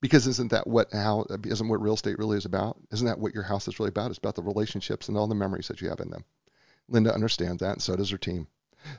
Because 0.00 0.26
isn't 0.26 0.50
that 0.52 0.66
what 0.66 0.92
how 0.92 1.26
isn't 1.44 1.68
what 1.68 1.82
real 1.82 1.94
estate 1.94 2.18
really 2.18 2.38
is 2.38 2.46
about? 2.46 2.78
Isn't 2.90 3.06
that 3.06 3.18
what 3.18 3.34
your 3.34 3.42
house 3.42 3.68
is 3.68 3.78
really 3.78 3.90
about? 3.90 4.10
It's 4.10 4.18
about 4.18 4.34
the 4.34 4.42
relationships 4.42 5.08
and 5.08 5.16
all 5.16 5.26
the 5.26 5.34
memories 5.34 5.68
that 5.68 5.82
you 5.82 5.90
have 5.90 6.00
in 6.00 6.10
them. 6.10 6.24
Linda 6.88 7.12
understands 7.12 7.60
that, 7.60 7.72
and 7.72 7.82
so 7.82 7.96
does 7.96 8.10
her 8.10 8.18
team. 8.18 8.46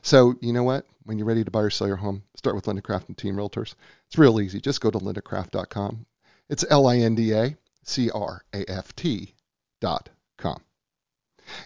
So 0.02 0.36
you 0.40 0.52
know 0.52 0.62
what? 0.62 0.86
When 1.04 1.18
you're 1.18 1.26
ready 1.26 1.42
to 1.42 1.50
buy 1.50 1.62
or 1.62 1.70
sell 1.70 1.88
your 1.88 1.96
home, 1.96 2.22
start 2.36 2.54
with 2.54 2.68
Linda 2.68 2.82
Craft 2.82 3.08
and 3.08 3.18
Team 3.18 3.34
Realtors. 3.34 3.74
It's 4.06 4.18
real 4.18 4.40
easy. 4.40 4.60
Just 4.60 4.80
go 4.80 4.90
to 4.90 4.98
lindacraft.com 4.98 6.06
it's 6.48 6.64
L-I-N-D-A-C-R-A-F-T 6.68 9.34
dot 9.80 10.08
com. 10.38 10.62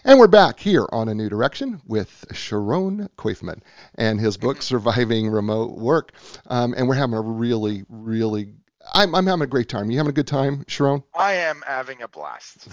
And 0.04 0.18
we're 0.18 0.26
back 0.26 0.58
here 0.58 0.86
on 0.90 1.08
A 1.08 1.14
New 1.14 1.28
Direction 1.28 1.80
with 1.86 2.24
Sharon 2.32 3.08
Koifman 3.18 3.60
and 3.96 4.20
his 4.20 4.36
book, 4.36 4.62
Surviving 4.62 5.28
Remote 5.28 5.76
Work. 5.76 6.12
Um, 6.46 6.74
and 6.76 6.88
we're 6.88 6.94
having 6.94 7.16
a 7.16 7.20
really, 7.20 7.84
really, 7.88 8.54
I'm, 8.94 9.14
I'm 9.14 9.26
having 9.26 9.42
a 9.42 9.46
great 9.46 9.68
time. 9.68 9.90
You 9.90 9.98
having 9.98 10.10
a 10.10 10.14
good 10.14 10.26
time, 10.26 10.64
Sharon? 10.68 11.02
I 11.14 11.34
am 11.34 11.62
having 11.66 12.02
a 12.02 12.08
blast. 12.08 12.68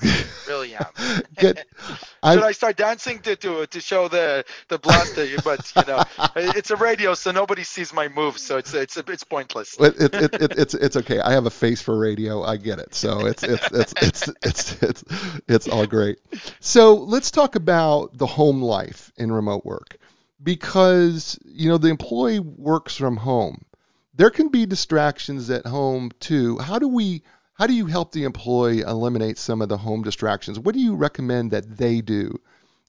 really 0.47 0.75
am. 0.75 0.85
Good. 1.37 1.63
I, 2.23 2.35
should 2.35 2.43
I 2.43 2.51
start 2.51 2.77
dancing 2.77 3.19
to 3.19 3.35
to 3.37 3.65
to 3.65 3.81
show 3.81 4.07
the 4.07 4.45
the 4.69 4.77
blaster? 4.77 5.27
but 5.43 5.71
you 5.75 5.83
know, 5.87 6.03
it's 6.35 6.71
a 6.71 6.75
radio, 6.75 7.13
so 7.13 7.31
nobody 7.31 7.63
sees 7.63 7.93
my 7.93 8.07
moves, 8.07 8.41
so 8.41 8.57
it's 8.57 8.73
it's 8.73 8.97
it's 8.97 9.23
pointless. 9.23 9.79
It, 9.79 9.95
it, 9.99 10.13
it, 10.13 10.33
it, 10.41 10.51
it's 10.57 10.73
it's 10.73 10.95
okay. 10.97 11.19
I 11.19 11.31
have 11.31 11.45
a 11.45 11.51
face 11.51 11.81
for 11.81 11.97
radio. 11.97 12.43
I 12.43 12.57
get 12.57 12.79
it. 12.79 12.93
So 12.95 13.25
it's 13.25 13.43
it's 13.43 13.71
it's 13.71 13.93
it's 14.01 14.27
it's 14.43 14.83
it's, 14.83 15.03
it's 15.47 15.67
all 15.67 15.85
great. 15.85 16.19
So 16.59 16.95
let's 16.95 17.31
talk 17.31 17.55
about 17.55 18.17
the 18.17 18.27
home 18.27 18.61
life 18.61 19.11
in 19.17 19.31
remote 19.31 19.65
work 19.65 19.97
because 20.41 21.39
you 21.45 21.69
know 21.69 21.77
the 21.77 21.89
employee 21.89 22.39
works 22.39 22.95
from 22.95 23.17
home. 23.17 23.65
There 24.13 24.29
can 24.29 24.49
be 24.49 24.65
distractions 24.65 25.49
at 25.49 25.65
home 25.65 26.11
too. 26.19 26.57
How 26.59 26.79
do 26.79 26.87
we 26.87 27.23
how 27.53 27.67
do 27.67 27.73
you 27.73 27.85
help 27.85 28.11
the 28.11 28.23
employee 28.23 28.81
eliminate 28.81 29.37
some 29.37 29.61
of 29.61 29.69
the 29.69 29.77
home 29.77 30.03
distractions? 30.03 30.59
What 30.59 30.73
do 30.75 30.81
you 30.81 30.95
recommend 30.95 31.51
that 31.51 31.77
they 31.77 32.01
do 32.01 32.39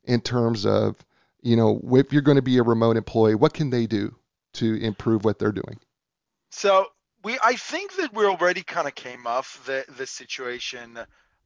in 0.04 0.20
terms 0.20 0.64
of, 0.64 0.96
you 1.42 1.56
know, 1.56 1.80
if 1.92 2.12
you're 2.12 2.22
going 2.22 2.36
to 2.36 2.42
be 2.42 2.58
a 2.58 2.62
remote 2.62 2.96
employee, 2.96 3.34
what 3.34 3.52
can 3.52 3.70
they 3.70 3.86
do 3.86 4.14
to 4.54 4.74
improve 4.76 5.24
what 5.24 5.38
they're 5.38 5.52
doing? 5.52 5.78
So 6.50 6.86
we, 7.22 7.38
I 7.42 7.56
think 7.56 7.96
that 7.96 8.14
we 8.14 8.24
already 8.24 8.62
kind 8.62 8.86
of 8.88 8.94
came 8.94 9.26
off 9.26 9.62
the 9.66 9.84
the 9.96 10.06
situation 10.06 10.98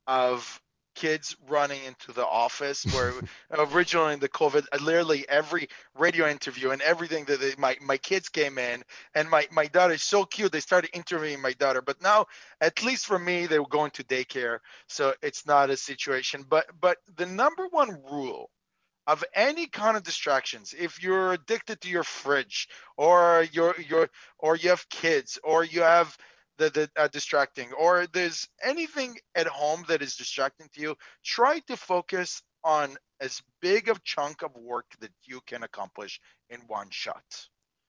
of 0.07 0.61
kids 0.99 1.37
running 1.49 1.81
into 1.85 2.13
the 2.13 2.27
office 2.27 2.85
where 2.93 3.13
originally 3.73 4.15
in 4.15 4.19
the 4.19 4.29
COVID, 4.29 4.67
uh, 4.73 4.79
literally 4.83 5.25
every 5.29 5.69
radio 5.97 6.29
interview 6.29 6.71
and 6.71 6.83
everything 6.83 7.25
that 7.27 7.41
they, 7.41 7.55
my, 7.57 7.77
my 7.81 7.97
kids 7.97 8.29
came 8.29 8.59
in 8.59 8.83
and 9.15 9.31
my, 9.31 9.47
my 9.53 9.67
daughter 9.67 9.95
is 9.95 10.03
so 10.03 10.25
cute. 10.25 10.51
They 10.51 10.59
started 10.59 10.91
interviewing 10.93 11.41
my 11.41 11.53
daughter, 11.53 11.83
but 11.83 12.03
now 12.03 12.27
at 12.61 12.83
least 12.83 13.07
for 13.07 13.17
me, 13.17 13.47
they 13.47 13.61
were 13.61 13.69
going 13.69 13.93
to 13.93 14.03
daycare. 14.03 14.59
So 14.89 15.15
it's 15.23 15.47
not 15.47 15.71
a 15.71 15.77
situation, 15.77 16.45
but, 16.49 16.67
but 16.81 16.99
the 17.17 17.27
number 17.27 17.69
one 17.69 17.97
rule 18.11 18.51
of 19.07 19.23
any 19.35 19.69
kind 19.69 19.97
of 19.97 20.03
distractions 20.03 20.75
if 20.77 21.01
you're 21.01 21.33
addicted 21.33 21.81
to 21.83 21.89
your 21.89 22.03
fridge 22.03 22.69
or 22.97 23.47
you're, 23.53 23.77
you're 23.89 24.11
or 24.41 24.57
you 24.57 24.71
have 24.71 24.89
kids 24.89 25.39
or 25.45 25.63
you 25.63 25.83
have 25.83 26.19
that, 26.59 26.75
that 26.75 26.91
are 26.97 27.09
distracting 27.09 27.73
or 27.73 28.07
there's 28.13 28.49
anything 28.63 29.17
at 29.35 29.47
home 29.47 29.85
that 29.89 30.03
is 30.03 30.17
distracting 30.17 30.69
to 30.75 30.81
you, 30.81 30.97
try 31.25 31.61
to 31.61 31.77
focus 31.77 32.43
on 32.65 32.97
as 33.21 33.41
big 33.61 33.89
of 33.89 34.05
chunk 34.05 34.43
of 34.43 34.55
work 34.57 34.87
that 35.01 35.13
you 35.25 35.41
can 35.47 35.63
accomplish 35.63 36.21
in 36.51 36.61
one 36.67 36.89
shot. 36.91 37.25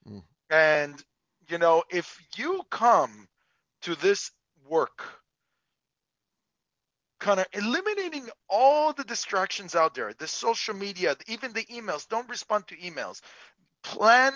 Mm. 0.07 0.23
And 0.49 1.03
you 1.49 1.57
know, 1.57 1.83
if 1.89 2.19
you 2.37 2.61
come 2.69 3.27
to 3.81 3.95
this 3.95 4.31
work 4.67 5.03
kind 7.19 7.39
of 7.39 7.47
eliminating 7.53 8.29
all 8.49 8.93
the 8.93 9.03
distractions 9.03 9.75
out 9.75 9.93
there, 9.93 10.13
the 10.17 10.27
social 10.27 10.73
media, 10.73 11.15
even 11.27 11.51
the 11.53 11.65
emails, 11.65 12.07
don't 12.07 12.29
respond 12.29 12.65
to 12.67 12.77
emails. 12.77 13.19
Plan 13.83 14.33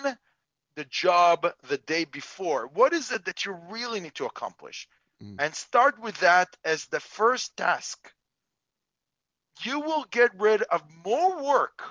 the 0.76 0.84
job 0.84 1.52
the 1.68 1.78
day 1.78 2.04
before. 2.04 2.66
What 2.66 2.92
is 2.92 3.12
it 3.12 3.24
that 3.26 3.44
you 3.44 3.52
really 3.70 4.00
need 4.00 4.14
to 4.16 4.26
accomplish? 4.26 4.88
Mm. 5.22 5.36
And 5.38 5.54
start 5.54 6.00
with 6.00 6.18
that 6.20 6.48
as 6.64 6.86
the 6.86 7.00
first 7.00 7.56
task. 7.56 8.12
You 9.62 9.80
will 9.80 10.04
get 10.10 10.38
rid 10.38 10.62
of 10.62 10.82
more 11.04 11.42
work 11.42 11.82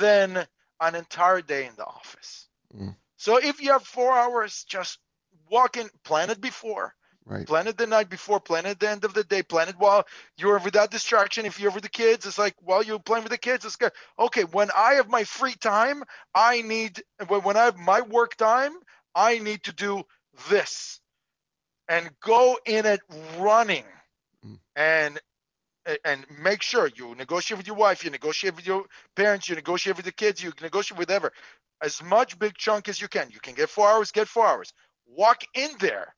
than 0.00 0.46
an 0.80 0.94
entire 0.94 1.40
day 1.40 1.66
in 1.66 1.72
the 1.76 1.86
office. 1.86 2.48
Mm. 2.76 2.96
So 3.16 3.38
if 3.38 3.60
you 3.60 3.72
have 3.72 3.84
four 3.84 4.12
hours, 4.12 4.64
just 4.64 4.98
walk 5.48 5.76
in, 5.76 5.88
plan 6.04 6.30
it 6.30 6.40
before. 6.40 6.94
Right. 7.26 7.44
Plan 7.44 7.66
it 7.66 7.76
the 7.76 7.88
night 7.88 8.08
before, 8.08 8.38
plan 8.38 8.66
it 8.66 8.78
the 8.78 8.88
end 8.88 9.04
of 9.04 9.12
the 9.12 9.24
day, 9.24 9.42
plan 9.42 9.68
it 9.68 9.74
while 9.78 10.06
you're 10.36 10.60
without 10.60 10.92
distraction. 10.92 11.44
If 11.44 11.58
you're 11.58 11.72
with 11.72 11.82
the 11.82 11.88
kids, 11.88 12.24
it's 12.24 12.38
like 12.38 12.54
while 12.60 12.84
you're 12.84 13.00
playing 13.00 13.24
with 13.24 13.32
the 13.32 13.38
kids, 13.38 13.64
it's 13.64 13.74
good. 13.74 13.90
Okay, 14.16 14.44
when 14.44 14.70
I 14.76 14.94
have 14.94 15.08
my 15.08 15.24
free 15.24 15.54
time, 15.54 16.04
I 16.36 16.62
need 16.62 17.02
when 17.26 17.56
I 17.56 17.64
have 17.64 17.76
my 17.76 18.02
work 18.02 18.36
time, 18.36 18.72
I 19.12 19.40
need 19.40 19.64
to 19.64 19.72
do 19.72 20.04
this. 20.50 21.00
And 21.88 22.10
go 22.20 22.58
in 22.64 22.86
it 22.86 23.00
running. 23.38 23.84
Mm. 24.46 24.58
And 24.76 25.20
and 26.04 26.26
make 26.40 26.62
sure 26.62 26.88
you 26.94 27.16
negotiate 27.16 27.58
with 27.58 27.66
your 27.66 27.76
wife, 27.76 28.04
you 28.04 28.10
negotiate 28.10 28.54
with 28.54 28.66
your 28.66 28.84
parents, 29.16 29.48
you 29.48 29.56
negotiate 29.56 29.96
with 29.96 30.04
the 30.04 30.12
kids, 30.12 30.42
you 30.42 30.52
negotiate 30.62 30.98
with 30.98 31.08
whatever. 31.08 31.32
As 31.82 32.00
much 32.04 32.38
big 32.38 32.56
chunk 32.56 32.88
as 32.88 33.00
you 33.00 33.08
can. 33.08 33.30
You 33.30 33.40
can 33.40 33.54
get 33.54 33.68
four 33.68 33.88
hours, 33.88 34.12
get 34.12 34.28
four 34.28 34.46
hours. 34.46 34.72
Walk 35.06 35.42
in 35.54 35.70
there 35.80 36.15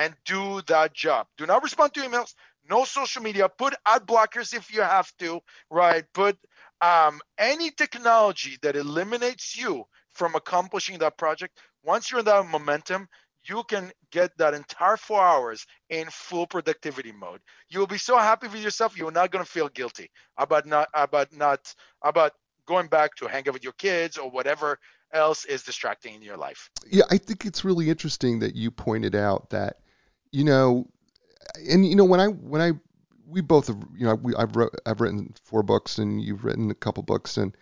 and 0.00 0.14
do 0.24 0.62
that 0.66 0.94
job. 0.94 1.26
Do 1.36 1.44
not 1.44 1.62
respond 1.62 1.92
to 1.94 2.00
emails. 2.00 2.32
No 2.68 2.84
social 2.84 3.22
media. 3.22 3.50
Put 3.50 3.74
ad 3.86 4.06
blockers 4.06 4.54
if 4.54 4.72
you 4.72 4.80
have 4.80 5.12
to, 5.18 5.40
right? 5.70 6.04
Put 6.14 6.38
um, 6.80 7.20
any 7.36 7.70
technology 7.70 8.56
that 8.62 8.76
eliminates 8.76 9.56
you 9.58 9.84
from 10.14 10.34
accomplishing 10.34 10.98
that 10.98 11.18
project. 11.18 11.58
Once 11.84 12.10
you're 12.10 12.20
in 12.20 12.26
that 12.26 12.46
momentum, 12.46 13.08
you 13.44 13.62
can 13.68 13.90
get 14.10 14.30
that 14.38 14.54
entire 14.54 14.96
four 14.96 15.20
hours 15.20 15.66
in 15.90 16.06
full 16.10 16.46
productivity 16.46 17.12
mode. 17.12 17.40
You'll 17.68 17.86
be 17.86 17.98
so 17.98 18.16
happy 18.16 18.48
with 18.48 18.62
yourself. 18.62 18.96
You're 18.96 19.10
not 19.10 19.30
going 19.30 19.44
to 19.44 19.50
feel 19.50 19.68
guilty 19.68 20.10
about 20.38 20.66
not 20.66 20.88
about 20.94 21.28
not 21.34 21.74
about 22.02 22.32
going 22.66 22.88
back 22.88 23.16
to 23.16 23.26
hang 23.26 23.46
out 23.48 23.54
with 23.54 23.64
your 23.64 23.74
kids 23.74 24.16
or 24.16 24.30
whatever 24.30 24.78
else 25.12 25.44
is 25.44 25.62
distracting 25.62 26.14
in 26.14 26.22
your 26.22 26.36
life. 26.36 26.70
Yeah, 26.90 27.04
I 27.10 27.18
think 27.18 27.44
it's 27.44 27.64
really 27.64 27.90
interesting 27.90 28.38
that 28.40 28.54
you 28.54 28.70
pointed 28.70 29.14
out 29.14 29.50
that, 29.50 29.78
you 30.32 30.44
know, 30.44 30.86
and 31.68 31.86
you 31.86 31.96
know 31.96 32.04
when 32.04 32.20
I 32.20 32.28
when 32.28 32.60
I 32.60 32.72
we 33.26 33.40
both 33.40 33.68
have 33.68 33.78
you 33.96 34.06
know 34.06 34.14
we, 34.14 34.34
I've 34.34 34.56
wrote, 34.56 34.74
I've 34.86 35.00
written 35.00 35.34
four 35.44 35.62
books 35.62 35.98
and 35.98 36.20
you've 36.20 36.44
written 36.44 36.70
a 36.70 36.74
couple 36.74 37.02
books 37.02 37.36
and 37.36 37.56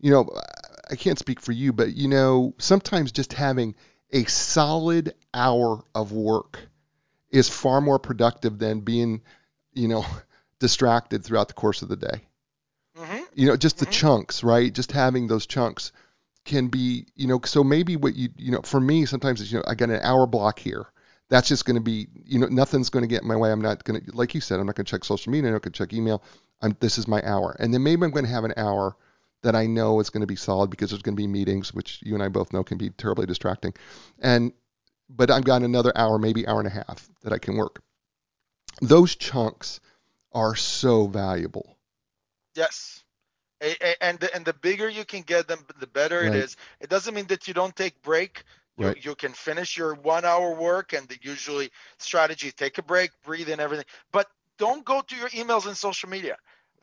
you 0.00 0.10
know 0.10 0.28
I 0.90 0.96
can't 0.96 1.18
speak 1.18 1.40
for 1.40 1.52
you 1.52 1.72
but 1.72 1.94
you 1.94 2.08
know 2.08 2.54
sometimes 2.58 3.12
just 3.12 3.32
having 3.32 3.74
a 4.12 4.24
solid 4.24 5.14
hour 5.32 5.82
of 5.94 6.12
work 6.12 6.58
is 7.30 7.48
far 7.48 7.80
more 7.80 7.98
productive 7.98 8.58
than 8.58 8.80
being 8.80 9.22
you 9.72 9.88
know 9.88 10.04
distracted 10.58 11.24
throughout 11.24 11.48
the 11.48 11.54
course 11.54 11.82
of 11.82 11.88
the 11.88 11.96
day. 11.96 12.22
Mm-hmm. 12.98 13.22
You 13.34 13.48
know, 13.48 13.56
just 13.56 13.78
the 13.78 13.86
mm-hmm. 13.86 13.92
chunks, 13.92 14.44
right? 14.44 14.72
Just 14.72 14.92
having 14.92 15.26
those 15.26 15.46
chunks 15.46 15.92
can 16.44 16.68
be, 16.68 17.06
you 17.16 17.26
know, 17.26 17.40
so 17.44 17.64
maybe 17.64 17.96
what 17.96 18.14
you, 18.14 18.28
you 18.36 18.52
know, 18.52 18.60
for 18.62 18.80
me, 18.80 19.04
sometimes 19.06 19.40
it's, 19.40 19.50
you 19.50 19.58
know, 19.58 19.64
I 19.66 19.74
got 19.74 19.90
an 19.90 20.00
hour 20.02 20.26
block 20.26 20.58
here. 20.58 20.86
That's 21.30 21.48
just 21.48 21.64
going 21.64 21.76
to 21.76 21.82
be, 21.82 22.08
you 22.24 22.38
know, 22.38 22.46
nothing's 22.46 22.90
going 22.90 23.02
to 23.02 23.08
get 23.08 23.22
in 23.22 23.28
my 23.28 23.36
way. 23.36 23.50
I'm 23.50 23.60
not 23.60 23.84
going 23.84 24.00
to, 24.00 24.16
like 24.16 24.34
you 24.34 24.40
said, 24.40 24.60
I'm 24.60 24.66
not 24.66 24.76
going 24.76 24.84
to 24.84 24.90
check 24.90 25.04
social 25.04 25.32
media. 25.32 25.48
I'm 25.48 25.54
not 25.54 25.62
going 25.62 25.72
to 25.72 25.78
check 25.78 25.92
email. 25.92 26.22
I'm, 26.60 26.76
this 26.80 26.98
is 26.98 27.08
my 27.08 27.22
hour. 27.26 27.56
And 27.58 27.72
then 27.72 27.82
maybe 27.82 28.04
I'm 28.04 28.10
going 28.10 28.26
to 28.26 28.30
have 28.30 28.44
an 28.44 28.54
hour 28.56 28.96
that 29.42 29.54
I 29.54 29.66
know 29.66 30.00
is 30.00 30.10
going 30.10 30.20
to 30.20 30.26
be 30.26 30.36
solid 30.36 30.70
because 30.70 30.90
there's 30.90 31.02
going 31.02 31.16
to 31.16 31.22
be 31.22 31.26
meetings, 31.26 31.72
which 31.72 32.00
you 32.02 32.14
and 32.14 32.22
I 32.22 32.28
both 32.28 32.52
know 32.52 32.62
can 32.62 32.78
be 32.78 32.90
terribly 32.90 33.26
distracting. 33.26 33.74
And, 34.20 34.52
but 35.08 35.30
I've 35.30 35.44
got 35.44 35.62
another 35.62 35.92
hour, 35.96 36.18
maybe 36.18 36.46
hour 36.46 36.60
and 36.60 36.68
a 36.68 36.70
half 36.70 37.08
that 37.22 37.32
I 37.32 37.38
can 37.38 37.56
work. 37.56 37.82
Those 38.80 39.14
chunks 39.16 39.80
are 40.32 40.56
so 40.56 41.06
valuable. 41.06 41.76
Yes 42.54 43.04
and 44.00 44.18
the, 44.18 44.34
and 44.34 44.44
the 44.44 44.52
bigger 44.52 44.88
you 44.88 45.04
can 45.04 45.22
get 45.22 45.48
them, 45.48 45.60
the 45.78 45.86
better 45.86 46.20
right. 46.20 46.26
it 46.26 46.34
is. 46.34 46.56
It 46.80 46.90
doesn't 46.90 47.14
mean 47.14 47.26
that 47.26 47.48
you 47.48 47.54
don't 47.54 47.74
take 47.74 48.00
break. 48.02 48.44
You, 48.76 48.86
right. 48.88 49.04
you 49.04 49.14
can 49.14 49.32
finish 49.32 49.76
your 49.76 49.94
one 49.94 50.24
hour 50.24 50.54
work 50.54 50.92
and 50.94 51.08
the 51.08 51.16
usually 51.22 51.70
strategy 51.98 52.50
take 52.50 52.78
a 52.78 52.82
break, 52.82 53.10
breathe 53.24 53.48
in 53.48 53.60
everything. 53.60 53.86
But 54.10 54.26
don't 54.58 54.84
go 54.84 55.00
to 55.00 55.16
your 55.16 55.28
emails 55.28 55.66
and 55.66 55.76
social 55.76 56.08
media. 56.08 56.36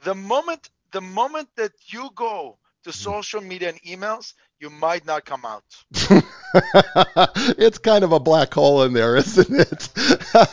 The 0.03 0.15
moment 0.15 0.69
the 0.91 1.01
moment 1.01 1.49
that 1.55 1.71
you 1.87 2.09
go 2.15 2.57
to 2.83 2.89
mm. 2.89 2.93
social 2.93 3.41
media 3.41 3.69
and 3.69 3.81
emails, 3.81 4.33
you 4.59 4.69
might 4.69 5.05
not 5.05 5.25
come 5.25 5.45
out. 5.45 5.63
it's 7.57 7.77
kind 7.77 8.03
of 8.03 8.11
a 8.11 8.19
black 8.19 8.53
hole 8.53 8.83
in 8.83 8.93
there, 8.93 9.15
isn't 9.17 9.59
it? 9.59 9.89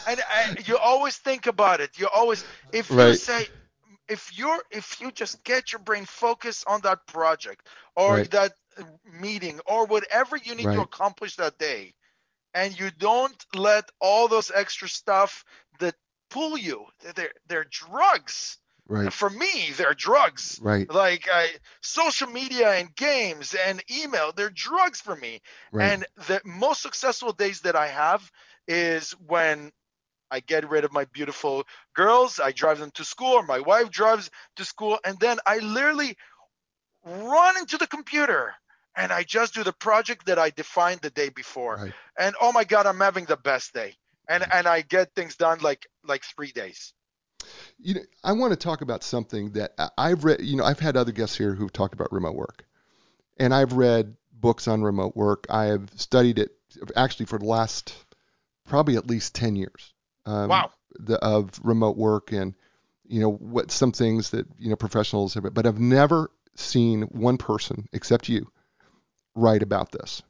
and, 0.06 0.20
and, 0.36 0.68
you 0.68 0.76
always 0.76 1.16
think 1.16 1.46
about 1.46 1.80
it. 1.80 1.98
You 1.98 2.08
always, 2.14 2.44
if 2.72 2.90
right. 2.90 3.08
you 3.08 3.14
say, 3.14 3.48
if 4.08 4.36
you're 4.38 4.62
if 4.70 5.00
you 5.00 5.10
just 5.12 5.44
get 5.44 5.72
your 5.72 5.80
brain 5.80 6.04
focused 6.06 6.64
on 6.66 6.80
that 6.80 7.06
project 7.06 7.66
or 7.94 8.14
right. 8.16 8.30
that 8.30 8.52
meeting 9.20 9.60
or 9.66 9.86
whatever 9.86 10.36
you 10.36 10.54
need 10.54 10.66
right. 10.66 10.74
to 10.74 10.82
accomplish 10.82 11.36
that 11.36 11.58
day 11.58 11.94
and 12.54 12.78
you 12.78 12.90
don't 12.98 13.46
let 13.54 13.88
all 14.00 14.28
those 14.28 14.50
extra 14.54 14.88
stuff 14.88 15.44
that 15.80 15.94
pull 16.30 16.58
you 16.58 16.84
they're 17.14 17.32
they're 17.48 17.66
drugs 17.70 18.58
right 18.88 19.12
for 19.12 19.30
me 19.30 19.70
they're 19.76 19.94
drugs 19.94 20.58
right 20.62 20.92
like 20.92 21.26
uh, 21.32 21.46
social 21.80 22.28
media 22.28 22.72
and 22.72 22.94
games 22.96 23.54
and 23.66 23.82
email 23.90 24.32
they're 24.32 24.50
drugs 24.50 25.00
for 25.00 25.16
me 25.16 25.40
right. 25.72 25.92
and 25.92 26.06
the 26.26 26.40
most 26.44 26.82
successful 26.82 27.32
days 27.32 27.60
that 27.60 27.76
i 27.76 27.86
have 27.86 28.30
is 28.66 29.12
when 29.12 29.72
I 30.30 30.40
get 30.40 30.68
rid 30.68 30.84
of 30.84 30.92
my 30.92 31.06
beautiful 31.06 31.64
girls. 31.94 32.38
I 32.38 32.52
drive 32.52 32.78
them 32.78 32.90
to 32.96 33.04
school, 33.04 33.32
or 33.32 33.42
my 33.42 33.60
wife 33.60 33.90
drives 33.90 34.30
to 34.56 34.64
school, 34.66 34.98
and 35.02 35.18
then 35.18 35.38
I 35.46 35.56
literally 35.58 36.18
run 37.04 37.56
into 37.56 37.78
the 37.78 37.86
computer 37.86 38.54
and 38.98 39.12
I 39.12 39.22
just 39.22 39.54
do 39.54 39.62
the 39.62 39.72
project 39.72 40.26
that 40.26 40.38
I 40.38 40.50
defined 40.50 41.00
the 41.00 41.10
day 41.10 41.28
before. 41.28 41.76
Right. 41.76 41.92
And 42.18 42.34
oh 42.40 42.52
my 42.52 42.64
God, 42.64 42.84
I'm 42.86 42.98
having 42.98 43.24
the 43.24 43.36
best 43.36 43.72
day. 43.72 43.94
And 44.28 44.44
and 44.52 44.66
I 44.66 44.82
get 44.82 45.14
things 45.14 45.36
done 45.36 45.60
like 45.60 45.86
like 46.04 46.22
three 46.24 46.52
days. 46.52 46.92
You 47.78 47.94
know, 47.94 48.00
I 48.22 48.32
want 48.32 48.52
to 48.52 48.58
talk 48.58 48.82
about 48.82 49.02
something 49.02 49.52
that 49.52 49.72
I've 49.96 50.24
read. 50.24 50.42
You 50.42 50.56
know, 50.56 50.64
I've 50.64 50.80
had 50.80 50.96
other 50.96 51.12
guests 51.12 51.38
here 51.38 51.54
who've 51.54 51.72
talked 51.72 51.94
about 51.94 52.12
remote 52.12 52.34
work, 52.34 52.66
and 53.38 53.54
I've 53.54 53.72
read 53.72 54.16
books 54.32 54.68
on 54.68 54.82
remote 54.82 55.16
work. 55.16 55.46
I 55.48 55.66
have 55.66 55.88
studied 55.94 56.38
it 56.38 56.50
actually 56.94 57.26
for 57.26 57.38
the 57.38 57.46
last 57.46 57.94
probably 58.66 58.96
at 58.96 59.06
least 59.06 59.34
10 59.34 59.56
years. 59.56 59.94
Um, 60.26 60.48
Wow. 60.48 60.72
The, 61.00 61.18
of 61.24 61.52
remote 61.62 61.96
work 61.96 62.32
and 62.32 62.54
you 63.06 63.20
know 63.20 63.30
what 63.30 63.70
some 63.70 63.92
things 63.92 64.30
that 64.30 64.46
you 64.58 64.68
know 64.68 64.76
professionals 64.76 65.34
have, 65.34 65.54
but 65.54 65.66
I've 65.66 65.78
never 65.78 66.30
seen 66.56 67.02
one 67.02 67.38
person 67.38 67.88
except 67.92 68.28
you 68.28 68.50
write 69.38 69.62
about 69.62 69.92
this, 69.92 70.22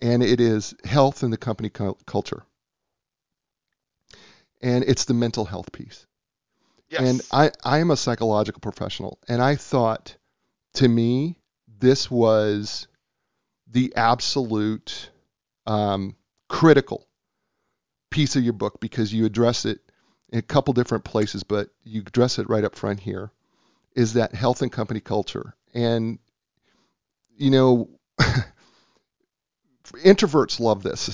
and 0.00 0.22
it 0.22 0.40
is 0.40 0.74
health 0.84 1.22
in 1.22 1.30
the 1.30 1.36
company 1.36 1.70
culture, 1.70 2.44
and 4.60 4.84
it's 4.84 5.04
the 5.04 5.14
mental 5.14 5.44
health 5.44 5.72
piece. 5.72 6.06
Yes. 6.88 7.00
And 7.00 7.22
I, 7.32 7.50
I 7.64 7.78
am 7.78 7.90
a 7.90 7.96
psychological 7.96 8.60
professional, 8.60 9.18
and 9.28 9.42
I 9.42 9.56
thought, 9.56 10.16
to 10.74 10.88
me, 10.88 11.38
this 11.78 12.10
was 12.10 12.86
the 13.70 13.92
absolute 13.96 15.10
um, 15.66 16.16
critical 16.48 17.06
piece 18.10 18.36
of 18.36 18.44
your 18.44 18.52
book 18.52 18.80
because 18.80 19.12
you 19.12 19.24
address 19.24 19.64
it 19.64 19.80
in 20.30 20.38
a 20.38 20.42
couple 20.42 20.72
different 20.72 21.04
places, 21.04 21.42
but 21.42 21.68
you 21.82 22.02
address 22.06 22.38
it 22.38 22.48
right 22.48 22.64
up 22.64 22.76
front 22.76 23.00
here. 23.00 23.32
Is 23.96 24.12
that 24.12 24.34
health 24.34 24.62
and 24.62 24.70
company 24.70 25.00
culture? 25.00 25.54
And 25.72 26.18
you 27.36 27.50
know, 27.50 27.88
introverts 30.04 30.60
love 30.60 30.82
this 30.82 31.08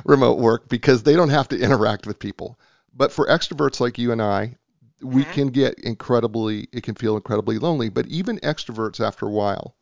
remote 0.04 0.38
work 0.38 0.68
because 0.68 1.02
they 1.02 1.14
don't 1.14 1.28
have 1.28 1.48
to 1.48 1.58
interact 1.58 2.06
with 2.06 2.18
people. 2.18 2.58
But 2.94 3.12
for 3.12 3.26
extroverts 3.26 3.80
like 3.80 3.98
you 3.98 4.12
and 4.12 4.20
I, 4.22 4.56
we 5.02 5.24
Mhm. 5.24 5.32
can 5.32 5.48
get 5.48 5.78
incredibly, 5.80 6.68
it 6.72 6.82
can 6.82 6.94
feel 6.94 7.16
incredibly 7.16 7.58
lonely. 7.58 7.88
But 7.88 8.06
even 8.06 8.38
extroverts, 8.40 9.00
after 9.00 9.26
a 9.26 9.30
while, 9.30 9.74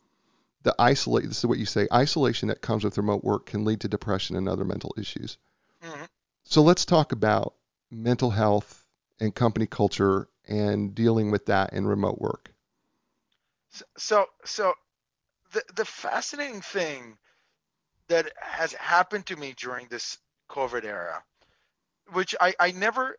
the 0.62 0.74
isolate, 0.78 1.26
this 1.28 1.38
is 1.38 1.46
what 1.46 1.58
you 1.58 1.66
say, 1.66 1.88
isolation 1.92 2.48
that 2.48 2.62
comes 2.62 2.84
with 2.84 2.98
remote 2.98 3.24
work 3.24 3.46
can 3.46 3.64
lead 3.64 3.80
to 3.82 3.88
depression 3.88 4.36
and 4.36 4.48
other 4.48 4.64
mental 4.64 4.94
issues. 4.98 5.38
Mhm. 5.80 6.06
So 6.44 6.62
let's 6.62 6.84
talk 6.84 7.12
about 7.12 7.54
mental 7.90 8.30
health 8.30 8.86
and 9.20 9.34
company 9.34 9.66
culture 9.66 10.28
and 10.46 10.94
dealing 10.94 11.30
with 11.30 11.46
that 11.46 11.72
in 11.72 11.86
remote 11.86 12.18
work. 12.20 12.52
So, 13.96 14.26
so 14.44 14.74
the 15.80 15.86
fascinating 15.86 16.60
thing 16.60 17.16
that 18.08 18.30
has 18.38 18.74
happened 18.74 19.24
to 19.24 19.34
me 19.34 19.54
during 19.56 19.86
this 19.88 20.18
COVID 20.50 20.84
era, 20.84 21.24
which 22.12 22.34
I 22.38 22.52
I 22.60 22.72
never 22.72 23.16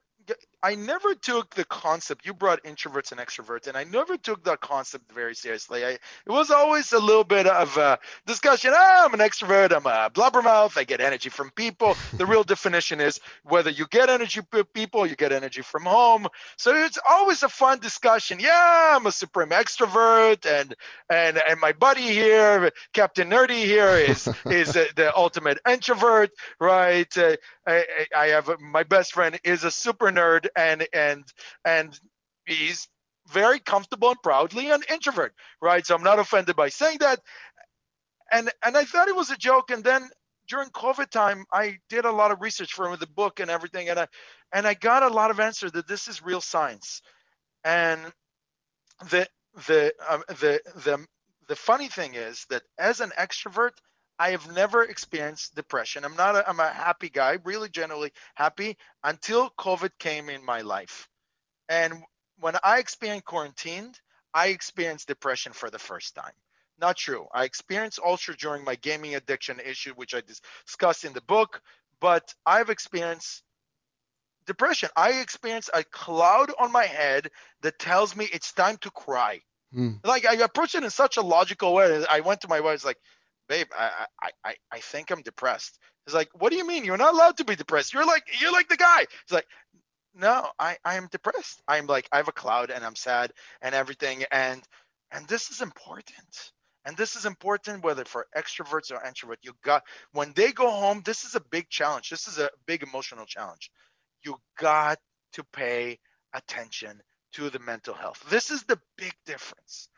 I 0.64 0.76
never 0.76 1.16
took 1.16 1.56
the 1.56 1.66
concept. 1.66 2.24
You 2.26 2.34
brought 2.36 2.64
introverts 2.64 3.12
and 3.12 3.20
extroverts, 3.20 3.68
and 3.68 3.76
I 3.76 3.84
never 3.84 4.16
took 4.16 4.44
that 4.44 4.62
concept 4.62 5.12
very 5.12 5.34
seriously. 5.34 5.84
I, 5.84 5.90
it 5.92 6.00
was 6.28 6.52
always 6.52 6.92
a 6.94 7.00
little 7.00 7.24
bit 7.24 7.48
of 7.48 7.76
a 7.78 7.98
discussion. 8.28 8.72
Ah, 8.76 9.06
I'm 9.06 9.14
an 9.16 9.22
extrovert. 9.22 9.72
I'm 9.76 9.88
a 9.88 10.12
blubbermouth. 10.14 10.78
I 10.78 10.84
get 10.84 11.02
energy 11.02 11.30
from 11.30 11.50
people. 11.52 11.98
The 12.14 12.28
real 12.28 12.44
definition 12.56 13.02
is 13.02 13.20
whether 13.44 13.72
you 13.72 13.88
get 13.90 14.10
energy 14.10 14.42
from 14.52 14.66
people, 14.66 15.08
you 15.08 15.16
get 15.16 15.32
energy 15.32 15.64
from 15.64 15.84
home. 15.84 16.28
So 16.58 16.76
it's 16.76 17.00
always 17.10 17.42
a 17.42 17.50
fun 17.50 17.80
discussion. 17.80 18.40
Yeah, 18.40 18.96
I'm 18.96 19.08
a 19.08 19.12
supreme 19.12 19.50
extrovert, 19.50 20.46
and 20.46 20.76
and 21.10 21.42
and 21.50 21.60
my 21.60 21.72
buddy 21.72 22.04
here, 22.04 22.72
Captain 22.94 23.30
Nerdy 23.32 23.66
here, 23.66 23.96
is 23.98 24.28
is 24.50 24.74
the 24.74 25.12
ultimate 25.16 25.58
introvert, 25.68 26.30
right? 26.60 27.18
Uh, 27.18 27.36
I, 27.66 27.86
I 28.14 28.22
I 28.22 28.28
have 28.28 28.50
my 28.60 28.84
best 28.84 29.14
friend 29.14 29.40
is 29.44 29.64
a 29.64 29.72
super 29.72 30.12
nerd 30.12 30.48
and 30.56 30.88
and 30.94 31.24
and 31.66 32.00
he's 32.46 32.88
very 33.30 33.60
comfortable 33.60 34.10
and 34.10 34.22
proudly 34.24 34.72
an 34.72 34.82
introvert, 34.90 35.34
right? 35.62 35.86
So 35.86 35.96
I'm 35.96 36.04
not 36.04 36.20
offended 36.20 36.56
by 36.56 36.70
saying 36.70 36.98
that. 37.00 37.20
And 38.32 38.50
and 38.66 38.78
I 38.78 38.86
thought 38.86 39.08
it 39.08 39.16
was 39.16 39.30
a 39.30 39.38
joke. 39.38 39.72
And 39.72 39.84
then 39.84 40.10
during 40.48 40.70
COVID 40.70 41.10
time, 41.10 41.46
I 41.52 41.78
did 41.90 42.06
a 42.06 42.12
lot 42.12 42.32
of 42.32 42.42
research 42.42 42.74
for 42.74 42.96
the 42.98 43.08
book 43.08 43.40
and 43.40 43.50
everything, 43.50 43.90
and 43.90 44.00
I 44.00 44.08
and 44.54 44.68
I 44.68 44.74
got 44.74 45.04
a 45.04 45.14
lot 45.14 45.32
of 45.32 45.40
answers 45.40 45.72
that 45.74 45.88
this 45.88 46.08
is 46.08 46.24
real 46.24 46.42
science. 46.42 47.02
And 47.64 48.02
the 49.10 49.28
the 49.68 49.94
um, 50.10 50.24
the 50.28 50.62
the 50.84 51.06
the 51.48 51.56
funny 51.56 51.88
thing 51.88 52.16
is 52.16 52.46
that 52.50 52.64
as 52.78 53.02
an 53.02 53.12
extrovert, 53.20 53.72
I 54.22 54.30
have 54.32 54.54
never 54.54 54.84
experienced 54.84 55.56
depression. 55.56 56.06
I'm 56.06 56.16
not 56.16 56.36
a, 56.36 56.48
I'm 56.48 56.60
a 56.60 56.70
happy 56.70 57.10
guy, 57.10 57.40
really 57.44 57.70
generally 57.70 58.12
happy 58.36 58.78
until 59.04 59.50
COVID 59.58 59.90
came 59.98 60.30
in 60.30 60.46
my 60.46 60.62
life. 60.62 61.10
And 61.70 62.04
when 62.40 62.54
I 62.64 62.78
experienced 62.78 63.26
quarantined, 63.26 64.00
I 64.32 64.50
experienced 64.50 65.08
depression 65.08 65.54
for 65.54 65.72
the 65.72 65.80
first 65.80 66.14
time. 66.14 66.34
Not 66.80 66.98
true. 66.98 67.26
I 67.34 67.46
experienced 67.46 68.00
ulcer 68.06 68.34
during 68.34 68.64
my 68.64 68.76
gaming 68.76 69.16
addiction 69.16 69.60
issue, 69.60 69.94
which 69.96 70.14
I 70.14 70.22
discussed 70.22 71.04
in 71.04 71.14
the 71.14 71.22
book, 71.22 71.60
but 72.00 72.32
I've 72.46 72.70
experienced 72.70 73.42
depression. 74.46 74.90
I 74.96 75.14
experienced 75.14 75.72
a 75.74 75.84
cloud 75.84 76.52
on 76.60 76.72
my 76.72 76.86
head 76.86 77.32
that 77.64 77.80
tells 77.80 78.16
me 78.16 78.30
it's 78.32 78.54
time 78.54 78.78
to 78.82 78.92
cry. 78.92 79.42
Hmm. 79.74 79.94
Like 80.04 80.28
I 80.28 80.36
approached 80.36 80.76
it 80.76 80.84
in 80.84 80.92
such 80.92 81.18
a 81.18 81.22
logical 81.22 81.74
way. 81.74 82.06
I 82.08 82.20
went 82.20 82.42
to 82.42 82.48
my 82.48 82.60
wife, 82.60 82.86
like, 82.86 82.98
babe, 83.52 83.68
I, 83.78 84.06
I, 84.22 84.30
I, 84.46 84.56
I 84.72 84.80
think 84.80 85.12
I'm 85.12 85.24
depressed. 85.24 85.78
He's 86.06 86.16
like, 86.16 86.30
what 86.34 86.52
do 86.52 86.58
you 86.58 86.66
mean? 86.66 86.86
You're 86.86 86.96
not 86.96 87.14
allowed 87.14 87.36
to 87.38 87.44
be 87.44 87.58
depressed. 87.58 87.94
You're 87.94 88.06
like, 88.06 88.24
you're 88.40 88.54
like 88.54 88.70
the 88.70 88.78
guy. 88.78 89.00
He's 89.00 89.34
like, 89.34 89.46
no, 90.16 90.48
I, 90.58 90.78
I 90.86 90.96
am 90.96 91.10
depressed. 91.12 91.62
I'm 91.68 91.86
like, 91.86 92.08
I 92.14 92.18
have 92.18 92.30
a 92.30 92.32
cloud 92.32 92.72
and 92.72 92.86
I'm 92.86 92.96
sad 92.96 93.34
and 93.62 93.76
everything. 93.76 94.24
And, 94.32 94.64
and 95.12 95.28
this 95.28 95.50
is 95.50 95.62
important. 95.62 96.52
And 96.86 96.96
this 96.96 97.18
is 97.18 97.26
important 97.26 97.84
whether 97.84 98.06
for 98.06 98.26
extroverts 98.38 98.90
or 98.90 99.04
introverts. 99.06 99.44
You 99.44 99.52
got 99.66 99.84
when 100.14 100.32
they 100.34 100.54
go 100.54 100.72
home. 100.72 101.02
This 101.04 101.26
is 101.26 101.36
a 101.36 101.42
big 101.52 101.68
challenge. 101.70 102.10
This 102.10 102.30
is 102.30 102.40
a 102.40 102.50
big 102.66 102.84
emotional 102.84 103.26
challenge. 103.26 103.70
You 104.24 104.38
got 104.58 104.98
to 105.34 105.44
pay 105.52 106.00
attention 106.34 107.02
to 107.34 107.50
the 107.50 107.60
mental 107.60 107.96
health. 107.96 108.24
This 108.30 108.50
is 108.50 108.64
the 108.64 108.80
big 108.98 109.14
difference. 109.26 109.90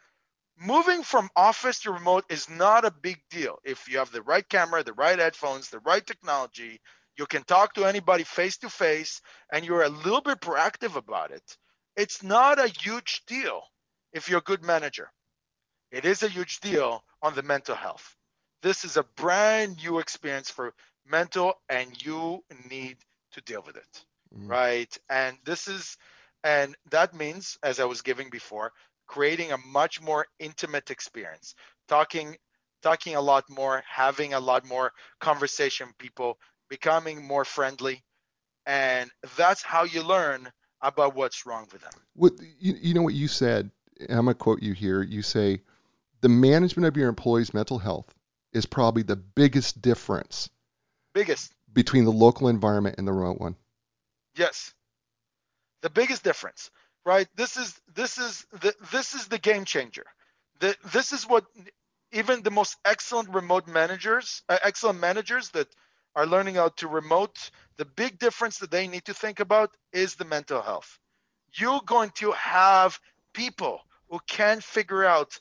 Moving 0.58 1.04
from 1.04 1.30
office 1.36 1.82
to 1.82 1.91
remote 1.91 2.26
is 2.30 2.49
not 2.49 2.86
a 2.86 2.91
big 2.91 3.22
deal. 3.30 3.60
If 3.64 3.88
you 3.89 3.99
have 3.99 4.12
the 4.12 4.22
right 4.24 4.47
camera, 4.47 4.84
the 4.84 4.93
right 4.93 5.20
headphones, 5.20 5.70
the 5.70 5.80
right 5.80 6.06
technology, 6.06 6.82
you 7.18 7.26
can 7.28 7.43
talk 7.43 7.74
to 7.76 7.86
anybody 7.86 8.24
face 8.24 8.58
to 8.60 8.70
face 8.70 9.22
and 9.51 9.66
you're 9.66 9.84
a 9.84 9.89
little 9.89 10.22
bit 10.22 10.41
proactive 10.41 10.95
about 10.95 11.32
it. 11.32 11.58
It's 11.95 12.24
not 12.24 12.60
a 12.60 12.68
huge 12.68 13.24
deal 13.28 13.64
if 14.14 14.30
you're 14.30 14.39
a 14.39 14.43
good 14.43 14.64
manager. 14.64 15.12
It 15.91 16.06
is 16.06 16.24
a 16.24 16.28
huge 16.30 16.60
deal 16.60 17.04
on 17.22 17.36
the 17.36 17.43
mental 17.43 17.76
health. 17.76 18.16
This 18.62 18.84
is 18.86 18.97
a 18.97 19.04
brand 19.04 19.78
new 19.78 19.99
experience 19.99 20.49
for 20.49 20.74
mental 21.06 21.56
and 21.70 22.01
you 22.06 22.43
need 22.70 22.97
to 23.34 23.41
deal 23.41 23.62
with 23.66 23.78
it 23.78 24.06
Mm. 24.34 24.49
right? 24.49 24.97
And 25.10 25.38
this 25.45 25.68
is, 25.68 25.97
and 26.43 26.76
that 26.91 27.14
means, 27.14 27.58
as 27.64 27.80
I 27.80 27.86
was 27.86 28.01
giving 28.01 28.30
before, 28.30 28.74
creating 29.08 29.51
a 29.51 29.58
much 29.58 30.01
more 30.01 30.26
intimate 30.39 30.91
experience, 30.91 31.56
talking, 31.88 32.38
talking 32.82 33.16
a 33.16 33.22
lot 33.22 33.49
more, 33.49 33.84
having 33.89 34.34
a 34.34 34.39
lot 34.39 34.66
more 34.66 34.91
conversation 35.20 35.93
people, 35.97 36.38
becoming 36.70 37.26
more 37.26 37.45
friendly, 37.45 38.04
and 38.66 39.12
that's 39.38 39.62
how 39.64 39.84
you 39.84 40.04
learn 40.04 40.51
about 40.82 41.16
what's 41.16 41.45
wrong 41.45 41.68
with 41.72 41.82
them. 41.82 41.93
What 42.16 42.34
you, 42.60 42.76
you 42.82 42.93
know 42.93 43.01
what 43.01 43.14
you 43.14 43.28
said, 43.28 43.72
and 43.99 44.12
I'm 44.20 44.26
gonna 44.26 44.36
quote 44.36 44.62
you 44.62 44.74
here. 44.74 45.01
You 45.01 45.22
say 45.22 45.62
the 46.22 46.30
management 46.30 46.88
of 46.88 46.97
your 46.97 47.10
employees' 47.10 47.54
mental 47.54 47.80
health 47.80 48.14
is 48.54 48.66
probably 48.66 49.04
the 49.04 49.16
biggest 49.16 49.82
difference 49.82 50.49
Biggest, 51.14 51.54
between 51.74 52.06
the 52.06 52.12
local 52.12 52.47
environment 52.47 52.95
and 52.97 53.08
the 53.08 53.14
remote 53.14 53.39
one. 53.39 53.56
yes, 54.36 54.74
the 55.82 55.89
biggest 55.89 56.24
difference, 56.24 56.70
right? 57.06 57.28
This 57.36 57.58
is 57.58 57.80
this 57.95 58.18
is 58.18 58.45
the 58.62 58.74
this 58.91 59.14
is 59.14 59.28
the 59.28 59.39
game 59.39 59.66
changer. 59.66 60.06
The, 60.60 60.76
this 60.93 61.12
is 61.14 61.28
what 61.28 61.45
even 62.12 62.43
the 62.43 62.51
most 62.51 62.78
excellent 62.86 63.30
remote 63.30 63.68
managers, 63.68 64.43
uh, 64.47 64.58
excellent 64.64 64.99
managers 64.99 65.49
that 65.49 65.68
are 66.16 66.28
learning 66.28 66.56
how 66.56 66.70
to 66.70 66.88
remote, 66.88 67.49
the 67.78 67.86
big 67.86 68.20
difference 68.20 68.60
that 68.60 68.72
they 68.72 68.88
need 68.88 69.06
to 69.06 69.14
think 69.14 69.39
about 69.39 69.72
is 69.91 70.16
the 70.16 70.26
mental 70.26 70.62
health. 70.62 70.99
You're 71.56 71.82
going 71.86 72.12
to 72.16 72.32
have 72.34 72.99
people 73.34 73.80
who 74.10 74.20
can 74.28 74.62
figure 74.62 75.04
out 75.04 75.39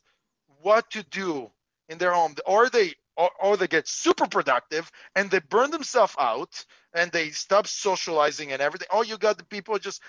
what 0.62 0.90
to 0.92 1.02
do 1.04 1.50
in 1.88 1.98
their 1.98 2.12
home, 2.12 2.34
or 2.46 2.70
they 2.70 2.94
or, 3.16 3.30
or 3.40 3.56
they 3.58 3.68
get 3.68 3.86
super 3.86 4.26
productive 4.26 4.90
and 5.14 5.30
they 5.30 5.40
burn 5.40 5.70
themselves 5.70 6.14
out 6.18 6.64
and 6.94 7.12
they 7.12 7.30
stop 7.30 7.66
socializing 7.66 8.52
and 8.52 8.62
everything. 8.62 8.88
Oh, 8.90 9.02
you 9.02 9.18
got 9.18 9.36
the 9.36 9.44
people 9.44 9.78
just 9.78 10.00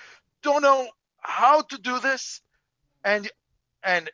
don't 0.42 0.62
know 0.62 0.88
how 1.24 1.62
to 1.62 1.78
do 1.78 2.00
this, 2.00 2.42
and 3.04 3.30
and 3.84 4.10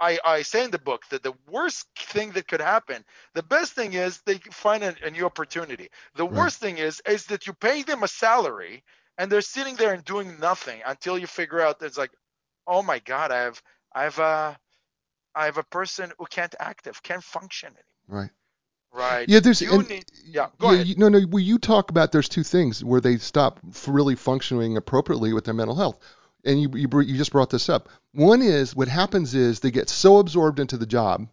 I, 0.00 0.18
I 0.24 0.42
say 0.42 0.64
in 0.64 0.70
the 0.70 0.78
book 0.78 1.02
that 1.10 1.22
the 1.22 1.34
worst 1.50 1.86
thing 1.96 2.32
that 2.32 2.48
could 2.48 2.60
happen, 2.60 3.04
the 3.34 3.42
best 3.42 3.72
thing 3.74 3.94
is 3.94 4.20
they 4.26 4.38
find 4.38 4.84
a, 4.84 4.94
a 5.04 5.10
new 5.10 5.26
opportunity. 5.26 5.88
The 6.16 6.26
Right. 6.28 6.40
worst 6.40 6.58
thing 6.58 6.78
is 6.78 7.02
is 7.06 7.26
that 7.26 7.46
you 7.46 7.52
pay 7.54 7.82
them 7.82 8.02
a 8.02 8.08
salary 8.08 8.84
and 9.18 9.30
they're 9.30 9.40
sitting 9.42 9.76
there 9.76 9.94
and 9.94 10.04
doing 10.04 10.38
nothing 10.40 10.80
until 10.86 11.18
you 11.18 11.26
figure 11.26 11.60
out 11.60 11.82
it's 11.82 11.98
like, 11.98 12.12
oh 12.66 12.82
my 12.82 13.00
God, 13.00 13.32
I 13.32 13.42
have 13.42 13.62
I 13.94 14.04
have 14.04 14.18
a 14.18 14.58
I 15.34 15.46
have 15.46 15.58
a 15.58 15.64
person 15.64 16.12
who 16.18 16.26
can't 16.26 16.54
active, 16.60 17.02
can't 17.02 17.24
function 17.24 17.68
anymore. 17.68 17.84
Right. 18.08 18.30
Right. 18.92 19.30
Yeah, 19.30 19.40
there's 19.40 19.60
you 19.60 19.82
need, 19.82 20.04
yeah. 20.24 20.48
Go 20.58 20.70
yeah, 20.70 20.72
ahead. 20.72 20.86
You, 20.86 20.96
no, 20.96 21.08
no. 21.08 21.20
Well, 21.28 21.42
you 21.42 21.58
talk 21.58 21.90
about 21.90 22.12
there's 22.12 22.28
two 22.28 22.42
things 22.42 22.84
where 22.84 23.00
they 23.00 23.16
stop 23.18 23.60
really 23.86 24.16
functioning 24.16 24.76
appropriately 24.76 25.32
with 25.32 25.44
their 25.44 25.54
mental 25.54 25.76
health, 25.76 25.98
and 26.44 26.60
you 26.60 26.70
you, 26.74 26.88
you 27.00 27.16
just 27.16 27.32
brought 27.32 27.50
this 27.50 27.68
up. 27.68 27.88
One 28.12 28.42
is 28.42 28.74
what 28.74 28.88
happens 28.88 29.34
is 29.34 29.60
they 29.60 29.70
get 29.70 29.88
so 29.88 30.18
absorbed 30.18 30.60
into 30.60 30.76
the 30.76 30.86
job 30.86 31.28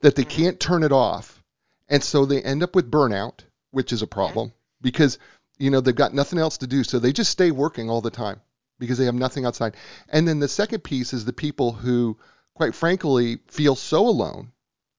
that 0.00 0.14
they 0.14 0.24
Mhm. 0.24 0.30
can't 0.30 0.60
turn 0.60 0.82
it 0.82 0.92
off, 0.92 1.42
and 1.88 2.02
so 2.02 2.24
they 2.24 2.42
end 2.42 2.62
up 2.62 2.74
with 2.74 2.90
burnout, 2.90 3.40
which 3.70 3.92
is 3.92 4.02
a 4.02 4.06
problem 4.06 4.52
because 4.80 5.18
you 5.58 5.70
know 5.70 5.80
they've 5.80 5.94
got 5.94 6.14
nothing 6.14 6.38
else 6.38 6.58
to 6.58 6.66
do, 6.66 6.82
so 6.84 6.98
they 6.98 7.12
just 7.12 7.30
stay 7.30 7.50
working 7.50 7.88
all 7.90 8.00
the 8.00 8.10
time 8.10 8.40
because 8.78 8.98
they 8.98 9.04
have 9.04 9.14
nothing 9.14 9.44
outside. 9.44 9.76
And 10.08 10.26
then 10.26 10.40
the 10.40 10.48
second 10.48 10.80
piece 10.82 11.12
is 11.12 11.24
the 11.24 11.32
people 11.32 11.72
who, 11.72 12.18
quite 12.54 12.74
frankly, 12.74 13.38
feel 13.46 13.76
so 13.76 14.08
alone 14.08 14.50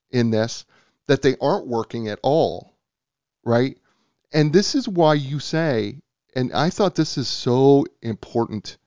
in 0.10 0.32
this 0.32 0.66
that 1.08 1.22
they 1.22 1.36
aren't 1.42 1.68
working 1.68 2.08
at 2.08 2.20
all, 2.24 2.74
right? 3.44 3.78
And 4.32 4.54
this 4.54 4.74
is 4.74 4.88
why 4.88 5.16
you 5.16 5.40
say, 5.40 6.00
and 6.34 6.54
I 6.54 6.70
thought 6.70 6.96
this 6.96 7.18
is 7.18 7.28
so 7.28 7.86
important 8.02 8.78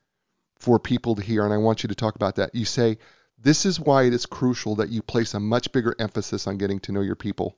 for 0.67 0.81
people 0.81 1.15
to 1.15 1.23
hear, 1.23 1.45
and 1.45 1.55
I 1.55 1.59
want 1.59 1.85
you 1.85 1.89
to 1.91 1.95
talk 1.95 2.17
about 2.17 2.35
that. 2.37 2.53
You 2.53 2.65
say, 2.65 2.99
this 3.39 3.65
is 3.65 3.79
why 3.79 4.03
it 4.03 4.13
is 4.13 4.27
crucial 4.27 4.75
that 4.77 4.89
you 4.89 5.01
place 5.01 5.33
a 5.33 5.39
much 5.39 5.71
bigger 5.71 5.95
emphasis 6.01 6.49
on 6.49 6.59
getting 6.59 6.81
to 6.81 6.93
know 6.93 7.03
your 7.03 7.15
people. 7.15 7.57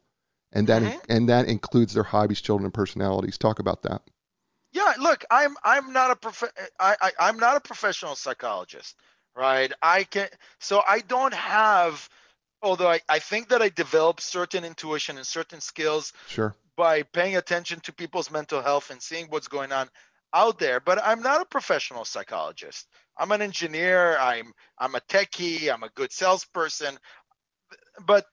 And 0.53 0.67
that 0.67 0.83
Mhm. 0.83 1.01
and 1.09 1.29
that 1.31 1.47
includes 1.49 1.95
their 1.95 2.03
hobbies, 2.03 2.43
children, 2.43 2.67
and 2.67 2.75
personalities. 2.75 3.39
Talk 3.39 3.61
about 3.61 3.83
that. 3.85 4.03
Yeah, 4.73 4.93
look, 4.99 5.25
I'm 5.31 5.57
I'm 5.65 5.95
not 5.95 6.11
a 6.11 6.17
prof- 6.17 6.53
I, 6.79 6.97
I 7.01 7.13
I'm 7.19 7.39
not 7.39 7.57
a 7.57 7.61
professional 7.61 8.15
psychologist, 8.15 8.95
right? 9.35 9.73
I 9.81 10.05
can 10.05 10.29
so 10.61 10.83
I 10.87 11.01
don't 11.01 11.33
have 11.35 12.07
although 12.61 12.91
I, 12.91 13.01
I 13.09 13.21
think 13.21 13.49
that 13.49 13.63
I 13.63 13.71
developed 13.71 14.21
certain 14.21 14.65
intuition 14.67 15.17
and 15.17 15.27
certain 15.27 15.63
skills 15.63 16.13
Sure. 16.27 16.55
by 16.77 17.05
paying 17.05 17.37
attention 17.37 17.81
to 17.81 17.93
people's 17.95 18.31
mental 18.31 18.61
health 18.61 18.91
and 18.91 19.03
seeing 19.03 19.29
what's 19.29 19.49
going 19.49 19.73
on 19.73 19.89
out 20.35 20.59
there, 20.59 20.81
but 20.81 20.99
I'm 21.03 21.23
not 21.23 21.41
a 21.43 21.47
professional 21.47 22.05
psychologist. 22.05 22.87
I'm 23.19 23.33
an 23.33 23.43
engineer, 23.43 24.17
I'm 24.19 24.53
I'm 24.79 24.95
a 24.95 25.01
techie, 25.01 25.73
I'm 25.73 25.83
a 25.83 25.91
good 25.91 26.13
salesperson. 26.13 26.99
But 28.07 28.27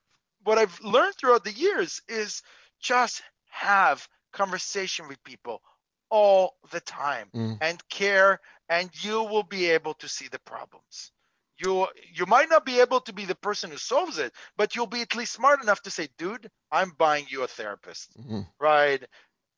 what 0.43 0.57
I've 0.57 0.79
learned 0.81 1.15
throughout 1.15 1.43
the 1.43 1.51
years 1.51 2.01
is 2.07 2.41
just 2.79 3.21
have 3.49 4.07
conversation 4.33 5.07
with 5.07 5.23
people 5.23 5.61
all 6.09 6.55
the 6.71 6.81
time 6.81 7.31
Mm. 7.33 7.57
and 7.61 7.89
care 7.89 8.39
and 8.69 8.89
you 9.03 9.23
will 9.23 9.43
be 9.43 9.67
able 9.71 9.93
to 9.95 10.07
see 10.07 10.27
the 10.27 10.39
problems 10.39 11.11
you 11.57 11.87
you 12.13 12.25
might 12.25 12.49
not 12.49 12.65
be 12.65 12.79
able 12.81 12.99
to 13.01 13.13
be 13.13 13.25
the 13.25 13.35
person 13.35 13.71
who 13.71 13.77
solves 13.77 14.17
it 14.19 14.33
but 14.57 14.75
you'll 14.75 14.87
be 14.87 15.01
at 15.01 15.15
least 15.15 15.33
smart 15.33 15.61
enough 15.63 15.81
to 15.81 15.89
say 15.89 16.07
dude 16.17 16.49
i'm 16.71 16.91
buying 16.91 17.25
you 17.29 17.43
a 17.43 17.47
therapist 17.47 18.17
Mhm. 18.17 18.47
right 18.59 19.03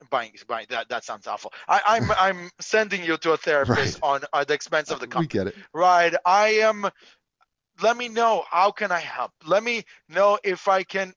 buying 0.10 0.34
buying. 0.48 0.68
That 0.70 0.90
that 0.90 1.04
sounds 1.04 1.28
awful. 1.28 1.54
I, 1.68 1.82
i'm 1.86 2.12
i'm 2.18 2.50
sending 2.60 3.04
you 3.04 3.18
to 3.18 3.34
a 3.34 3.38
therapist 3.38 4.00
on 4.02 4.22
at 4.34 4.48
the 4.48 4.54
expense 4.54 4.92
of 4.92 5.00
the 5.00 5.08
company 5.08 5.40
we 5.42 5.46
get 5.46 5.48
it. 5.48 5.56
right. 5.74 6.14
I 6.26 6.50
am 6.62 6.90
let 7.82 7.96
me 7.98 8.08
know. 8.08 8.44
How 8.50 8.72
can 8.72 8.92
i 8.92 9.00
help? 9.00 9.32
Let 9.46 9.64
me 9.64 9.84
know 10.10 10.40
if 10.44 10.68
i 10.68 10.84
can 10.84 11.14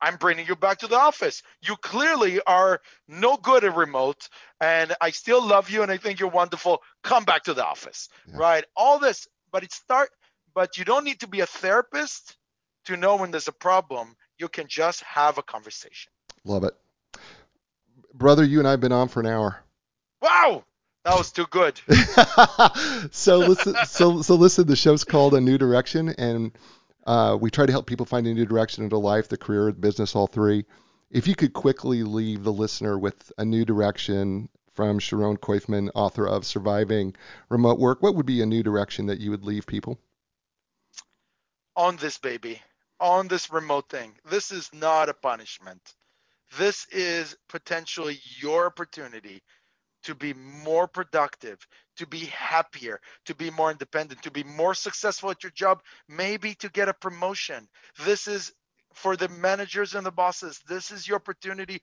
i'm 0.00 0.16
bringing 0.16 0.46
you 0.46 0.56
back 0.56 0.78
to 0.78 0.86
the 0.86 0.96
office. 0.96 1.42
You 1.62 1.76
clearly 1.76 2.40
are 2.46 2.80
no 3.08 3.36
good 3.36 3.64
at 3.64 3.76
remote 3.76 4.28
and 4.60 4.94
i 5.00 5.10
still 5.10 5.44
love 5.44 5.70
you 5.70 5.82
and 5.82 5.90
i 5.90 5.96
think 5.96 6.20
you're 6.20 6.30
wonderful. 6.30 6.82
Come 7.02 7.24
back 7.24 7.44
to 7.44 7.54
the 7.54 7.64
office. 7.64 8.08
Yeah. 8.28 8.36
right. 8.38 8.64
All 8.76 8.98
this 8.98 9.26
but 9.50 9.62
it 9.62 9.72
start 9.72 10.10
but 10.54 10.76
you 10.76 10.84
don't 10.84 11.04
need 11.04 11.20
to 11.20 11.28
be 11.28 11.40
a 11.40 11.46
therapist 11.46 12.36
to 12.84 12.96
know 12.96 13.16
when 13.16 13.30
there's 13.30 13.48
a 13.48 13.52
problem. 13.52 14.16
You 14.38 14.48
can 14.48 14.66
just 14.68 15.02
have 15.02 15.38
a 15.38 15.42
conversation. 15.42 16.10
Love 16.44 16.64
it. 16.64 16.74
Brother, 18.14 18.44
you 18.44 18.58
and 18.58 18.68
I 18.68 18.72
have 18.72 18.80
been 18.80 18.92
on 18.92 19.08
for 19.08 19.20
an 19.20 19.26
hour. 19.26 19.62
wow 20.20 20.64
that 21.04 21.18
was 21.18 21.32
too 21.32 21.46
good 21.50 21.80
so 23.10 23.38
listen, 23.38 23.74
so 23.86 24.22
so 24.22 24.34
listen. 24.36 24.66
The 24.66 24.76
show's 24.76 25.02
called 25.02 25.34
A 25.34 25.40
New 25.40 25.58
Direction, 25.58 26.10
and 26.10 26.52
uh, 27.04 27.36
we 27.40 27.50
try 27.50 27.66
to 27.66 27.72
help 27.72 27.86
people 27.86 28.06
find 28.06 28.24
a 28.28 28.34
new 28.34 28.46
direction 28.46 28.84
into 28.84 28.98
life, 28.98 29.28
the 29.28 29.36
career, 29.36 29.66
the 29.72 29.80
business, 29.80 30.14
all 30.14 30.28
three. 30.28 30.64
If 31.10 31.26
you 31.26 31.34
could 31.34 31.54
quickly 31.54 32.04
leave 32.04 32.44
the 32.44 32.52
listener 32.52 32.96
with 32.96 33.32
a 33.36 33.44
new 33.44 33.64
direction 33.64 34.48
from 34.74 35.00
Sharon 35.00 35.36
Koifman, 35.38 35.90
author 35.96 36.26
of 36.26 36.46
Surviving 36.46 37.16
Remote 37.48 37.80
Work, 37.80 38.00
what 38.00 38.14
would 38.14 38.26
be 38.26 38.40
a 38.40 38.46
new 38.46 38.62
direction 38.62 39.06
that 39.06 39.18
you 39.18 39.30
would 39.32 39.44
leave 39.44 39.66
people? 39.66 39.98
on 41.76 41.96
this 41.96 42.18
baby, 42.18 42.60
on 43.00 43.28
this 43.28 43.50
remote 43.50 43.88
thing. 43.88 44.14
This 44.28 44.52
is 44.52 44.70
not 44.72 45.08
a 45.08 45.14
punishment. 45.14 45.94
This 46.58 46.86
is 46.90 47.36
potentially 47.48 48.20
your 48.40 48.66
opportunity 48.66 49.42
to 50.04 50.14
be 50.14 50.34
more 50.34 50.88
productive, 50.88 51.58
to 51.96 52.06
be 52.06 52.26
happier, 52.26 53.00
to 53.26 53.34
be 53.34 53.50
more 53.50 53.70
independent, 53.70 54.22
to 54.22 54.30
be 54.30 54.44
more 54.44 54.74
successful 54.74 55.30
at 55.30 55.42
your 55.42 55.52
job, 55.52 55.80
maybe 56.08 56.54
to 56.56 56.68
get 56.68 56.88
a 56.88 56.94
promotion. 56.94 57.68
This 58.04 58.26
is 58.26 58.52
for 58.94 59.16
the 59.16 59.28
managers 59.28 59.94
and 59.94 60.04
the 60.04 60.10
bosses. 60.10 60.60
This 60.68 60.90
is 60.90 61.06
your 61.06 61.16
opportunity 61.16 61.80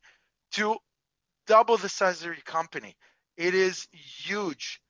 to 0.53 0.77
double 1.47 1.77
the 1.77 1.89
size 1.89 2.21
of 2.21 2.27
your 2.27 2.35
company. 2.45 2.95
It 3.37 3.55
is 3.55 3.87
huge. 3.91 4.81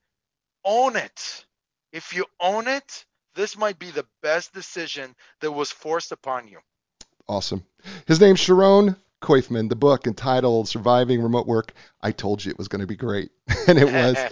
Own 0.66 0.96
it. 0.96 1.46
If 1.94 2.14
you 2.14 2.26
own 2.40 2.68
it, 2.68 3.06
this 3.36 3.58
might 3.58 3.80
be 3.80 3.92
the 3.92 4.06
best 4.22 4.54
decision 4.54 5.16
that 5.42 5.52
was 5.52 5.72
forced 5.72 6.12
upon 6.12 6.48
you. 6.48 6.60
Awesome. 7.28 7.64
His 8.08 8.20
name's 8.20 8.40
Sharon 8.40 8.96
Koifman. 9.22 9.70
The 9.70 9.76
book 9.76 10.08
entitled 10.08 10.68
Surviving 10.68 11.22
Remote 11.22 11.48
Work. 11.48 11.74
I 12.02 12.12
told 12.12 12.44
you 12.44 12.52
it 12.52 12.58
was 12.58 12.68
going 12.68 12.82
to 12.82 12.88
be 12.88 12.96
great, 12.96 13.32
and 13.68 13.78
it 13.78 13.92
was. 13.92 14.18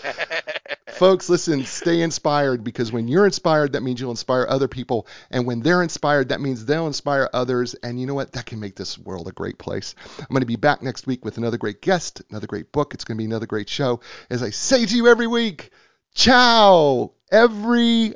Folks, 0.98 1.30
listen, 1.30 1.64
stay 1.64 2.02
inspired 2.02 2.64
because 2.64 2.92
when 2.92 3.08
you're 3.08 3.28
inspired, 3.28 3.74
that 3.74 3.84
means 3.84 4.02
you'll 4.02 4.10
inspire 4.10 4.48
other 4.50 4.68
people. 4.68 5.06
And 5.30 5.46
when 5.46 5.60
they're 5.60 5.84
inspired, 5.84 6.30
that 6.30 6.42
means 6.42 6.66
they'll 6.66 6.88
inspire 6.88 7.30
others. 7.34 7.76
And 7.76 8.00
you 8.00 8.08
know 8.08 8.16
what? 8.16 8.32
That 8.32 8.48
can 8.48 8.60
make 8.60 8.76
this 8.76 8.98
world 8.98 9.28
a 9.28 9.32
great 9.32 9.60
place. 9.60 9.94
I'm 10.18 10.26
going 10.32 10.40
to 10.40 10.48
be 10.48 10.56
back 10.56 10.82
next 10.82 11.06
week 11.06 11.24
with 11.24 11.38
another 11.38 11.58
great 11.58 11.84
guest, 11.84 12.24
another 12.32 12.48
great 12.48 12.72
book. 12.72 12.96
It's 12.96 13.04
going 13.04 13.16
to 13.16 13.22
be 13.22 13.26
another 13.26 13.46
great 13.46 13.70
show. 13.70 14.00
As 14.32 14.42
I 14.42 14.50
say 14.50 14.88
to 14.88 14.96
you 14.96 15.08
every 15.08 15.28
week, 15.28 15.70
ciao, 16.16 17.12
everybody. 17.32 18.16